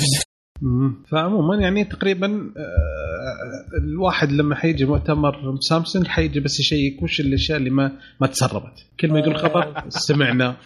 [0.63, 1.03] مم.
[1.13, 2.27] فعموما يعني تقريبا
[2.57, 8.87] آه، الواحد لما حيجي مؤتمر سامسونج حيجي بس يشيك وش الأشياء اللي ما ما تسربت
[9.01, 10.57] كل ما يقول خبر سمعنا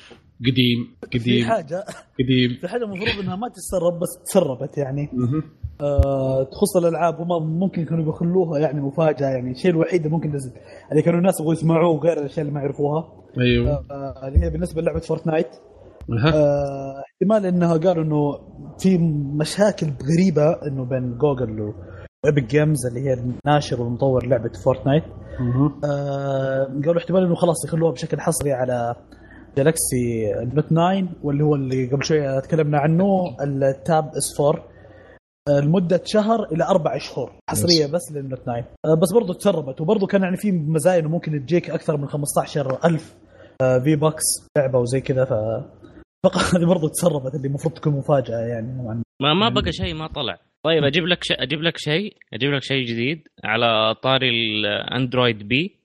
[0.41, 1.85] قديم في قديم حاجة.
[2.21, 2.59] قديم.
[2.61, 5.11] في حاجة المفروض إنها ما تتسرب بس تسربت يعني.
[5.81, 9.51] آه تخص الألعاب هم ممكن كانوا بيخلوها يعني مفاجأة يعني.
[9.51, 10.53] الشيء الوحيد اللي ممكن نزل
[10.91, 13.13] اللي كانوا الناس يبغوا يسمعوه غير الأشياء اللي ما يعرفوها.
[13.41, 13.85] أيوه.
[13.91, 15.49] آه اللي هي بالنسبة للعبة فورتنايت.
[16.35, 18.39] آه، احتمال إنها قالوا إنه
[18.79, 18.99] في
[19.41, 21.73] مشاكل غريبة إنه بين جوجل
[22.25, 25.05] و Epic Games اللي هي الناشر والمطور لعبة Fortnite.
[25.85, 28.95] آه، قالوا احتمال إنه خلاص يخلوها بشكل حصري على
[29.57, 34.65] Galaxy Note 9 واللي هو اللي قبل شوية تكلمنا عنه ال Tab S 4
[35.49, 37.87] آه، لمدة شهر إلى أربع شهور حصرية.
[37.87, 41.47] بس لل Note 9 آه، بس برضو تسربت وبرضو كان يعني في مزايا إنه ممكن
[41.47, 43.15] تجيك أكثر من 15000
[43.63, 44.25] آه، V-Bucks
[44.59, 45.33] لعبة وزي كذا ف
[46.55, 49.35] هذه برضو تسربت اللي المفروض تكون مفاجأة يعني نوعاً ما.
[49.35, 50.39] ما بقى شيء ما طلع.
[50.63, 55.49] طيب أجيب لك شيء أجيب لك شيء أجيب لك شيء جديد على طاري ال Android
[55.49, 55.80] P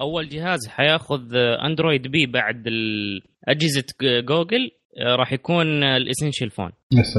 [0.00, 2.64] أول جهاز حياخذ آه، Android P بعد
[3.48, 6.70] اجهزه جوجل آه، راح يكون آه، ال Essential Phone.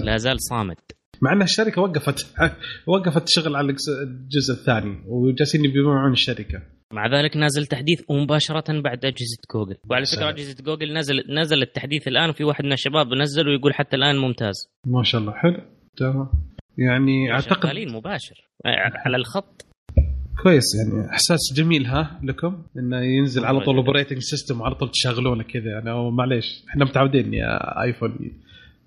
[0.04, 0.76] لا زال صامد.
[1.22, 2.34] مع إن الشركة وقفت
[2.88, 6.62] وقفت الشغل على الجزء- الثاني وجالسين يبيعون الشركة.
[6.94, 10.30] مع ذلك نازل تحديث مباشرة بعد أجهزة جوجل وعلى فكرة.
[10.30, 14.56] أجهزة جوجل نزل نزل التحديث الآن وفي واحد من الشباب نزل ويقول حتى الآن ممتاز.
[14.88, 15.62] ما شاء الله حلو.
[15.98, 16.30] تمام.
[16.78, 18.36] يعني اعتقد شغالين مباشر.
[18.66, 18.70] آه،
[19.06, 19.65] على الخط.
[20.44, 20.64] كويس.
[20.76, 23.76] يعني إحساس جميل ها لكم؟ إنه ينزل على طول.
[23.76, 25.70] operating system وعلى طول تشغلونه كذا.
[25.72, 28.32] يعني معليش إحنا متعودين يا iPhone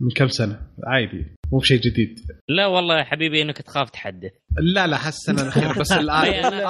[0.01, 1.24] من كم سنة؟ عادي.
[1.53, 2.20] مو بشيء جديد.
[2.49, 4.32] لا والله يا حبيبي إنك تخاف تحدث.
[4.74, 5.92] لا لا هالسنة الأخيرة بس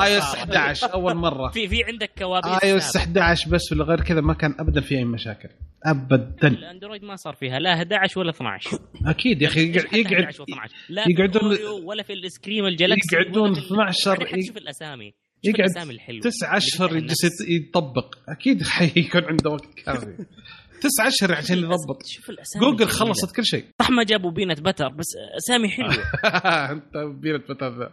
[0.03, 1.51] iOS 11 أول مرة.
[1.51, 3.05] في في عندك كوابيس iOS سابقة.
[3.23, 5.49] 11 بس ولا غير كذا ما كان ابدا في أي مشاكل.
[5.87, 6.49] ابدا.
[6.49, 7.59] ال Android ما صار فيها.
[7.59, 12.13] لا 11 ولا 12 أكيد يا أخي يقعد يقعد 11 و12 لا يقعدون- ولا في
[12.13, 15.15] ال ice cream ال Galaxy يقعدون ولا في ال- 12 حتى شوف الأسامي.
[15.45, 15.69] يقعد
[16.23, 18.15] تسع أشهر يجلس يطبق.
[18.29, 20.25] أكيد حيكون عنده وقت كافي.
[20.81, 21.59] تسع أشهر عشان.
[21.59, 22.07] يضبط.
[22.07, 22.65] شوف الأسامي.
[22.65, 22.87] جوجل.
[22.87, 23.65] خلصت كل شيء.
[23.83, 25.07] صح ما جابوا peanut butter بس
[25.37, 26.05] أسامي حلوة.
[26.73, 27.91] أنت peanut butter ذا.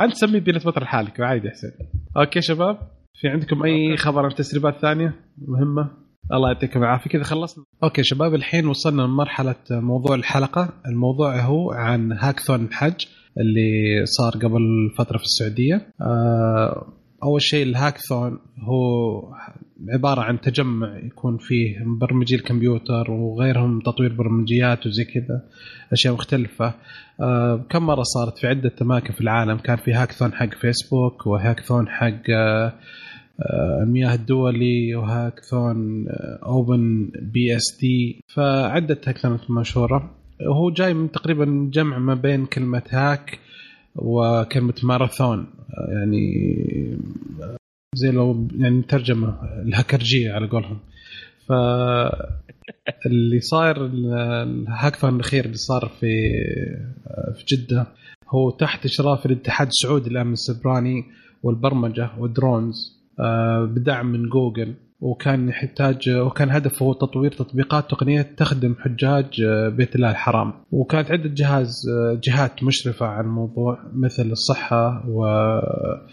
[0.00, 1.68] أنت سمي peanut butter لحالك عادي أحسن.
[2.16, 2.78] أوكي شباب
[3.20, 5.90] في عندكم أي خبر عن تسريبات ثانية مهمة؟
[6.32, 7.64] الله يعطيكم العافية كذا خلصنا.
[7.82, 10.72] أوكي شباب الحين وصلنا لمرحلة موضوع الحلقة.
[10.88, 13.06] الموضوع هو عن هاكثون الحج
[13.40, 14.60] اللي صار قبل
[14.98, 15.86] فترة في السعودية.
[16.00, 16.92] آه،
[17.24, 19.22] أول شيء الهاكثون هو
[19.88, 25.42] عبارة عن تجمع يكون فيه مبرمجي الكمبيوتر وغيرهم تطوير برمجيات وزي كذا
[25.92, 26.74] أشياء مختلفة.
[27.20, 31.88] آه، كم مرة صارت في عدة أماكن في العالم كان في هاكثون حق فيسبوك وهاكثون
[31.88, 32.72] حق آه،
[33.82, 38.24] المياه الدولي وهاكثون آه، OpenBSD.
[38.34, 40.10] فعدة هاكثونات مشهورة.
[40.42, 43.38] هو جاي من تقريبا جمع ما بين كلمة hack
[43.96, 45.46] وكلمة ماراثون
[45.88, 46.44] يعني
[47.94, 50.78] زي لو يعني ترجمة الهكرجيه على قولهم.
[51.48, 51.52] ف
[53.06, 54.14] اللي صاير ال-
[54.68, 56.30] الهاكثون الأخير اللي صار في
[57.34, 57.86] في جدة
[58.28, 61.04] هو تحت إشراف الاتحاد السعودي للامن السبراني
[61.42, 62.74] والبرمجة وال drones
[63.20, 64.74] آه، بدعم من جوجل.
[65.04, 70.52] وكان يحتاج وكان هدفه تطوير تطبيقات تقنية تخدم حجاج آه، بيت الله الحرام.
[70.72, 76.08] وكانت عدة جهاز آه، جهات مشرفة على الموضوع مثل الصحة آه،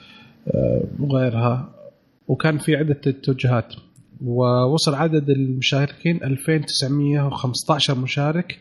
[0.99, 1.69] وغيرها.
[2.27, 2.93] وكان في عدة
[3.23, 3.73] توجهات
[4.25, 8.59] ووصل عدد المشاركين 2915 مشارك.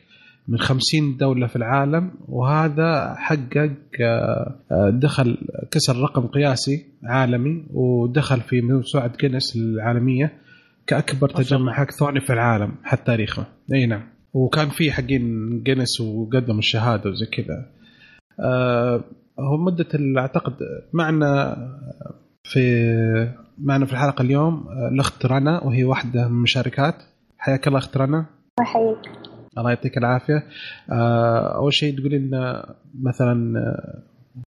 [0.48, 5.38] من 50 دولة في العالم وهذا حقق آه، آه، دخل
[5.70, 10.32] كسر رقم قياسي عالمي ودخل في موسوعة جينيس العالمية
[10.86, 11.72] كأكبر ما شاء الله.
[11.72, 13.46] تجمع هاكثوني في العالم حتى تاريخه.
[13.74, 14.02] إي نعم.
[14.34, 17.66] وكان في حقين جينيس وقدم الشهادة وزي كذا.
[18.40, 19.04] آه،
[19.40, 20.52] هو مدة ال- أعتقد
[20.92, 21.56] معنا
[22.44, 26.94] في معنا في الحلقة اليوم الأخت رنا وهي واحدة من المشاركات
[27.38, 28.26] حياك الله أخت رنا.
[28.60, 30.44] حيك الله يعطيك العافية.
[30.92, 34.02] آه، أول شيء تقولي لنا مثلا آه،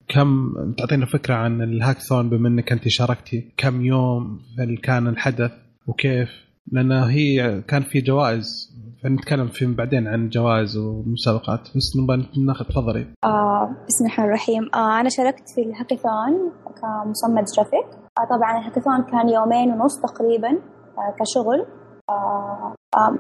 [0.08, 4.40] كم تعطينا فكرة عن الهاكثون بما إنك أنت شاركتي كم يوم
[4.84, 5.52] كان الحدث
[5.88, 6.30] وكيف؟
[6.72, 8.74] لأن هي كان في جوائز.
[9.04, 11.60] فنتكلم في بعدين عن جوائز ومسابقات.
[11.76, 13.08] بس نبغى ناخذ تفضلي.
[13.24, 14.70] آه بسم الله الرحمن الرحيم.
[14.76, 16.52] آه أنا شاركت في الهاكاثون
[16.82, 17.88] كمصمم جرافيك.
[18.20, 20.50] آه طبعا الهاكاثون كان يومين ونص تقريبا
[20.98, 21.66] آه كشغل.
[22.10, 23.20] آه آه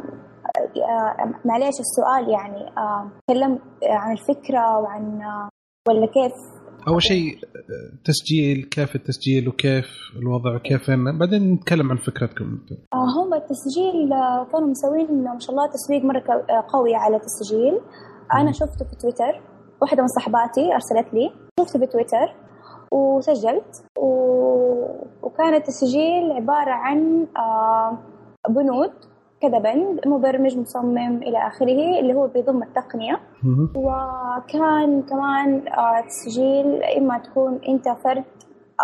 [1.45, 5.49] معليش السؤال يعني آه تكلم عن الفكرة وعن آه
[5.87, 6.33] ولا كيف؟
[6.87, 10.81] أول شيء آه، تسجيل كيف التسجيل وكيف الوضع وكيف
[11.19, 12.75] بعدين نتكلم عن فكرتكم أنتم.
[12.93, 17.79] آه هم التسجيل آه كانوا مسوين ما شاء الله تسويق مرة آه قوي على التسجيل.
[18.33, 19.41] أنا شفته في تويتر.
[19.81, 21.31] واحدة من صحباتي أرسلت لي.
[21.59, 22.35] شفته في تويتر
[22.91, 23.85] وسجلت.
[23.99, 24.07] و...
[25.23, 27.97] وكان التسجيل عبارة عن آه
[28.49, 28.93] بنود
[29.43, 33.19] كذا بند مبرمج مصمم إلى آخره اللي هو بيضم التقنية.
[33.75, 38.23] وكان كمان آه، تسجيل إما تكون أنت فرد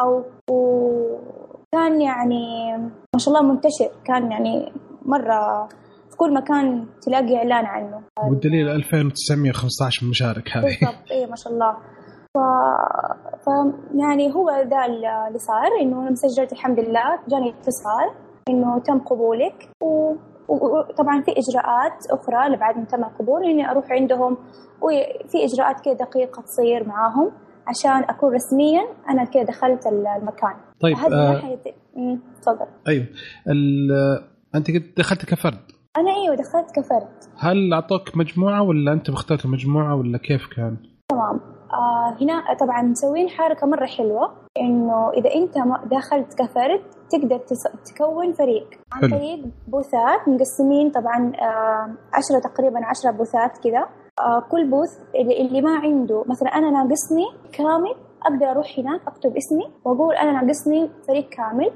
[0.02, 2.78] أو وكان يعني
[3.14, 3.90] ما شاء الله منتشر.
[4.06, 4.72] كان يعني
[5.06, 5.68] مرة
[6.10, 8.02] في كل مكان تلاقي إعلان عنه.
[8.30, 10.64] والدليل 2915 مشارك هذه.
[10.64, 11.78] بالضبط إيه ما شاء الله.
[12.34, 12.38] ف...
[13.46, 13.48] ف
[13.96, 17.20] يعني هو ده اللي صار إنه أنا مسجلت الحمد لله.
[17.28, 18.10] جاني اتصال
[18.50, 19.70] إنه تم قبولك.
[19.84, 20.14] و...
[20.50, 24.38] وطبعا في إجراءات أخرى بعد ما تم القبول اني أروح عندهم
[24.82, 27.32] وفي إجراءات كده دقيقة تصير معاهم
[27.68, 30.54] عشان أكون رسميا أنا كده دخلت المكان.
[30.82, 31.58] طيب هذه آه
[32.42, 32.68] تفضل.
[32.88, 33.06] أيوه.
[34.56, 35.60] أنت قد دخلت كفرد؟
[35.98, 37.10] أنا أيوه دخلت كفرد.
[37.38, 40.78] هل أعطوك مجموعة ولا أنت اخترت مجموعة ولا كيف كان؟
[41.10, 41.40] تمام.
[41.74, 44.49] آه هنا طبعا مسوين حركة مرة حلوة.
[44.60, 45.56] إنه إذا أنت
[45.92, 47.40] دخلت كفرد تقدر
[47.86, 48.68] تكون فريق.
[48.92, 49.10] عن.
[49.10, 53.88] طريق بوثات مقسمين طبعا آه عشرة تقريبا عشرة بوثات كذا
[54.20, 57.96] آه كل بوث اللي, اللي ما عنده مثلا أنا ناقصني كامل
[58.26, 61.72] أقدر أروح هناك أكتب اسمي وأقول أنا ناقصني فريق كامل.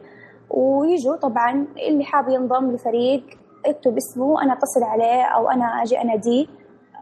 [0.50, 3.24] ويجوا طبعا اللي حاب ينضم لفريق
[3.68, 6.46] يكتب اسمه أنا أتصل عليه أو أنا أجي أناديه.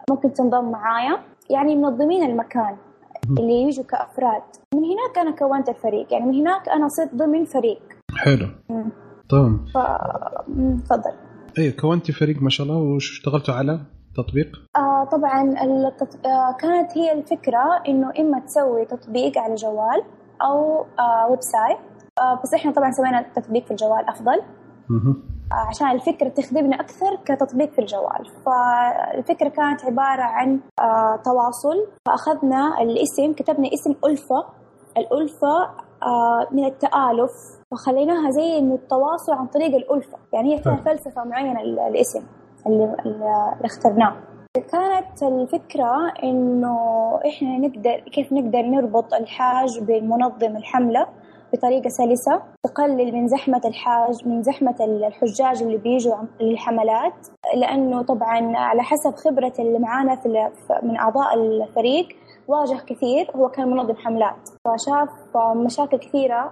[0.10, 1.18] ممكن تنضم معايا.
[1.50, 2.78] يعني منظمين المكان.
[3.30, 4.42] اللي يجوا كأفراد.
[4.76, 7.82] من هناك أنا كونت الفريق يعني من هناك أنا صرت ضمن فريق.
[8.16, 8.48] حلو.
[9.30, 9.66] تمام.
[9.74, 9.78] ف
[10.86, 11.12] تفضل.
[11.58, 13.80] أيوه كونتي فريق ما شاء الله واشتغلتوا على
[14.18, 16.26] تطبيق؟ آه طبعا التط...
[16.26, 20.04] آه كانت هي الفكرة إنه إما تسوي تطبيق على جوال
[20.42, 21.78] أو آه website.
[22.20, 24.42] آه بس إحنا طبعا سوينا تطبيق في الجوال أفضل.
[24.90, 25.31] مهم.
[25.70, 28.26] عشان الفكرة تخدمنا أكثر كتطبيق في الجوال.
[28.46, 31.88] فالفكرة كانت عبارة عن آه تواصل.
[32.06, 34.46] فأخذنا الاسم كتبنا اسم ألفة
[34.98, 35.64] الألفة
[36.04, 37.32] آه من التآلف.
[37.72, 40.84] فخليناها زي إنه التواصل عن طريق الألفة يعني هي فيها حلو.
[40.84, 42.24] فلسفة معينة ال- الاسم
[42.68, 44.14] اللي, اللي اخترناه.
[44.54, 46.76] كانت الفكرة إنه
[47.28, 51.08] إحنا نقدر كيف نقدر نربط الحاج بمنظم الحملة.
[51.54, 58.84] بطريقة سلسة تقلل من زحمة الحاج من زحمة الحجاج اللي بيجوا للحملات لأنه طبعا على
[58.84, 60.22] حسب خبرة اللي معانا
[60.84, 62.08] من أعضاء الفريق
[62.48, 64.50] واجه كثير هو كان منظم حملات.
[64.66, 65.10] فشاف
[65.56, 66.52] مشاكل كثيرة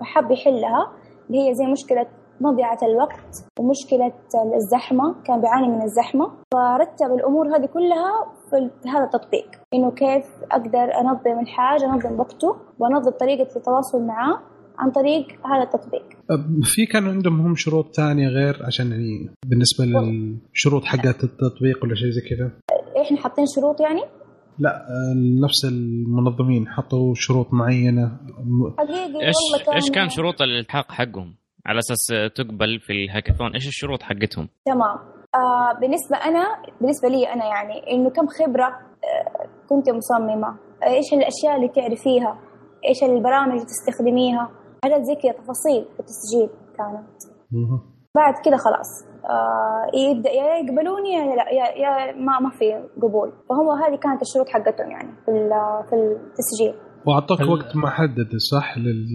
[0.00, 0.92] فحب يحلها
[1.30, 2.06] اللي هي زي مشكلة
[2.40, 4.12] مضيعة الوقت ومشكلة
[4.56, 6.26] الزحمة كان بيعاني من الزحمة.
[6.54, 8.12] فرتب الأمور هذه كلها
[8.50, 14.38] في هذا التطبيق إنه كيف أقدر أنظم الحاجة أنظم وقته وأنظم طريقة التواصل معاه
[14.78, 16.04] عن طريق هذا التطبيق.
[16.62, 22.10] في كان عندهم هم شروط ثانية غير عشان يعني بالنسبة للشروط حقت التطبيق ولا شيء
[22.10, 22.50] زي كذا؟
[23.02, 24.00] إحنا حاطين شروط يعني؟
[24.58, 24.86] لا
[25.44, 28.18] نفس المنظمين حطوا شروط معينة.
[28.78, 31.34] حقيقي إيش والله كان إيش كان شروط الإلحاق حقهم؟
[31.66, 34.98] على أساس تقبل في الهاكاثون إيش الشروط حقتهم؟ تمام.
[35.34, 36.44] آه بالنسبة أنا
[36.80, 40.48] بالنسبة لي أنا يعني إنه كم خبرة آه كنت مصممة.
[40.82, 42.38] آه إيش الأشياء اللي تعرفيها؟
[42.88, 44.50] إيش البرامج اللي تستخدميها؟
[44.84, 46.48] حاجات زي كذا تفاصيل في التسجيل
[46.78, 47.08] كانت.
[48.16, 48.90] بعد كده خلاص.
[49.30, 52.66] آه يبدأ يا يقبلوني يا لا يا, يا ما ما في
[53.02, 53.28] قبول.
[53.48, 56.74] فهو هذه كانت الشروط حقتهم يعني في ال- في التسجيل.
[57.06, 59.06] وأعطوك وقت محدد صح لل؟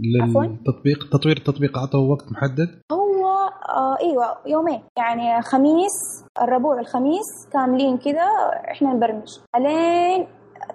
[0.00, 3.26] للتطبيق تطوير التطبيق اعطوه وقت محدد؟ هو
[3.68, 4.82] آه إيوه يومين.
[4.98, 8.22] يعني خميس الربوع الخميس كاملين كده
[8.70, 9.38] إحنا نبرمج.
[9.56, 10.26] الين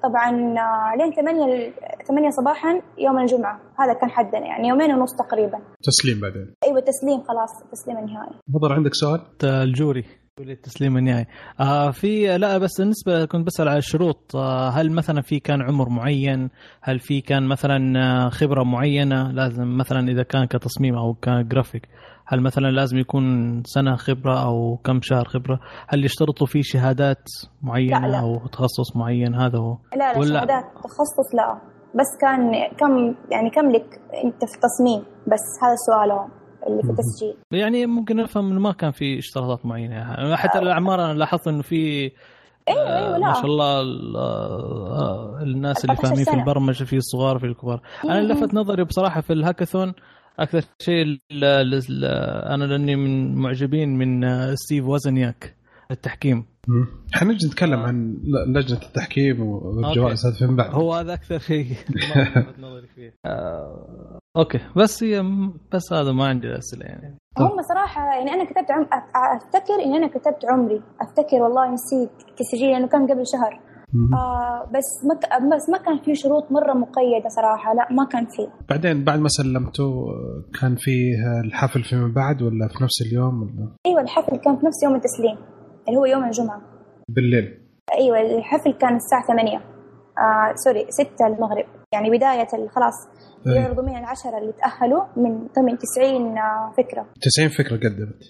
[0.04, 0.30] طبعا
[0.60, 1.74] آه، لين 8
[2.08, 3.60] 8 صباحا يوم الجمعة.
[3.80, 5.60] هذا كان حدنا يعني يومين ونص تقريبا.
[5.84, 6.54] تسليم بعدين.
[6.64, 8.36] إيوه تسليم خلاص التسليم النهائي.
[8.48, 10.21] تفضل عندك سؤال؟ الجوري.
[10.50, 11.26] التسليم النهائي.
[11.60, 14.36] آه في لا بس بالنسبة كنت بسأل على الشروط.
[14.36, 16.50] آه هل مثلا في كان عمر معين؟
[16.82, 21.88] هل في كان مثلا آه، خبرة معينة؟ لازم مثلا إذا كان كتصميم أو كجرافيك
[22.28, 23.24] هل مثلا لازم يكون
[23.66, 27.24] سنة خبرة أو كم شهر خبرة؟ هل يشترطوا فيه شهادات
[27.62, 28.20] معينة لا، لا.
[28.20, 29.78] أو تخصص معين؟ هذا هو.
[29.94, 31.62] لا لا ولا- شهادات تخصص لا.
[32.00, 36.30] بس كان كم يعني كم لك أنت في التصميم بس هذا سؤالهم.
[36.68, 37.34] اللي في التسجيل.
[37.52, 40.36] يعني ممكن نفهم إنه ما كان في اشتراطات معينة.
[40.36, 42.12] حتى الأعمار أنا لاحظت إنه في
[42.70, 43.28] أيوه آه، أيوه لا.
[43.28, 46.34] ما شاء الله ال- آه، الناس اللي 14 فاهمين في.
[46.34, 47.82] البرمجة في الصغار في الكبار.
[48.06, 48.20] أنا.
[48.34, 49.94] لفت نظري بصراحة في الهاكاثون.
[50.40, 51.20] أكثر شيء
[52.54, 55.56] أنا لأني من معجبين من آه، ستيف وزنياك
[55.92, 56.46] التحكيم.
[57.14, 58.18] حنجي نتكلم عن
[58.48, 61.66] لجنة التحكيم والجوائز هذه فيما بعد؟ هو هذا أكثر شيء.
[62.60, 64.60] نظري فيه آه، أوكي.
[64.78, 65.22] بس هي
[65.74, 67.18] بس هذا ما عندي أسئلة يعني.
[67.40, 68.84] هم صراحة يعني أنا كتبت عم...
[68.86, 70.82] أ- أفتكر إني أنا كتبت عمري.
[71.02, 73.60] أفتكر والله نسيت تسجيل لأنه كان قبل شهر.
[74.14, 75.56] آه بس ما ك...
[75.56, 77.74] بس ما كان في شروط مرة مقيدة صراحة.
[77.74, 78.48] لا ما كان في.
[78.70, 79.92] بعدين بعد ما سلمته
[80.62, 81.14] كان فيه
[81.46, 85.61] الحفل فيما بعد ولا في نفس اليوم ولا؟ أيوة الحفل كان في نفس يوم التسليم.
[85.92, 86.62] اللي هو يوم الجمعة.
[87.10, 87.58] بالليل.
[88.00, 91.66] أيوة الحفل كان الساعة 8 آه سوري 6 المغرب.
[91.94, 92.94] يعني بداية ال- خلاص
[93.48, 93.54] إيه.
[93.62, 97.06] يعرضوا من العشرة اللي تأهلوا من 8 90 آه، فكرة.
[97.22, 98.24] 90 فكرة قدمت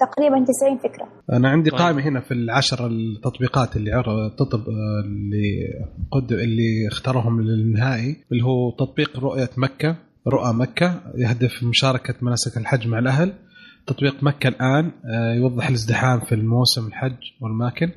[0.00, 1.08] تقريبا 90 فكرة.
[1.32, 1.78] أنا عندي طيب.
[1.80, 3.90] قائمة هنا في العشر التطبيقات اللي
[4.38, 4.64] تطب
[5.04, 5.44] اللي
[6.12, 9.96] قد اللي اختارهم للنهائي اللي هو تطبيق رؤية مكة
[10.28, 13.32] رؤى مكة يهدف مشاركة مناسك الحج مع الأهل.
[13.86, 17.90] تطبيق مكة الآن آه، يوضح الازدحام في الموسم الحج والاماكن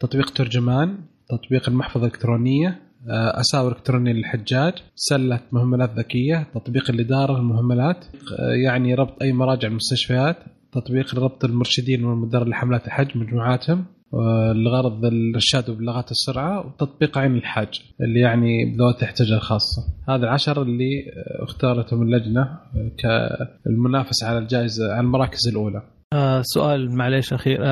[0.00, 0.98] تطبيق ترجمان
[1.28, 2.80] تطبيق المحفظة الإلكترونية
[3.10, 8.04] آه، أساور إلكترونية للحجاج سلة مهملات ذكية تطبيق الإدارة للمهملات
[8.38, 10.36] آه، يعني ربط أي مراجع المستشفيات
[10.72, 13.84] تطبيق ربط المرشدين والمدرب لحملات الحج مجموعاتهم.
[14.14, 19.82] آه، لغرض الارشاد وبلغات السرعة وتطبيق عين الحاج اللي يعني بذوات الاحتياجات الخاصة.
[20.08, 21.04] هذا العشر اللي
[21.42, 22.58] اختارتهم اللجنة
[22.98, 25.82] كالمنافسة على الجائزة على المراكز الأولى.
[26.12, 27.64] آه سؤال معليش اخير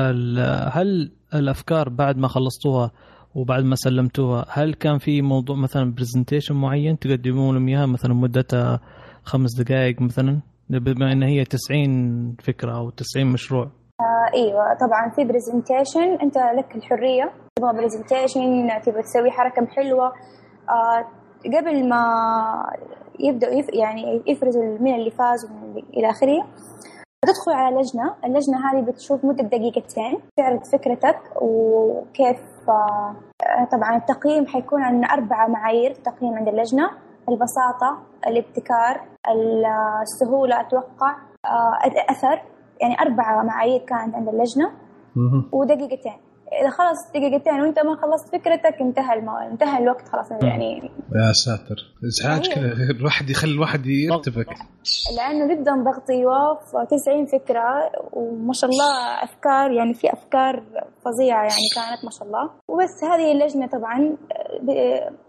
[0.69, 2.91] هل الأفكار بعد ما خلصتوها
[3.35, 8.79] وبعد ما سلمتوها هل كان في موضوع مثلا presentation معين تقدمون لهم إياها مثلا مدتها
[9.23, 13.71] خمس دقائق مثلا؟ بما إن هي 90 فكرة أو 90 مشروع.
[14.01, 17.31] آه إيوه طبعا في presentation أنت لك الحرية.
[17.55, 20.13] تبغى presentation تبغى تسوي حركة حلوة.
[20.69, 21.05] آه
[21.45, 22.03] قبل ما
[23.19, 25.51] يبداوا يف يعني يفرزوا مين اللي فاز
[25.93, 26.47] إلى آخره
[27.25, 32.39] تدخل على لجنه، اللجنة هذه بتشوف مدة دقيقتين تعرض فكرتك وكيف
[32.69, 33.15] آه
[33.71, 35.93] طبعا التقييم حيكون عن أربع معايير.
[35.93, 36.89] تقييم عند اللجنة
[37.29, 37.97] البساطة،
[38.27, 39.01] الابتكار،
[40.01, 41.15] السهولة أتوقع،
[41.45, 42.41] آه الاثر
[42.81, 44.71] يعني أربع معايير كانت عند اللجنة.
[45.15, 45.49] مهم.
[45.51, 46.17] ودقيقتين.
[46.61, 49.37] إذا خلص دقيقتين وأنت ما خلصت فكرتك انتهى المو...
[49.37, 50.91] انتهى الوقت خلاص يعني.
[51.15, 51.75] يا ساتر.
[52.25, 52.55] أيوة.
[52.55, 54.47] كذا الواحد يخلي الواحد يرتبك
[55.17, 56.55] لأنه جدا ضغط أيوه.
[56.55, 60.63] ف 90 فكرة وما شاء الله أفكار يعني في أفكار
[61.05, 62.49] فظيعة يعني كانت ما شاء الله.
[62.67, 64.17] وبس هذه اللجنة طبعا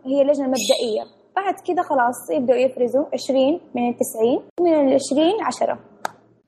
[0.06, 5.44] هي لجنه مبدئيه بعد كده خلاص يبدأوا يفرزوا 20 من ال 90 ومن ال 20
[5.44, 5.78] 10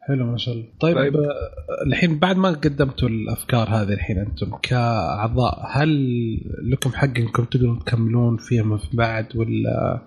[0.08, 1.14] حلو ما شاء الله طيب, طيب.
[1.14, 1.26] طيب.
[1.86, 5.90] الحين بعد ما قدمتوا الأفكار هذه الحين أنتم كأعضاء هل
[6.72, 10.00] لكم حق إنكم تقدرون تكملون فيها من بعد ولا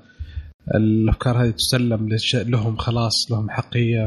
[0.75, 4.03] الأفكار هذه تسلم لش- لهم خلاص لهم حقية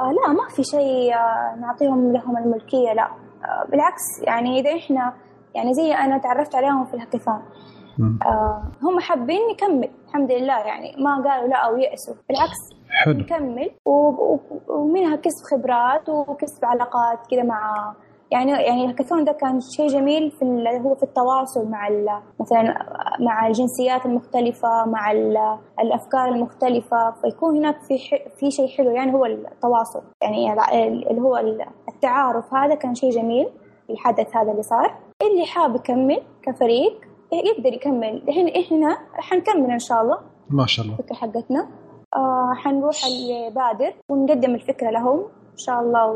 [0.00, 5.12] آه لا ما في شيء آه نعطيهم لهم الملكية لا آه بالعكس يعني إذا إحنا
[5.54, 7.42] يعني زي أنا تعرفت عليهم في الهاكاثون.
[8.26, 12.58] آه هم حابين نكمل الحمد لله يعني ما قالوا لا أو يأسوا بالعكس
[13.04, 13.18] حلو.
[13.18, 13.70] نكمل
[14.68, 17.92] ومنها كسب خبرات وكسب علاقات كذا مع
[18.30, 20.44] يعني يعني الهاكاثون ده كان شيء جميل في
[20.84, 21.88] هو في التواصل مع
[22.40, 22.62] مثلا
[23.20, 27.94] مع الجنسيات المختلفة مع ال- الأفكار المختلفة فيكون هناك في
[28.40, 30.02] في شيء حلو يعني هو التواصل.
[30.22, 30.52] يعني
[31.10, 33.48] اللي هو ال- التعارف هذا كان شيء جميل
[33.90, 34.94] الحدث هذا اللي صار.
[35.22, 37.00] اللي حاب يكمل كفريق
[37.32, 38.22] يقدر يكمل.
[38.28, 40.18] الحين إحنا حنكمل إن شاء الله.
[40.50, 40.98] ما شاء الله.
[40.98, 41.68] الفكرة حقتنا.
[42.16, 45.18] آه حنروح البادر ونقدم الفكرة لهم
[45.52, 46.06] إن شاء الله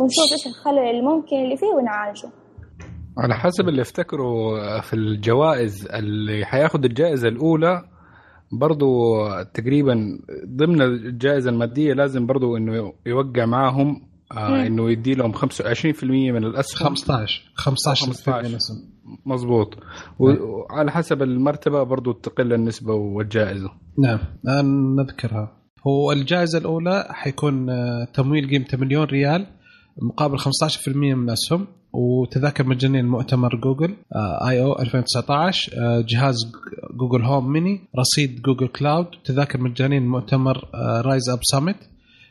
[0.00, 2.28] ونشوف إيش الخلل الممكن اللي فيه ونعالجه.
[3.18, 7.82] على حسب اللي افتكروا في الجوائز اللي حياخد الجائزة الأولى
[8.60, 8.86] برضو
[9.54, 10.18] تقريبا
[10.56, 14.66] ضمن الجائزة المادية لازم برضو إنه يوقع معاهم آه.
[14.66, 16.88] إنه يدي لهم 25% من الأسهم.
[16.88, 18.48] 15 15 15.
[18.48, 18.74] في اسم
[19.26, 19.74] مظبوط.
[20.18, 23.70] و- وعلى حسب المرتبة برضو تقل النسبة والجائزة.
[23.98, 24.18] نعم.
[24.44, 25.52] الآن نذكرها.
[25.86, 29.46] هو الجائزة الأولى حيكون آه، تمويل قيمته مليون ريال
[30.02, 31.66] مقابل 15% من الأسهم.
[31.92, 33.96] وتذاكر مجانية لمؤتمر Google
[34.48, 36.36] I/O 2019 آه، جهاز
[37.00, 39.06] Google Home Mini رصيد Google Cloud.
[39.24, 40.68] تذاكر مجانية لمؤتمر
[41.04, 41.76] RiseUp Summit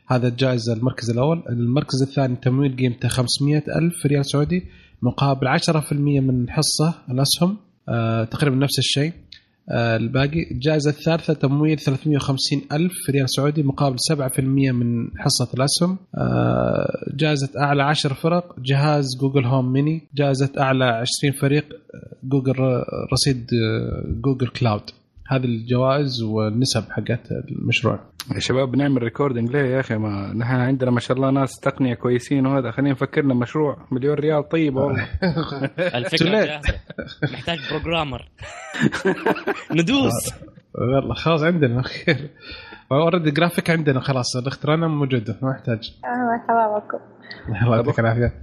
[0.07, 1.43] هذا الجائزة المركز الأول.
[1.49, 4.63] المركز الثاني تمويل قيمته 500 ألف ريال سعودي
[5.01, 7.57] مقابل 10% من حصة الأسهم
[7.89, 9.11] آه، تقريبا نفس الشيء.
[9.71, 15.97] آه، الباقي الجائزة الثالثة تمويل 350 ألف ريال سعودي مقابل 7% من حصة الأسهم.
[16.17, 20.01] آه، جائزة أعلى 10 فرق جهاز Google Home Mini.
[20.15, 21.65] جائزة أعلى 20 فريق
[21.95, 24.81] آه، جوجل ر- رصيد آه، Google Cloud.
[25.35, 27.99] هذه الجوائز والنسب حقت المشروع.
[28.35, 31.93] يا شباب بنعمل recording ليه يا أخي؟ ما نحن عندنا ما شاء الله ناس تقنية
[31.93, 32.71] كويسين وهذا.
[32.71, 33.87] خلينا نفكرنا مشروع.
[33.91, 35.07] مليون ريال؟ طيب والله.
[35.97, 36.29] الفكرة.
[36.45, 36.73] جاهزة.
[37.23, 38.21] محتاج programmer
[39.79, 40.33] ندوس.
[40.75, 41.81] والله خلاص عندنا.
[42.05, 42.29] خير.
[43.01, 45.93] already graphic عندنا خلاص الاختراع موجودة ما يحتاج.
[46.05, 46.97] آه تمامكم
[47.65, 48.33] الله يعطيك العافية.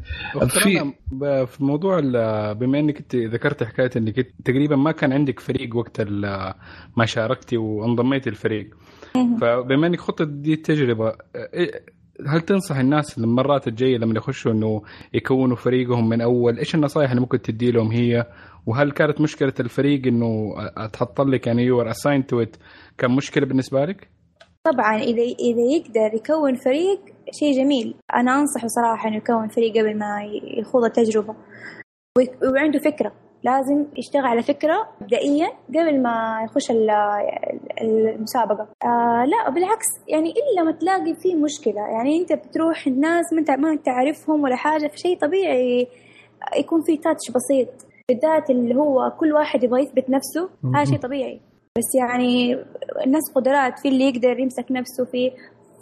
[0.49, 4.15] في ب- في موضوع ال- بما إنك أنت ذكرت حكاية إنك
[4.45, 6.01] تقريبا ما كان عندك فريق وقت
[6.97, 8.75] ما شاركتي وانضميتي الفريق.
[9.41, 11.81] فبما إنك خضت دي التجربة إيه-
[12.29, 14.83] هل تنصح الناس المرات الجاية لما يخشوا إنه
[15.15, 18.27] يكونوا فريقهم من أول إيش النصائح اللي ممكن تدي لهم هي؟
[18.67, 20.55] وهل كانت مشكلة الفريق إنه
[20.93, 22.57] تحط لك يعني you are assigned to it
[22.99, 24.09] كان مشكلة بالنسبة لك؟
[24.67, 27.01] طبعا إذا إذا يقدر يكون فريق
[27.31, 27.95] شيء جميل.
[28.15, 30.21] أنا أنصحه صراحة إنه يكون فريق قبل ما
[30.59, 31.35] يخوض التجربة.
[32.19, 33.13] ويك- وعنده فكرة.
[33.45, 36.91] لازم يشتغل على فكرة مبدئيا قبل ما يخش ال-
[37.81, 38.69] ال- المسابقة.
[38.85, 39.87] آه لا بالعكس.
[40.09, 41.81] يعني إلا ما تلاقي فيه مشكلة.
[41.81, 45.89] يعني أنت بتروح الناس ما أنت ما أنت عارفهم ولا حاجة فشيء طبيعي
[46.57, 47.69] يكون في تاتش بسيط.
[48.09, 51.41] بالذات اللي هو كل واحد يبغى يثبت نفسه هذا شيء طبيعي.
[51.79, 52.55] بس يعني
[53.07, 55.31] الناس قدرات في اللي يقدر يمسك نفسه فيه.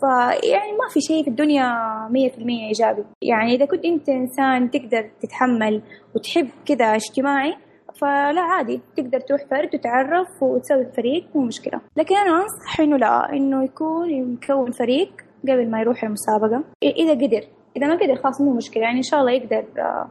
[0.01, 1.65] فيعني ما في شيء في الدنيا
[2.11, 3.05] مية في المية إيجابي.
[3.23, 5.83] يعني إذا كنت أنت إنسان تقدر تتحمل
[6.15, 7.55] وتحب كذا اجتماعي
[8.01, 8.81] فلا عادي.
[8.97, 11.81] تقدر تروح فرد وتتعرف وتسوي فريق مو مشكلة.
[11.97, 15.11] لكن أنا أنصح إنه لا إنه يكون يكون فريق
[15.43, 16.65] قبل ما يروح المسابقة.
[16.83, 17.43] إذا قدر.
[17.77, 18.83] إذا ما قدر خلاص مو مشكلة.
[18.83, 20.11] يعني إن شاء الله يقدر آه،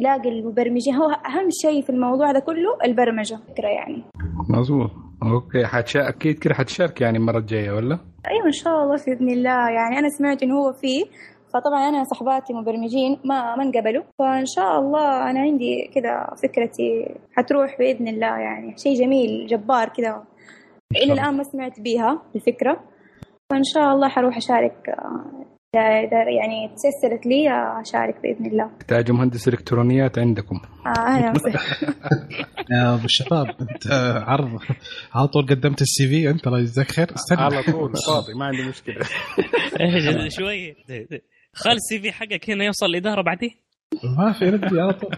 [0.00, 0.94] يلاقي المبرمجين.
[0.94, 3.34] هو أهم شيء في الموضوع ده كله البرمجة.
[3.48, 4.02] فكرة يعني.
[4.48, 5.09] مظبوط.
[5.22, 6.08] أوكي حتشا...
[6.08, 7.98] أكيد كده حتشارك يعني المرة الجاية ولا؟
[8.30, 9.70] أيوه إن شاء الله بإذن الله.
[9.70, 11.04] يعني أنا سمعت انه هو فيه
[11.54, 14.02] فطبعا أنا صحباتي مبرمجين ما ما انقبلوا.
[14.18, 20.24] فإن شاء الله أنا عندي كذا فكرتي حتروح بإذن الله يعني شيء جميل جبار كذا
[20.96, 22.80] إلى الآن ما سمعت بيها الفكرة.
[23.50, 25.44] فإن شاء الله حروح أشارك آه،
[25.80, 27.48] اذا يعني تسسرت لي
[27.80, 28.70] أشارك بإذن الله.
[28.80, 30.60] تحتاجوا مهندس إلكترونيات عندكم.
[30.86, 31.32] آه أنا
[32.72, 33.86] يا أبو الشباب أنت
[34.26, 34.58] عرض
[35.14, 37.14] على طول قدمت السي في أنت الله يجزاك خير.
[37.14, 37.40] استنى.
[37.40, 39.04] على طول فاضي ما عندي مشكلة.
[40.38, 40.76] شوي.
[41.52, 43.50] خل السي في حقك هنا يوصل الإدارة بعدين.
[44.18, 45.10] ما في ردي على طول.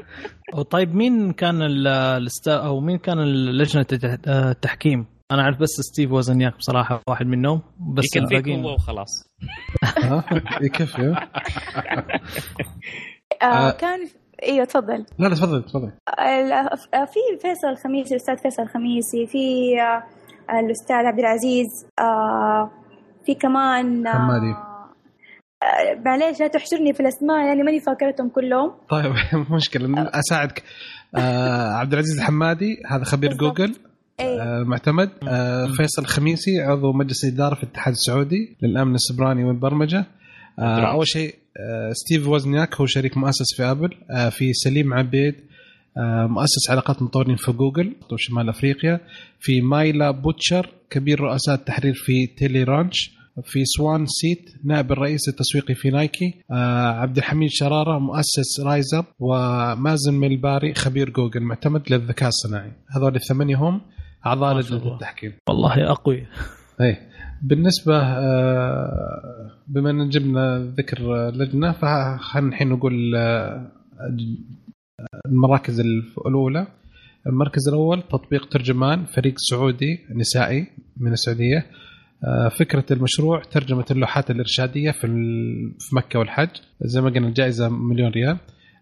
[0.70, 3.18] طيب مين كان ال- الاستا أو مين كان
[3.58, 7.62] لجنة الت- التحكيم؟ أنا أعرف بس ستيف وزنياك بصراحة واحد منهم
[7.94, 9.08] بس يكفيك الباقيين هو وخلاص.
[10.62, 11.14] يكفي
[13.42, 13.98] آه كان
[14.42, 15.06] إيوه تفضل.
[15.18, 15.92] لا لا تفضل تفضل.
[16.20, 19.38] ال- في فيصل الخميسي الاستاذ فيصل الخميسي في
[19.80, 21.66] آه، الأستاذ عبد العزيز
[22.00, 22.70] آه،
[23.26, 24.54] في كمان آه، حمادي.
[25.62, 28.72] آه، معليش لا تحشرني في الأسماء لاني ماني فاكرتهم كلهم.
[28.88, 29.12] طيب
[29.56, 30.62] مشكلة أساعدك.
[31.16, 33.56] آه عبد العزيز الحمادي هذا خبير بالضبط.
[33.58, 33.74] جوجل.
[34.20, 35.10] آه معتمد.
[35.28, 40.06] آه فيصل الخميسي عضو مجلس الاداره في الاتحاد السعودي للأمن السبراني والبرمجة.
[40.58, 40.92] آه.
[40.92, 41.34] أول شيء
[41.92, 43.90] ستيف وزنياك هو شريك مؤسس في آبل.
[44.30, 45.34] في سليم عبيد
[46.28, 49.00] مؤسس علاقات مطورين في جوجل وشمال أفريقيا.
[49.40, 53.20] في مايلا بوتشر كبير رؤساء التحرير في تيلي رانش.
[53.44, 56.34] في سوان سيت نائب الرئيس التسويقي في نايكي.
[57.00, 59.04] عبد الحميد شرارة مؤسس رايزر.
[59.18, 62.72] ومازن ملباري خبير جوجل معتمد للذكاء الصناعي.
[62.96, 63.80] هذول الثمانية هم.
[64.26, 64.94] أعضاء لجنة.
[64.94, 65.32] التحكيم.
[65.48, 66.26] والله أقوي.
[66.80, 66.96] اي
[67.42, 73.70] بالنسبة آه، بما أن جبنا ذكر لجنة فخلينا الحين نقول آه،
[75.26, 75.80] المراكز
[76.26, 76.66] الأولى.
[77.26, 80.66] المركز الأول تطبيق ترجمان فريق سعودي نسائي
[80.96, 81.66] من السعودية.
[82.24, 86.48] آه، فكرة المشروع ترجمة اللوحات الإرشادية في ال- في مكة والحج.
[86.82, 88.36] زي ما قلنا الجائزة مليون ريال.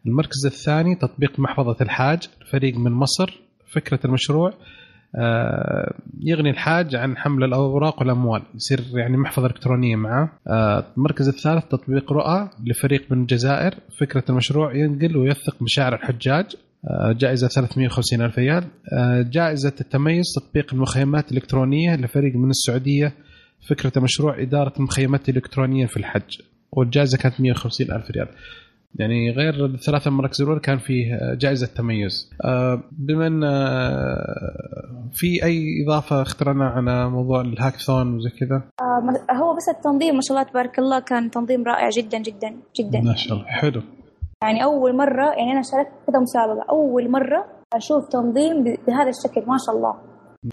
[0.06, 3.40] المركز الثاني تطبيق محفظة الحاج فريق من مصر.
[3.74, 4.52] فكرة المشروع
[6.20, 8.43] يغني الحاج عن حمل الأوراق والأموال.
[8.55, 10.32] يصير يعني محفظة إلكترونية معه.
[10.47, 13.74] آه، المركز الثالث تطبيق رؤى لفريق من الجزائر.
[14.01, 16.47] فكرة المشروع ينقل ويوثق مشاعر الحجاج.
[16.85, 18.64] آه، جائزة 350 ألف ريال.
[18.93, 23.12] آه، جائزة التميز تطبيق المخيمات الإلكترونية لفريق من السعودية.
[23.68, 26.39] فكرة المشروع إدارة المخيمات الالكترونيه في الحج.
[26.72, 28.28] والجائزة كانت 150 ألف ريال.
[28.94, 32.31] يعني غير الثلاثة مراكز الأولى كان فيه جائزة تميز.
[32.44, 39.56] آه، بما أن آه، في أي إضافة اخترنا على موضوع الهاكثون وزي كذا؟ آه، هو
[39.56, 43.01] بس التنظيم ما شاء الله تبارك الله كان تنظيم رائع جدا جدا جدا.
[43.01, 43.82] ما شاء الله حلو.
[44.43, 47.44] يعني أول مرة يعني أنا شاركت كذا مسابقة أول مرة
[47.74, 49.94] أشوف تنظيم بهذا الشكل ما شاء الله.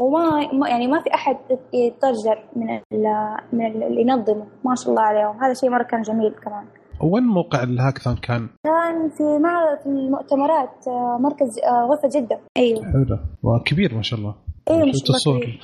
[0.02, 1.38] وما ما- يعني ما في أحد
[1.74, 5.44] يتضجر من ال- من ال- اللي ينظمه ما شاء الله عليهم.
[5.44, 6.66] هذا شيء مرة كان جميل كمان.
[7.02, 12.40] وين موقع الهاكثون كان؟ كان في معرض في المؤتمرات آه، مركز آه، غرفة جدة.
[12.58, 12.84] أيوه.
[12.92, 13.20] حلو.
[13.44, 14.36] وكبير ما شاء ما
[14.70, 15.58] أيوه ما شاء الله.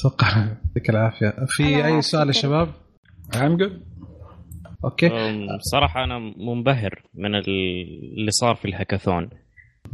[0.00, 1.34] أتوقع يعطيك العافية.
[1.46, 2.32] في أي سؤال يا.
[2.32, 2.68] شباب؟
[3.36, 3.80] عنقل
[4.84, 5.06] أوكي.
[5.06, 7.48] أم، صراحة أنا منبهر من ال-
[8.18, 9.30] اللي صار في الهاكاثون.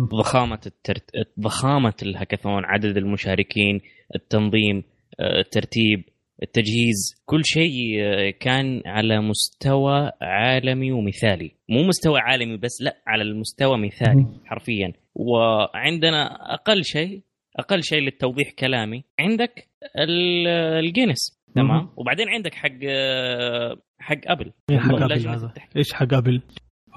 [0.00, 1.10] ضخامة الترت...
[1.40, 3.80] ضخامة الهاكاثون عدد المشاركين
[4.14, 4.82] التنظيم
[5.20, 6.04] آه، الترتيب
[6.44, 7.22] التجهيز.
[7.26, 11.50] كل شيء آه، كان على مستوى عالمي ومثالي.
[11.68, 14.26] مو مستوى عالمي بس لا على المستوى مثالي.
[14.44, 14.92] حرفيا.
[15.14, 17.22] وعندنا أقل شيء
[17.58, 19.04] أقل شيء للتوضيح كلامي.
[19.20, 19.68] عندك
[19.98, 20.48] ال-
[20.84, 21.40] ال genius.
[21.54, 21.88] تمام.
[21.96, 24.52] وبعدين عندك حق آه، حق أبل.
[24.70, 25.50] إيه حق أبل.
[25.76, 26.42] إيش حق أبل؟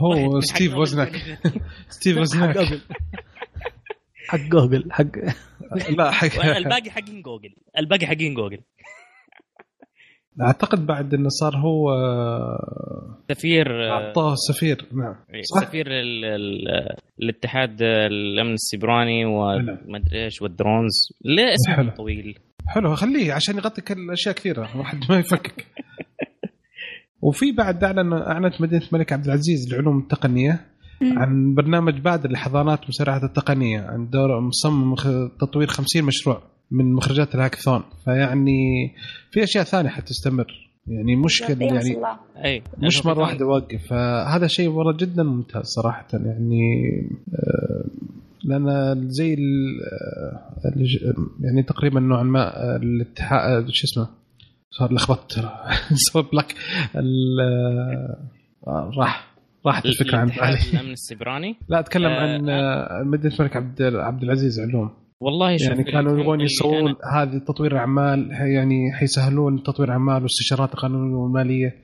[0.02, 1.11] هو ستيف وزنك.
[1.90, 2.57] ستيف حق وزنك.
[2.57, 2.82] أبل.
[4.28, 5.06] حق جوجل حق
[5.98, 7.49] لا حق الباقي حقين جوجل.
[7.80, 8.60] الباقي حقين جوجل.
[10.42, 11.90] أعتقد بعد انه صار هو
[13.32, 15.16] سفير أعطاه سفير نعم
[15.56, 20.91] صح؟ سفير ال- ال- الاتحاد الأمن السيبراني وما ادري إيش وال drones
[21.26, 21.90] ليه اسمه حلو.
[21.92, 25.66] طويل حلو خليه عشان يغطي كل اشياء كثيرة الواحد ما يفكك
[27.22, 30.66] وفي بعد أعلن أعلنت مدينة الملك عبد العزيز للعلوم التقنية.
[31.02, 34.96] عن برنامج بادر لحضانات مسرعه التقنية عن دور مصمم
[35.40, 37.84] تطوير 50 مشروع من مخرجات الهاكاثون.
[38.06, 38.91] فيعني
[39.31, 40.68] في أشياء ثانية حتستمر.
[40.88, 41.94] يعني شاء يعني
[42.77, 46.07] مش مرة واحدة يوقف فهذا شيء مره جدا ممتاز صراحة.
[46.14, 46.61] يعني
[47.34, 47.85] آه،
[48.44, 50.60] لأن زي ال- آه،
[51.41, 54.07] يعني تقريبا نوعا ما آه، الاتحاد شو اسمه؟
[54.72, 55.34] صار لخبطت
[56.14, 56.56] صار بلاك.
[56.95, 58.15] ال-
[58.98, 59.27] راح
[59.65, 62.41] راحت الفكرة عن الأمن السيبراني؟ لا أتكلم عن
[63.07, 64.89] مدينة الملك عبد عبد العزيز علوم.
[65.19, 71.15] والله شوف يعني كانوا يبغون يسوون هذه تطوير الاعمال يعني حيسهلون تطوير الاعمال واستشارات القانونيه
[71.15, 71.76] والماليه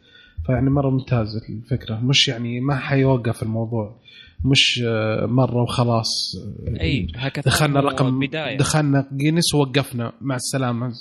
[0.46, 2.00] فيعني مرة ممتاز الفكرة.
[2.04, 4.00] مش يعني ما حيوقف الموضوع.
[4.46, 6.36] مش آه، مرة وخلاص
[6.82, 8.58] أي هكذا دخلنا رقم بداية.
[8.58, 10.92] دخلنا جينيس ووقفنا مع السلامة.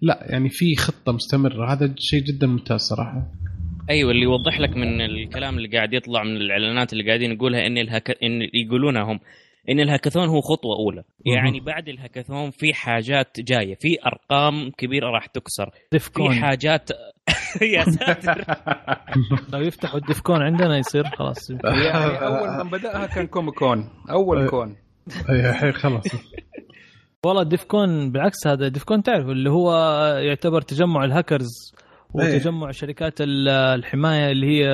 [0.00, 1.72] لا يعني في خطة مستمرة.
[1.72, 3.26] هذا شيء جدا ممتاز صراحة.
[3.90, 7.78] أيوه اللي يوضح لك من الكلام اللي قاعد يطلع من الإعلانات اللي قاعدين نقولها إن
[7.78, 8.10] الهك...
[8.22, 9.20] إن يقولونها هم
[9.70, 15.26] إن الهاكاثون هو خطوة اودي يعني بعد الهاكاثون في حاجات جاية في أرقام كبيرة راح
[15.26, 15.70] تكسر.
[15.90, 16.90] في حاجات
[17.74, 18.44] يا ساتر.
[19.52, 21.50] لو يفتحوا ال DEF CON عندنا يصير خلاص.
[21.86, 23.90] يعني أول من بدأها كان Comic Con.
[24.10, 24.76] أول con.
[25.30, 26.04] أي الحين خلاص.
[27.26, 29.72] والله DEF CON بالعكس هذا DEF CON تعرف اللي هو
[30.16, 31.74] يعتبر تجمع الهاكرز.
[32.14, 34.66] وتجمع شركات ال- الحماية اللي هي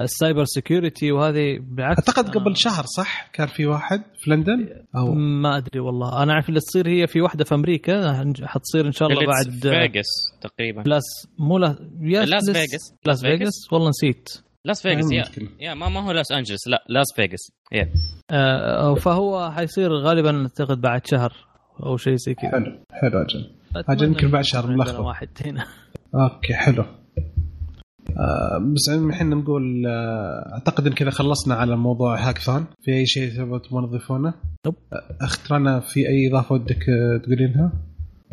[0.00, 1.98] ال cyber security وهذه بالعكس.
[1.98, 6.22] أعتقد أنا قبل شهر صح كان في واحد في لندن؟ أو ما أدري والله.
[6.22, 8.24] أنا أعرف اللي تصير هي في واحدة في أمريكا.
[8.44, 10.06] حتصير إن شاء الله بعد فيغاس
[10.40, 10.80] تقريبا.
[10.80, 12.94] لاس مو لا yeah لاس فيغاس.
[13.06, 14.28] لاس فيغاس والله نسيت.
[14.64, 15.24] لاس فيغاس yeah.
[15.60, 17.88] yeah ما ما هو لاس انجلس لا لاس فيغاس yeah.
[18.30, 21.32] آه فهو حيصير غالبا أعتقد بعد شهر
[21.86, 22.50] أو شيء زي كذا.
[22.50, 23.50] حلو حلو أجل.
[23.88, 25.00] أجل يمكن بعد شهر عندنا ملخبط.
[25.00, 25.66] واحد هنا
[26.14, 26.82] okay حلو.
[26.82, 27.03] آه
[28.74, 33.58] بس الحين نقول آه أعتقد إن كذا خلصنا على موضوع هاكثون في أي شيء تبغى
[33.58, 34.34] تبغون تضيفونه؟
[34.66, 34.74] nope.
[34.92, 37.72] آه، اخت رنا في أي إضافة ودك آه، تقولينها؟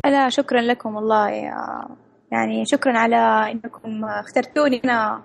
[0.04, 1.28] لا شكرا لكم والله
[2.32, 4.80] يعني شكرا على إنكم اخترتوني.
[4.84, 5.22] أنا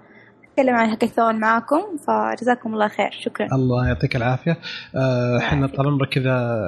[0.51, 3.11] أتكلم عن هاكاثون معاكم فجزاكم الله خير.
[3.11, 3.47] شكرا.
[3.53, 4.57] الله يعطيك العافية.
[4.95, 6.59] آه، إحنا طال عمرك كذا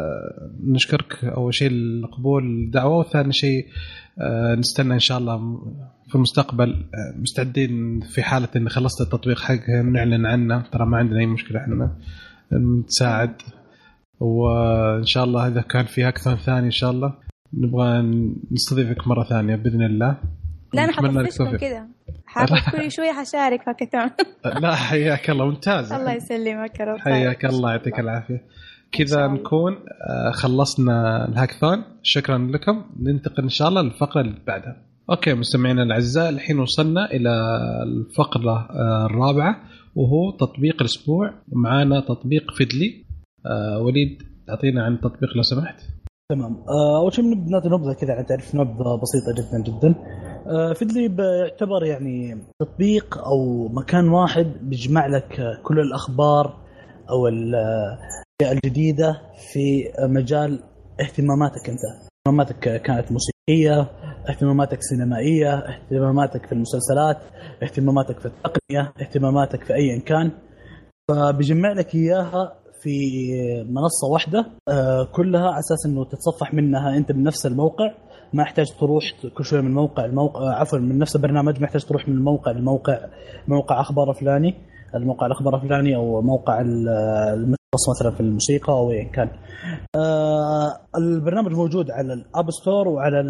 [0.64, 1.26] نشكرك.
[1.26, 3.65] أول شيء لقبول الدعوه وثاني شيء
[4.22, 5.60] آه، نستنى إن شاء الله
[6.10, 10.61] في المستقبل آه، مستعدين في حالة ان خلصت التطبيق حق نعلن عنه.
[10.72, 11.98] ترى ما عندنا أي مشكلة إحنا
[12.88, 13.41] نساعد.
[14.19, 17.14] وإن شاء الله إذا كان في أكثر ثاني إن شاء الله
[17.53, 18.02] نبغى
[18.52, 20.18] نستضيفك مرة ثانية بإذن الله.
[20.73, 21.57] لا أنا حطفشكم.
[21.57, 21.88] كذا.
[22.72, 24.10] كل شوي حشارك هاكاثون
[24.61, 25.94] لا حياك الله ممتاز.
[25.94, 26.98] الله يسلمك يا رب.
[26.99, 28.44] حياك الله يعطيك العافية.
[28.91, 29.27] كذا.
[29.27, 32.86] نكون آه، خلصنا الهاكثون شكرا لكم.
[32.99, 34.89] ننتقل إن شاء الله للفقرة اللي بعدها.
[35.10, 37.30] أوكي مستمعينا الأعزاء الحين وصلنا إلى
[37.84, 39.56] الفقرة آه، الرابعة
[39.95, 41.34] وهو تطبيق الأسبوع.
[41.48, 43.06] معانا تطبيق فيدلي.
[43.45, 45.76] آه، وليد تعطينا عن التطبيق لو سمحت.
[46.31, 46.53] تمام.
[46.69, 49.95] آه، أول شيء نعطي نبذه كذا عن تعرف نبذه بسيطة جدا جدا.
[50.48, 56.57] آه، فيدلي بيعتبر يعني تطبيق أو مكان واحد بيجمع لك كل الأخبار
[57.10, 59.22] أو آه، الأشياء الجديدة
[59.53, 60.60] في مجال
[61.02, 62.10] اهتماماتك أنت.
[62.27, 63.90] اهتماماتك كانت موسيقية
[64.30, 67.18] اهتماماتك سينمائية اهتماماتك في المسلسلات
[67.64, 70.32] اهتماماتك في التقنية اهتماماتك في ايا كان.
[71.10, 72.90] فبيجمع لك إياها في
[73.64, 77.91] منصة واحدة آه، كلها على أساس إنه تتصفح منها أنت من نفس الموقع.
[78.34, 79.04] ما يحتاج تروح
[79.38, 82.52] كل شوية من موقع لموقع آه، عفوا من نفس البرنامج ما يحتاج تروح من موقع
[82.52, 83.00] لموقع
[83.48, 84.56] موقع أخبار فلاني
[84.96, 86.62] الموقع الأخبار الفلاني أو موقع
[87.74, 89.30] المختص مثلا في الموسيقى أو ايا كان.
[89.96, 93.24] آه، البرنامج موجود على الاب ستور وعلى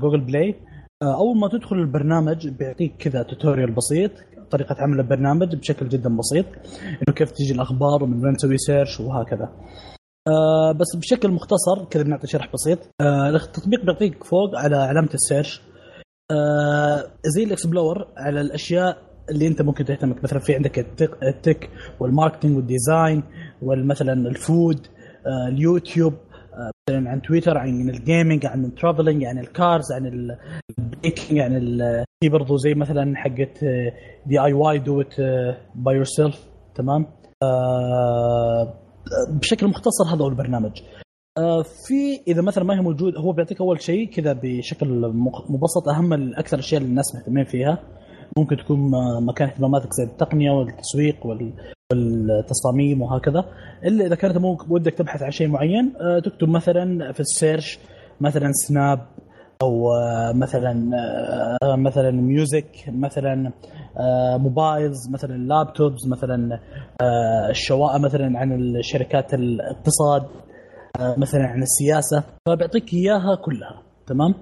[0.00, 0.54] Google Play
[1.02, 4.10] آه، أول ما تدخل البرنامج بيعطيك كذا tutorial بسيط
[4.50, 6.46] طريقة عمل البرنامج بشكل جدا بسيط
[6.86, 9.48] إنه كيف تجي الأخبار ومن وين تسوي search وهكذا.
[10.28, 15.21] آه بس بشكل مختصر كذا بنعطي شرح بسيط آه التطبيق بيعطيك فوق على علامة ال
[15.21, 15.62] search
[16.30, 18.98] آه زي ال explore على الأشياء
[19.30, 20.24] اللي انت ممكن تهمك.
[20.24, 20.78] مثلا في عندك
[21.22, 21.70] ال tech,
[22.00, 23.22] وال marketing وال design
[23.62, 24.86] ومثلا ال food
[25.26, 29.92] آه اليوتيوب آه مثلا عن تويتر عن ال gaming عن ال traveling عن ال cars
[29.92, 31.58] عن ال baking عن
[32.22, 33.64] في برضو زي مثلا حقت
[34.26, 35.14] DIY do it
[35.74, 37.06] by yourself تمام؟
[37.42, 38.74] آه
[39.30, 40.82] بشكل مختصر هذا هو البرنامج.
[41.86, 44.88] في إذا مثلا ما هي موجود هو بيعطيك أول شيء كذا بشكل
[45.48, 45.88] مبسط.
[45.88, 47.78] أهم الاكثر الأشياء اللي الناس مهتمين فيها.
[48.38, 48.90] ممكن تكون
[49.24, 51.52] مكان اهتماماتك زي التقنية والتسويق وال-
[51.92, 53.44] والتصاميم وهكذا.
[53.84, 54.36] إلا إذا كانت
[54.68, 57.78] ودك تبحث عن شيء معين آه، تكتب مثلا في ال search
[58.20, 59.06] مثلا سناب
[59.62, 60.90] أو آه، مثلا
[61.62, 63.52] آه، مثلا music مثلا
[64.38, 66.58] mobiles مثلا laptops مثلا
[67.50, 70.22] الشواء مثلا عن الشركات الاقتصاد
[71.16, 72.24] مثلا عن السياسة.
[72.48, 74.34] فبيعطيك إياها كلها تمام؟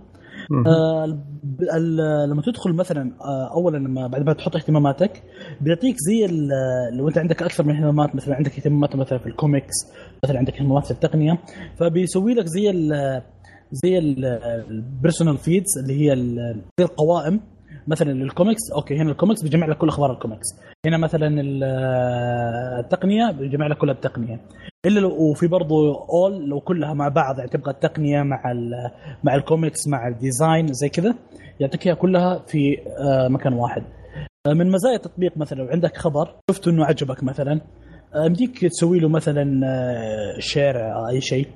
[0.67, 1.07] آه
[2.27, 5.23] لما تدخل مثلا آه اولا لما بعد ما تحط اهتماماتك
[5.61, 6.27] بيعطيك زي
[6.93, 9.75] لو أنت عندك أكثر من اهتمامات مثلا عندك اهتمامات مثلا في الكوميكس
[10.25, 11.39] مثلا عندك اهتمامات في التقنية
[11.77, 13.23] فبيسوي لك زي ال
[13.73, 16.17] زي ال personal feeds اللي هي
[16.79, 17.41] زي القوائم.
[17.89, 20.47] مثلا للكوميكس أوكي هنا الكوميكس بيجمع لك كل أخبار الكوميكس.
[20.87, 21.65] هنا مثلا ال-
[22.85, 24.41] التقنية بيجمع لك كل التقنية.
[24.87, 28.43] إلا لو وفي برضو all لو كلها مع بعض يعني تبغى التقنية مع
[29.25, 31.15] مع الكوميكس مع ال design زي كذا
[31.61, 33.83] يعطيك إياها كلها في آه، مكان واحد.
[34.47, 37.61] آه، من مزايا التطبيق مثلا لو عندك خبر شفت إنه عجبك مثلا
[38.15, 39.45] آه، يمديك تسوي له مثلا
[40.39, 40.77] share
[41.09, 41.47] أي شيء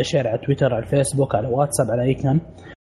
[0.00, 2.40] share على تويتر على الفيسبوك على واتساب على أي كان.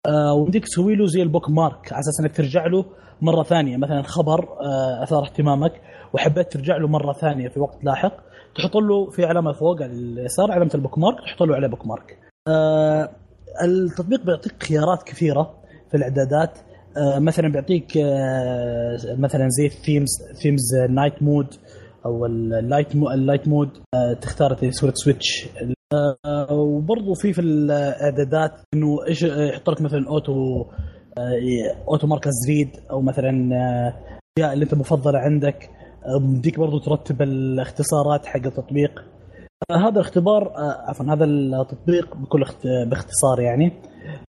[0.06, 2.86] آه، ويمديك تسوي له زي ال bookmark على أساس إنك ترجع له
[3.22, 3.78] مرة ثانية.
[3.78, 5.82] مثلا خبر آه، أثار اهتمامك
[6.14, 8.14] وحبيت ترجع له مرة ثانية في وقت لاحق
[8.56, 12.18] تحط له في علامة فوق على اليسار علامة ال bookmark تحط له عليه bookmark.
[12.48, 13.10] آه،
[13.64, 15.54] التطبيق بيعطيك خيارات كثيرة
[15.92, 16.58] في الإعدادات.
[17.18, 17.92] مثلا بيعطيك
[19.18, 20.10] مثلا زي ال themes
[20.42, 21.48] themes night mode
[22.06, 23.70] أو ال light ال light mode
[24.22, 25.48] تختار صوره switch
[26.52, 30.66] وبرضه في في الاعدادات انه إيش يحط لك مثلا auto
[31.18, 33.94] آه، auto mark as read أو مثلا آه،
[34.38, 35.70] الاشياء اللي أنت مفضلة عندك.
[36.06, 39.04] آه، مديك برضه ترتب الاختصارات حق التطبيق.
[39.72, 43.72] آه، هذا الاختبار آه، عفوا هذا التطبيق بكل اخت- باختصار يعني.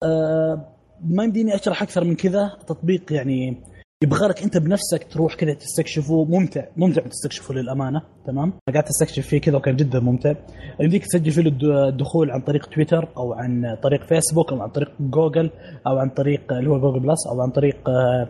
[0.04, 0.68] آه،
[1.04, 2.52] ما يمديني أشرح أكثر من كذا.
[2.68, 3.64] تطبيق يعني
[4.06, 9.42] يبغى لك انت بنفسك تروح كذا تستكشفه ممتع ممتع تستكشفه للأمانة تمام؟ قاعد أستكشف فيه
[9.42, 10.34] كذا وكان جدا ممتع.
[10.80, 14.92] يمديك تسجل فيه الد- الدخول عن طريق تويتر أو عن طريق فيسبوك أو عن طريق
[15.00, 15.50] جوجل
[15.88, 18.28] أو عن طريق اللي هو جوجل بلس أو عن طريق آه،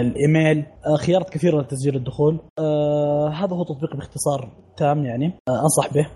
[0.00, 0.64] الإيميل.
[0.86, 2.38] آه، خيارات كثيرة لتسجيل الدخول.
[2.58, 5.32] آه، هذا هو تطبيق باختصار تام يعني.
[5.48, 6.06] أنصح به.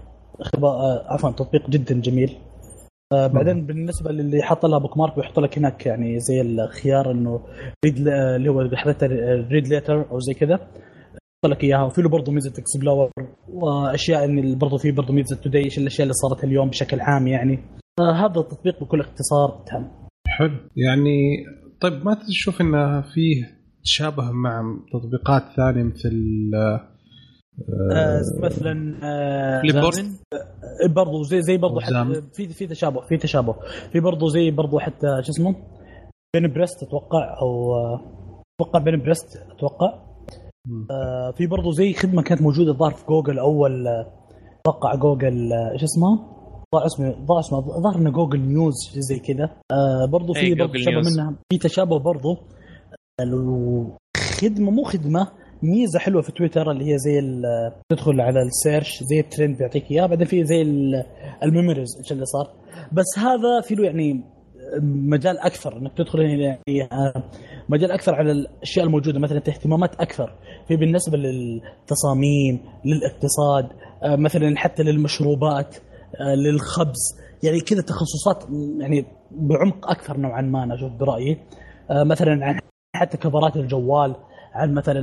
[1.09, 2.37] عفوا تطبيق جدا جميل.
[3.13, 7.41] آه بعدين بالنسبة للي حط لها bookmark بيحط لك هناك يعني زي الخيار إنه
[7.85, 9.09] read اللي هو حضرتها
[9.51, 10.55] read later أو زي كذا.
[10.55, 11.85] يحط لك إياها.
[11.85, 13.11] وفي له برضه ميزة explore
[13.49, 17.59] وأشياء إن برضه في برضه ميزة تودي إيش الأشياء اللي صارت اليوم بشكل عام يعني.
[18.01, 19.85] آه هذا التطبيق بكل اختصار تم.
[20.29, 20.57] حلو.
[20.77, 21.45] يعني
[21.81, 24.63] طيب ما تشوف إنه فيه تشابه مع
[24.93, 26.51] تطبيقات ثانية مثل
[27.93, 29.95] آه مثلا آه فليبورد
[30.95, 32.13] برضه زي زي برضه زام.
[32.13, 33.55] حتى في في تشابه في تشابه
[33.93, 35.55] في برضه زي برضه حتى شو اسمه
[36.37, 38.01] بين بريست أتوقع أو آه،
[38.61, 39.95] أتوقع بين بريست أتوقع.
[40.91, 44.07] آه في برضه زي خدمة كانت موجودة الظاهر في جوجل أول آه،
[44.61, 46.39] أتوقع جوجل آه، إيش اسمه؟
[46.75, 50.73] ضاع اسمه ضاع اسمه ظهر إنه جوجل نيوز زي كذا آه برضه في إيه، برضه
[50.73, 51.11] جوجل تشابه.
[51.15, 52.39] منها في تشابه برضه
[53.21, 53.97] آه، لو-
[54.41, 55.29] خدمة مو خدمة
[55.63, 57.21] ميزة حلوة في تويتر اللي هي زي
[57.89, 61.05] تدخل على ال search زي الترند بيعطيك إياه بعدين في زي ال-
[61.43, 62.51] ال memories إيش اللي صار.
[62.93, 64.21] بس هذا في له يعني
[64.83, 67.23] مجال أكثر إنك تدخل يعني آه،
[67.69, 70.33] مجال أكثر على الأشياء الموجودة مثلا اهتمامات أكثر.
[70.69, 73.67] في بالنسبة للتصاميم للاقتصاد
[74.03, 75.77] آه، مثلا حتى للمشروبات
[76.21, 78.45] آه، للخبز يعني كذا تخصصات
[78.81, 81.39] يعني بعمق أكثر نوعا ما أنا أشوف برأيي.
[81.91, 82.59] مثلا عن
[82.97, 84.15] حتى كفرات الجوال
[84.59, 85.03] عن مثلا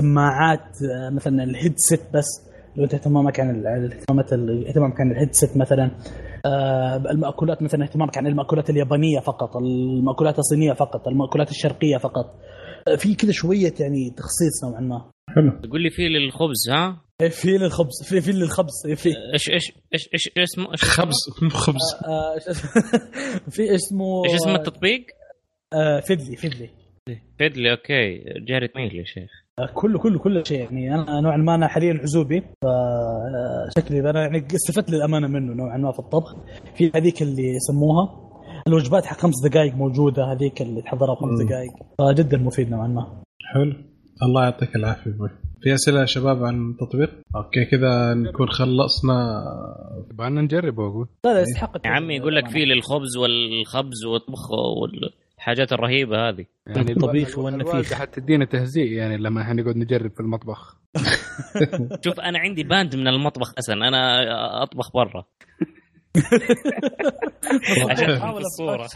[0.00, 2.26] سماعات آه، مثلا الهيدسيت بس
[2.76, 5.90] لو أنت اهتمامك عن ال- عن اهتمامات ال- اهتمامك عن الهيدسيت مثلا
[6.46, 12.34] آه، المأكولات مثلا اهتمامك عن المأكولات اليابانية فقط المأكولات الصينية فقط المأكولات الشرقية فقط.
[12.88, 15.10] آه، في كذا شوية يعني تخصيص نوعا ما.
[15.34, 15.60] حلو.
[15.62, 19.08] تقول لي في للخبز ها؟ إيه، في للخبز في في للخبز إيه، في.
[19.08, 21.78] إيش إيش إيش إيش إيش اسمه؟ إيش خبز مو خبز؟
[23.54, 25.06] في اسمه إيش اسم التطبيق؟
[26.06, 26.70] فيدلي فيدلي
[27.38, 28.24] فيدلي أوكي.
[28.48, 29.30] جاري ميل يا شيخ.
[29.58, 30.94] آه، كله كله كل شيء يعني.
[30.94, 35.98] أنا نوعا ما أنا حاليا عزوبي فشكلي أنا يعني استفدت للأمانة منه نوعا ما في
[35.98, 36.36] الطبخ.
[36.76, 38.30] في هذيك اللي يسموها
[38.68, 41.48] الوجبات حق خمس دقائق موجودة هذيك اللي تحضرها بخمس مم.
[41.48, 43.22] دقائق فجدا مفيد نوعا ما.
[43.54, 43.74] حلو.
[44.22, 45.30] الله يعطيك العافية أبوي.
[45.62, 49.44] في أسئلة يا شباب عن التطبيق؟ أوكي كذا نكون خلصنا.
[50.10, 51.08] يبغى نجربه أقول.
[51.24, 54.50] لا لا يستحق يا عمي يقول لك في للخبز والخبز والطبخ
[55.42, 56.46] والحاجات الرهيبة هذه.
[56.66, 57.70] يعني الطبيخ الوالدة- والنفيخ.
[57.74, 60.76] الوالدة حتدينا تهزيء يعني لما إحنا نقعد نجرب في المطبخ.
[62.04, 65.24] شوف أنا عندي banned من المطبخ أساسا أنا أطبخ برا.
[67.90, 68.88] عشان في الصورة.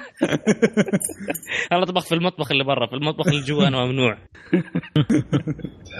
[1.72, 4.18] أنا أطبخ في المطبخ اللي برا؟ في المطبخ اللي جوا أنا ممنوع.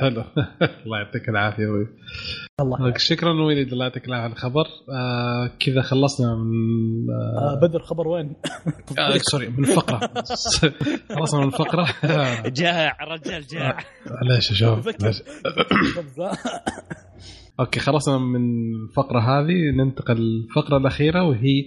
[0.01, 0.25] حلو.
[0.87, 1.87] الله يعطيك العافية أبوي.
[2.61, 4.65] الله شكرا وليد الله يعطيك العافية على الخبر.
[4.93, 8.37] آه كذا خلصنا من آه آه، بدر خبر وين؟
[8.99, 10.01] آه sorry من الفقره
[11.17, 11.89] خلصنا من الفقرة.
[12.49, 13.79] جاع الرجال جاع
[14.23, 14.95] ليش يا شباب؟
[17.61, 21.65] أوكي خلصنا من الفقرة هذه ننتقل للفقرة الأخيرة وهي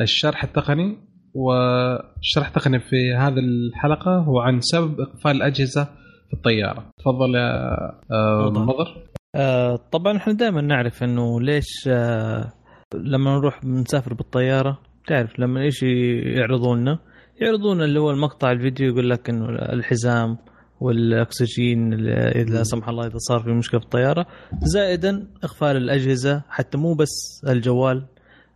[0.00, 0.96] الشرح التقني.
[1.34, 5.84] والشرح التقني في هذه الحلقة هو عن سبب إقفال الأجهزة
[6.28, 6.90] في الطيارة.
[6.98, 7.76] تفضل يا
[8.12, 8.50] آه،.
[8.50, 12.52] مضر آه طبعا إحنا دائما نعرف إنه ليش آه
[12.94, 16.98] لما نروح نسافر بالطيارة تعرف لما إيش يعرضوا لنا
[17.40, 20.38] يعرضون اللي هو المقطع الفيديو يقول لك إنه الحزام
[20.80, 24.26] والأكسجين إذا لا سمح الله إذا صار في مشكلة في الطيارة
[24.62, 28.06] زائدا اقفال الأجهزة حتى مو بس الجوال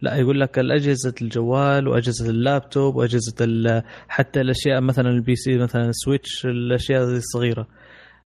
[0.02, 5.96] لا يقول لك الأجهزة الجوال وأجهزة اللابتوب وأجهزة حتى الأشياء مثلا ال PC مثلا ال
[5.96, 7.66] Switch الأشياء الصغيرة.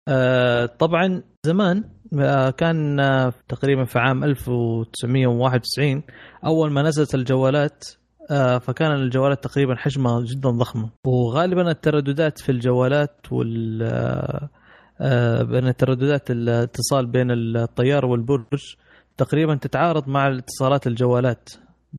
[0.07, 1.83] آه، طبعا زمان
[2.19, 6.03] آه، كان آه، تقريبا في عام 1991
[6.45, 7.83] أول ما نزلت الجوالات
[8.59, 14.49] فكان الجوالات تقريبا حجمها جدا ضخمة وغالبا الترددات في الجوالات وال آه،
[15.01, 18.75] آه، بين الترددات الاتصال بين الطيار والبرج
[19.17, 21.49] تقريبا تتعارض مع اتصالات الجوالات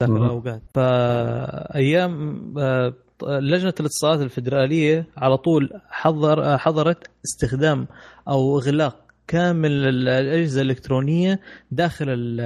[0.00, 0.24] ذاك مهم.
[0.24, 7.86] الأوقات فأيام آه، لجنة الاتصالات الفدراليه على طول حظر حظرت استخدام
[8.28, 8.96] أو إغلاق
[9.26, 11.40] كامل الأجهزة الإلكترونية
[11.70, 12.36] داخل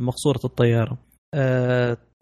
[0.00, 0.98] مقصورة الطيارة.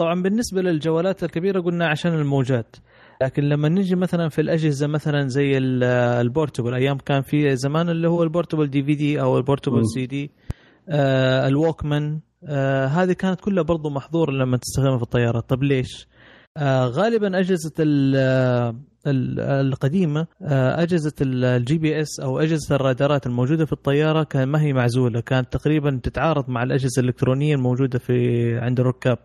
[0.00, 2.76] آه، طبعا بالنسبة للجوالات الكبيرة قلنا عشان الموجات
[3.22, 5.84] لكن لما نجي مثلا في الأجهزة مثلا زي ال-
[6.20, 9.38] portable أيام كان في زمان اللي هو ال portable DVD أو.
[9.38, 10.30] ال portable CD
[10.88, 16.08] آه ال Walkman آه هذه كانت كلها برضو محظورة لما تستخدمها في الطيارات طب ليش؟
[16.56, 18.16] آه غالبا أجهزة ال-
[19.06, 24.60] ال- القديمة آه أجهزة ال- ال GPS أو أجهزة الرادارات الموجودة في الطيارة كان ما
[24.62, 28.14] هي معزولة كانت تقريبا تتعارض مع الأجهزة الإلكترونية الموجودة في
[28.58, 29.18] عند الركاب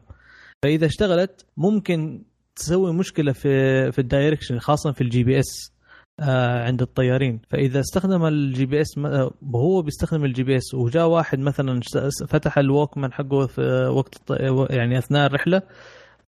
[0.64, 2.24] فإذا اشتغلت ممكن
[2.56, 5.72] تسوي مشكلة في في ال direction خاصة في ال GPS
[6.20, 7.40] آه، عند الطيارين.
[7.50, 8.98] فإذا استخدم ال GPS
[9.54, 11.80] وهو بيستخدم ال GPS وجاء واحد مثلا
[12.28, 13.62] فتح ال Walkman حقه في
[13.96, 14.22] وقت
[14.70, 15.62] يعني أثناء الرحلة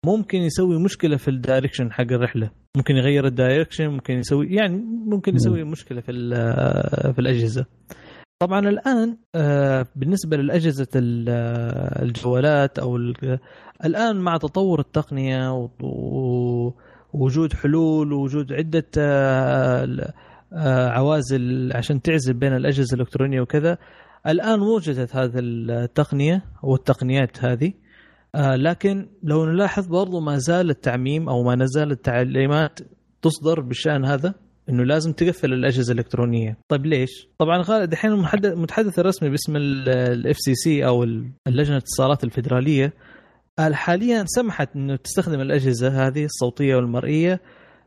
[0.05, 2.49] ممكن يسوي مشكلة في ال direction حق الرحلة.
[2.77, 4.77] ممكن يغير ال direction ممكن يسوي يعني
[5.07, 7.65] ممكن يسوي مشكلة في ال- في الأجهزة.
[8.43, 13.39] طبعا الآن آه، بالنسبة للأجهزة ال- آه، الجوالات أو ال-
[13.85, 15.69] الآن مع تطور التقنية
[17.13, 20.13] ووجود حلول ووجود عدة آه،
[20.89, 23.77] عوازل عشان تعزل بين الأجهزة الإلكترونية وكذا
[24.27, 27.73] الآن وجدت هذه التقنية والتقنيات هذه.
[28.55, 32.79] لكن لو نلاحظ برضو ما زال التعميم أو ما نزال التعليمات
[33.21, 34.33] تصدر بالشأن هذا.
[34.69, 40.37] إنه لازم تقفل الأجهزة الإلكترونية، طيب ليش؟ طبعا غالب دحين المحدث المتحدث الرسمي باسم ال
[40.37, 42.93] FCC أو ال- اللجنة الاتصالات الفدراليه
[43.59, 47.41] قال حاليا سمحت إنه تستخدم الأجهزة هذه الصوتية والمرئية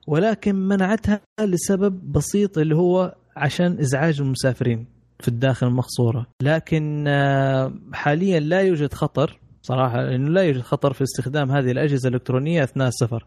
[0.07, 4.87] ولكن منعتها لسبب بسيط اللي هو عشان إزعاج المسافرين
[5.21, 11.03] في الداخل المقصورة، لكن آه، حاليا لا يوجد خطر صراحة إنه لا يوجد خطر في
[11.03, 13.25] استخدام هذه الأجهزة الإلكترونية أثناء السفر.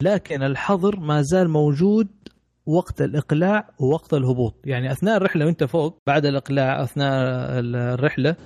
[0.00, 2.08] لكن الحظر ما زال موجود
[2.66, 7.14] وقت الإقلاع ووقت الهبوط، يعني أثناء الرحلة وأنت فوق بعد الإقلاع أثناء
[7.60, 8.36] الرحلة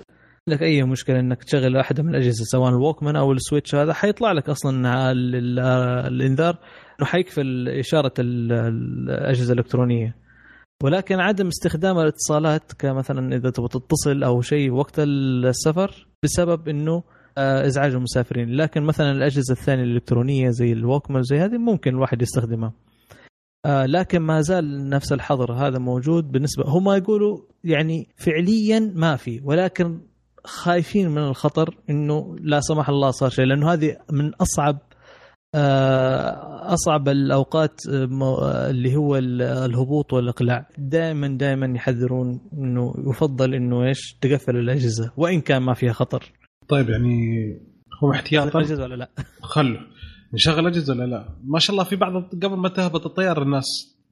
[0.48, 4.48] لك أي مشكلة إنك تشغل واحدة من الأجهزة سواء الووكمان أو السويتش هذا حيطلع لك
[4.48, 5.58] أصلا ال- ال-
[6.12, 6.58] الإنذار
[7.00, 10.16] إنه حيقفل إشارة ال- الأجهزة الإلكترونية.
[10.82, 17.02] ولكن عدم استخدام الاتصالات كمثلا إذا تبغى تتصل أو شيء وقت السفر بسبب إنه
[17.38, 18.56] آه، إزعاج المسافرين.
[18.56, 22.72] لكن مثلا الأجهزة الثانية الإلكترونية زي الووكمان زي هذه ممكن الواحد يستخدمها.
[23.66, 29.40] آه، لكن ما زال نفس الحظر هذا موجود بالنسبة هم يقولوا يعني فعليا ما في
[29.44, 30.00] ولكن
[30.44, 34.78] خايفين من الخطر إنه لا سمح الله صار شيء لأنه هذه من أصعب
[35.54, 40.68] آه، أصعب الأوقات آه، اللي هو ال- الهبوط والإقلاع.
[40.78, 46.32] دائما دائما يحذرون إنه يفضل إنه إيش؟ تقفل الأجهزة وإن كان ما فيها خطر.
[46.68, 47.20] طيب يعني
[48.04, 49.10] هو احتياطا؟ الأجهزة ولا لا؟
[49.42, 49.80] خلوا.
[50.34, 53.64] نشغل اجهزه ولا لا؟ ما شاء الله في بعض قبل ما تهبط الطياره الناس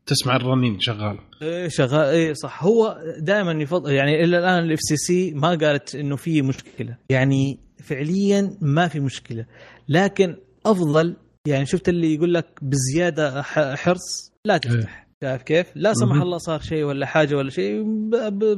[0.06, 1.18] تسمع الرنين شغال.
[1.43, 2.06] إيه شغال.
[2.06, 2.64] إيه صح.
[2.64, 6.97] هو دائما يفضل يعني إلى الآن ال FCC ما قالت إنه في مشكلة.
[7.10, 9.47] يعني فعليا ما في مشكلة.
[9.88, 10.36] لكن
[10.66, 11.16] أفضل
[11.47, 13.43] يعني شفت اللي يقول لك بزيادة
[13.76, 15.06] حرص؟ لا تفتح.
[15.22, 16.22] شايف كيف؟ لا سمح.
[16.22, 17.84] الله صار شيء ولا حاجة ولا شيء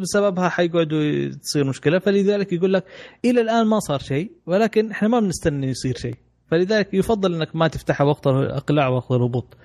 [0.00, 1.98] بسببها حيقعدوا تصير مشكلة.
[1.98, 2.84] فلذلك يقول لك
[3.24, 6.14] إلى الآن ما صار شيء ولكن إحنا ما بنستنى يصير شيء.
[6.50, 9.56] فلذلك يفضل إنك ما تفتحها وقت الإقلاع وقت الهبوط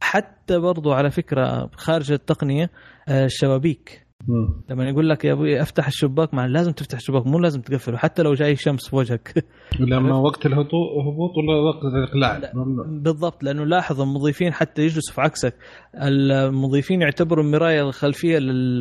[0.00, 2.70] حتى برضو على فكرة خارج التقنية
[3.08, 4.06] آه، الشبابيك.
[4.70, 8.22] لما يقول لك يا أبوي أفتح الشباك مع لازم تفتح الشباك مو لازم تقفله حتى
[8.22, 9.44] لو جاي شمس في وجهك.
[9.80, 10.70] لما وقت الهبوط
[11.06, 12.52] هبوط ولا وقت الإقلاع؟ لا.
[13.02, 15.54] بالضبط لأنه لاحظ المضيفين حتى يجلسوا في عكسك.
[15.94, 18.80] المضيفين يعتبروا المرايه الخلفية لل-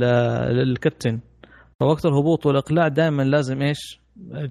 [0.56, 1.20] للكابتن.
[1.80, 4.00] فوقت الهبوط والإقلاع دائما لازم إيش؟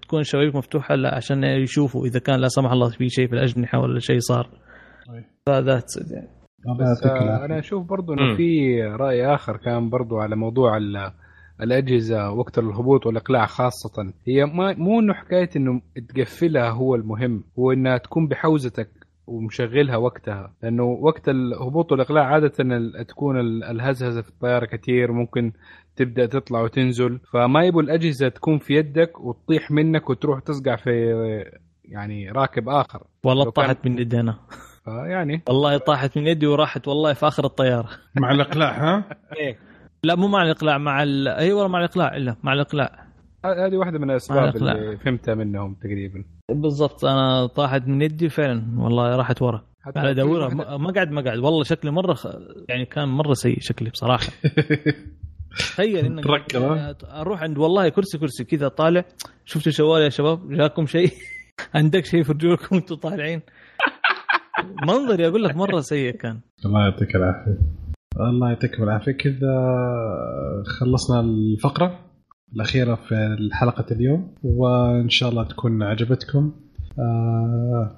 [0.02, 3.78] تكون الشبابيك مفتوحة لا عشان يشوفوا إذا كان لا سمح الله في شيء في الأجنحة
[3.78, 4.44] ولا شيء صار.
[5.08, 5.24] طيب.
[5.46, 6.28] فذات يعني
[6.66, 8.12] الله بس آه، أنا أشوف برضو.
[8.12, 11.12] إنه في رأي آخر كان برضو على موضوع ال-
[11.62, 14.12] الأجهزة وقت الهبوط والإقلاع خاصة.
[14.26, 18.88] هي ما مو إنه حكاية إنه تقفلها هو المهم هو إنها تكون بحوزتك
[19.26, 20.54] ومشغلها وقتها.
[20.62, 22.52] لأنه وقت الهبوط والإقلاع عادة
[23.08, 25.52] تكون ال- الهزهزة في الطيارة كثير ممكن
[25.98, 30.90] تبدأ تطلع وتنزل فما يبوا الأجهزة تكون في يدك وتطيح منك وتروح تصقع في
[31.84, 33.02] يعني راكب آخر.
[33.24, 34.38] والله طاحت من يدي أنا.
[34.84, 35.42] فيعني.
[35.48, 37.88] والله طاحت من يدي وراحت والله في آخر الطيارة.
[38.20, 39.04] مع الإقلاع ها؟
[40.04, 41.28] لا مو مع الإقلاع مع ال...
[41.28, 43.08] أيوه مع الإقلاع إلا مع الإقلاع.
[43.44, 44.56] هذه واحدة من الأسباب.
[44.56, 46.24] اللي فهمتها منهم تقريبا.
[46.50, 49.64] بالضبط أنا طاحت من يدي فعلا والله راحت ورا.
[49.82, 50.48] حتى على أدورها
[50.78, 51.38] ما قعد ما قعد.
[51.38, 52.26] والله شكلي مرة خ...
[52.68, 54.26] يعني كان مرة سيء شكلي بصراحة.
[55.58, 56.62] تخيل إنك تركب،؟
[57.04, 59.04] أروح عند والله كرسي كرسي كذا طالع.
[59.44, 61.10] شفتوا شوال يا شباب؟ جاكم شيء؟
[61.74, 63.40] عندك شيء في رجولكم أنتم طالعين؟
[64.86, 66.40] منظري أقول لك مرة سيء كان.
[66.66, 67.58] الله يعطيك العافية.
[68.20, 69.12] الله يعطيكم العافية.
[69.12, 69.54] كذا
[70.80, 71.98] خلصنا الفقرة
[72.54, 76.52] الأخيرة في حلقة اليوم وإن شاء الله تكون عجبتكم.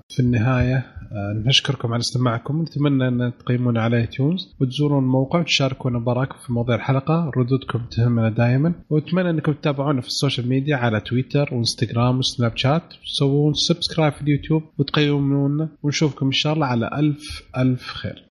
[0.08, 0.76] في النهاية
[1.12, 2.58] آه، نشكركم على استماعكم.
[2.60, 7.30] ونتمنى أن تقيمونا على iTunes وتزورون الموقع وتشاركونا بآرائكم في مواضيع الحلقة.
[7.36, 8.72] ردودكم تهمنا دائما.
[8.90, 12.82] وأتمنى أنكم تتابعونا في ال social media على تويتر وإنستغرام وسناب شات.
[13.04, 15.68] تسوون subscribe في اليوتيوب وتقيمونا.
[15.82, 18.24] ونشوفكم إن شاء الله على ألف ألف خير.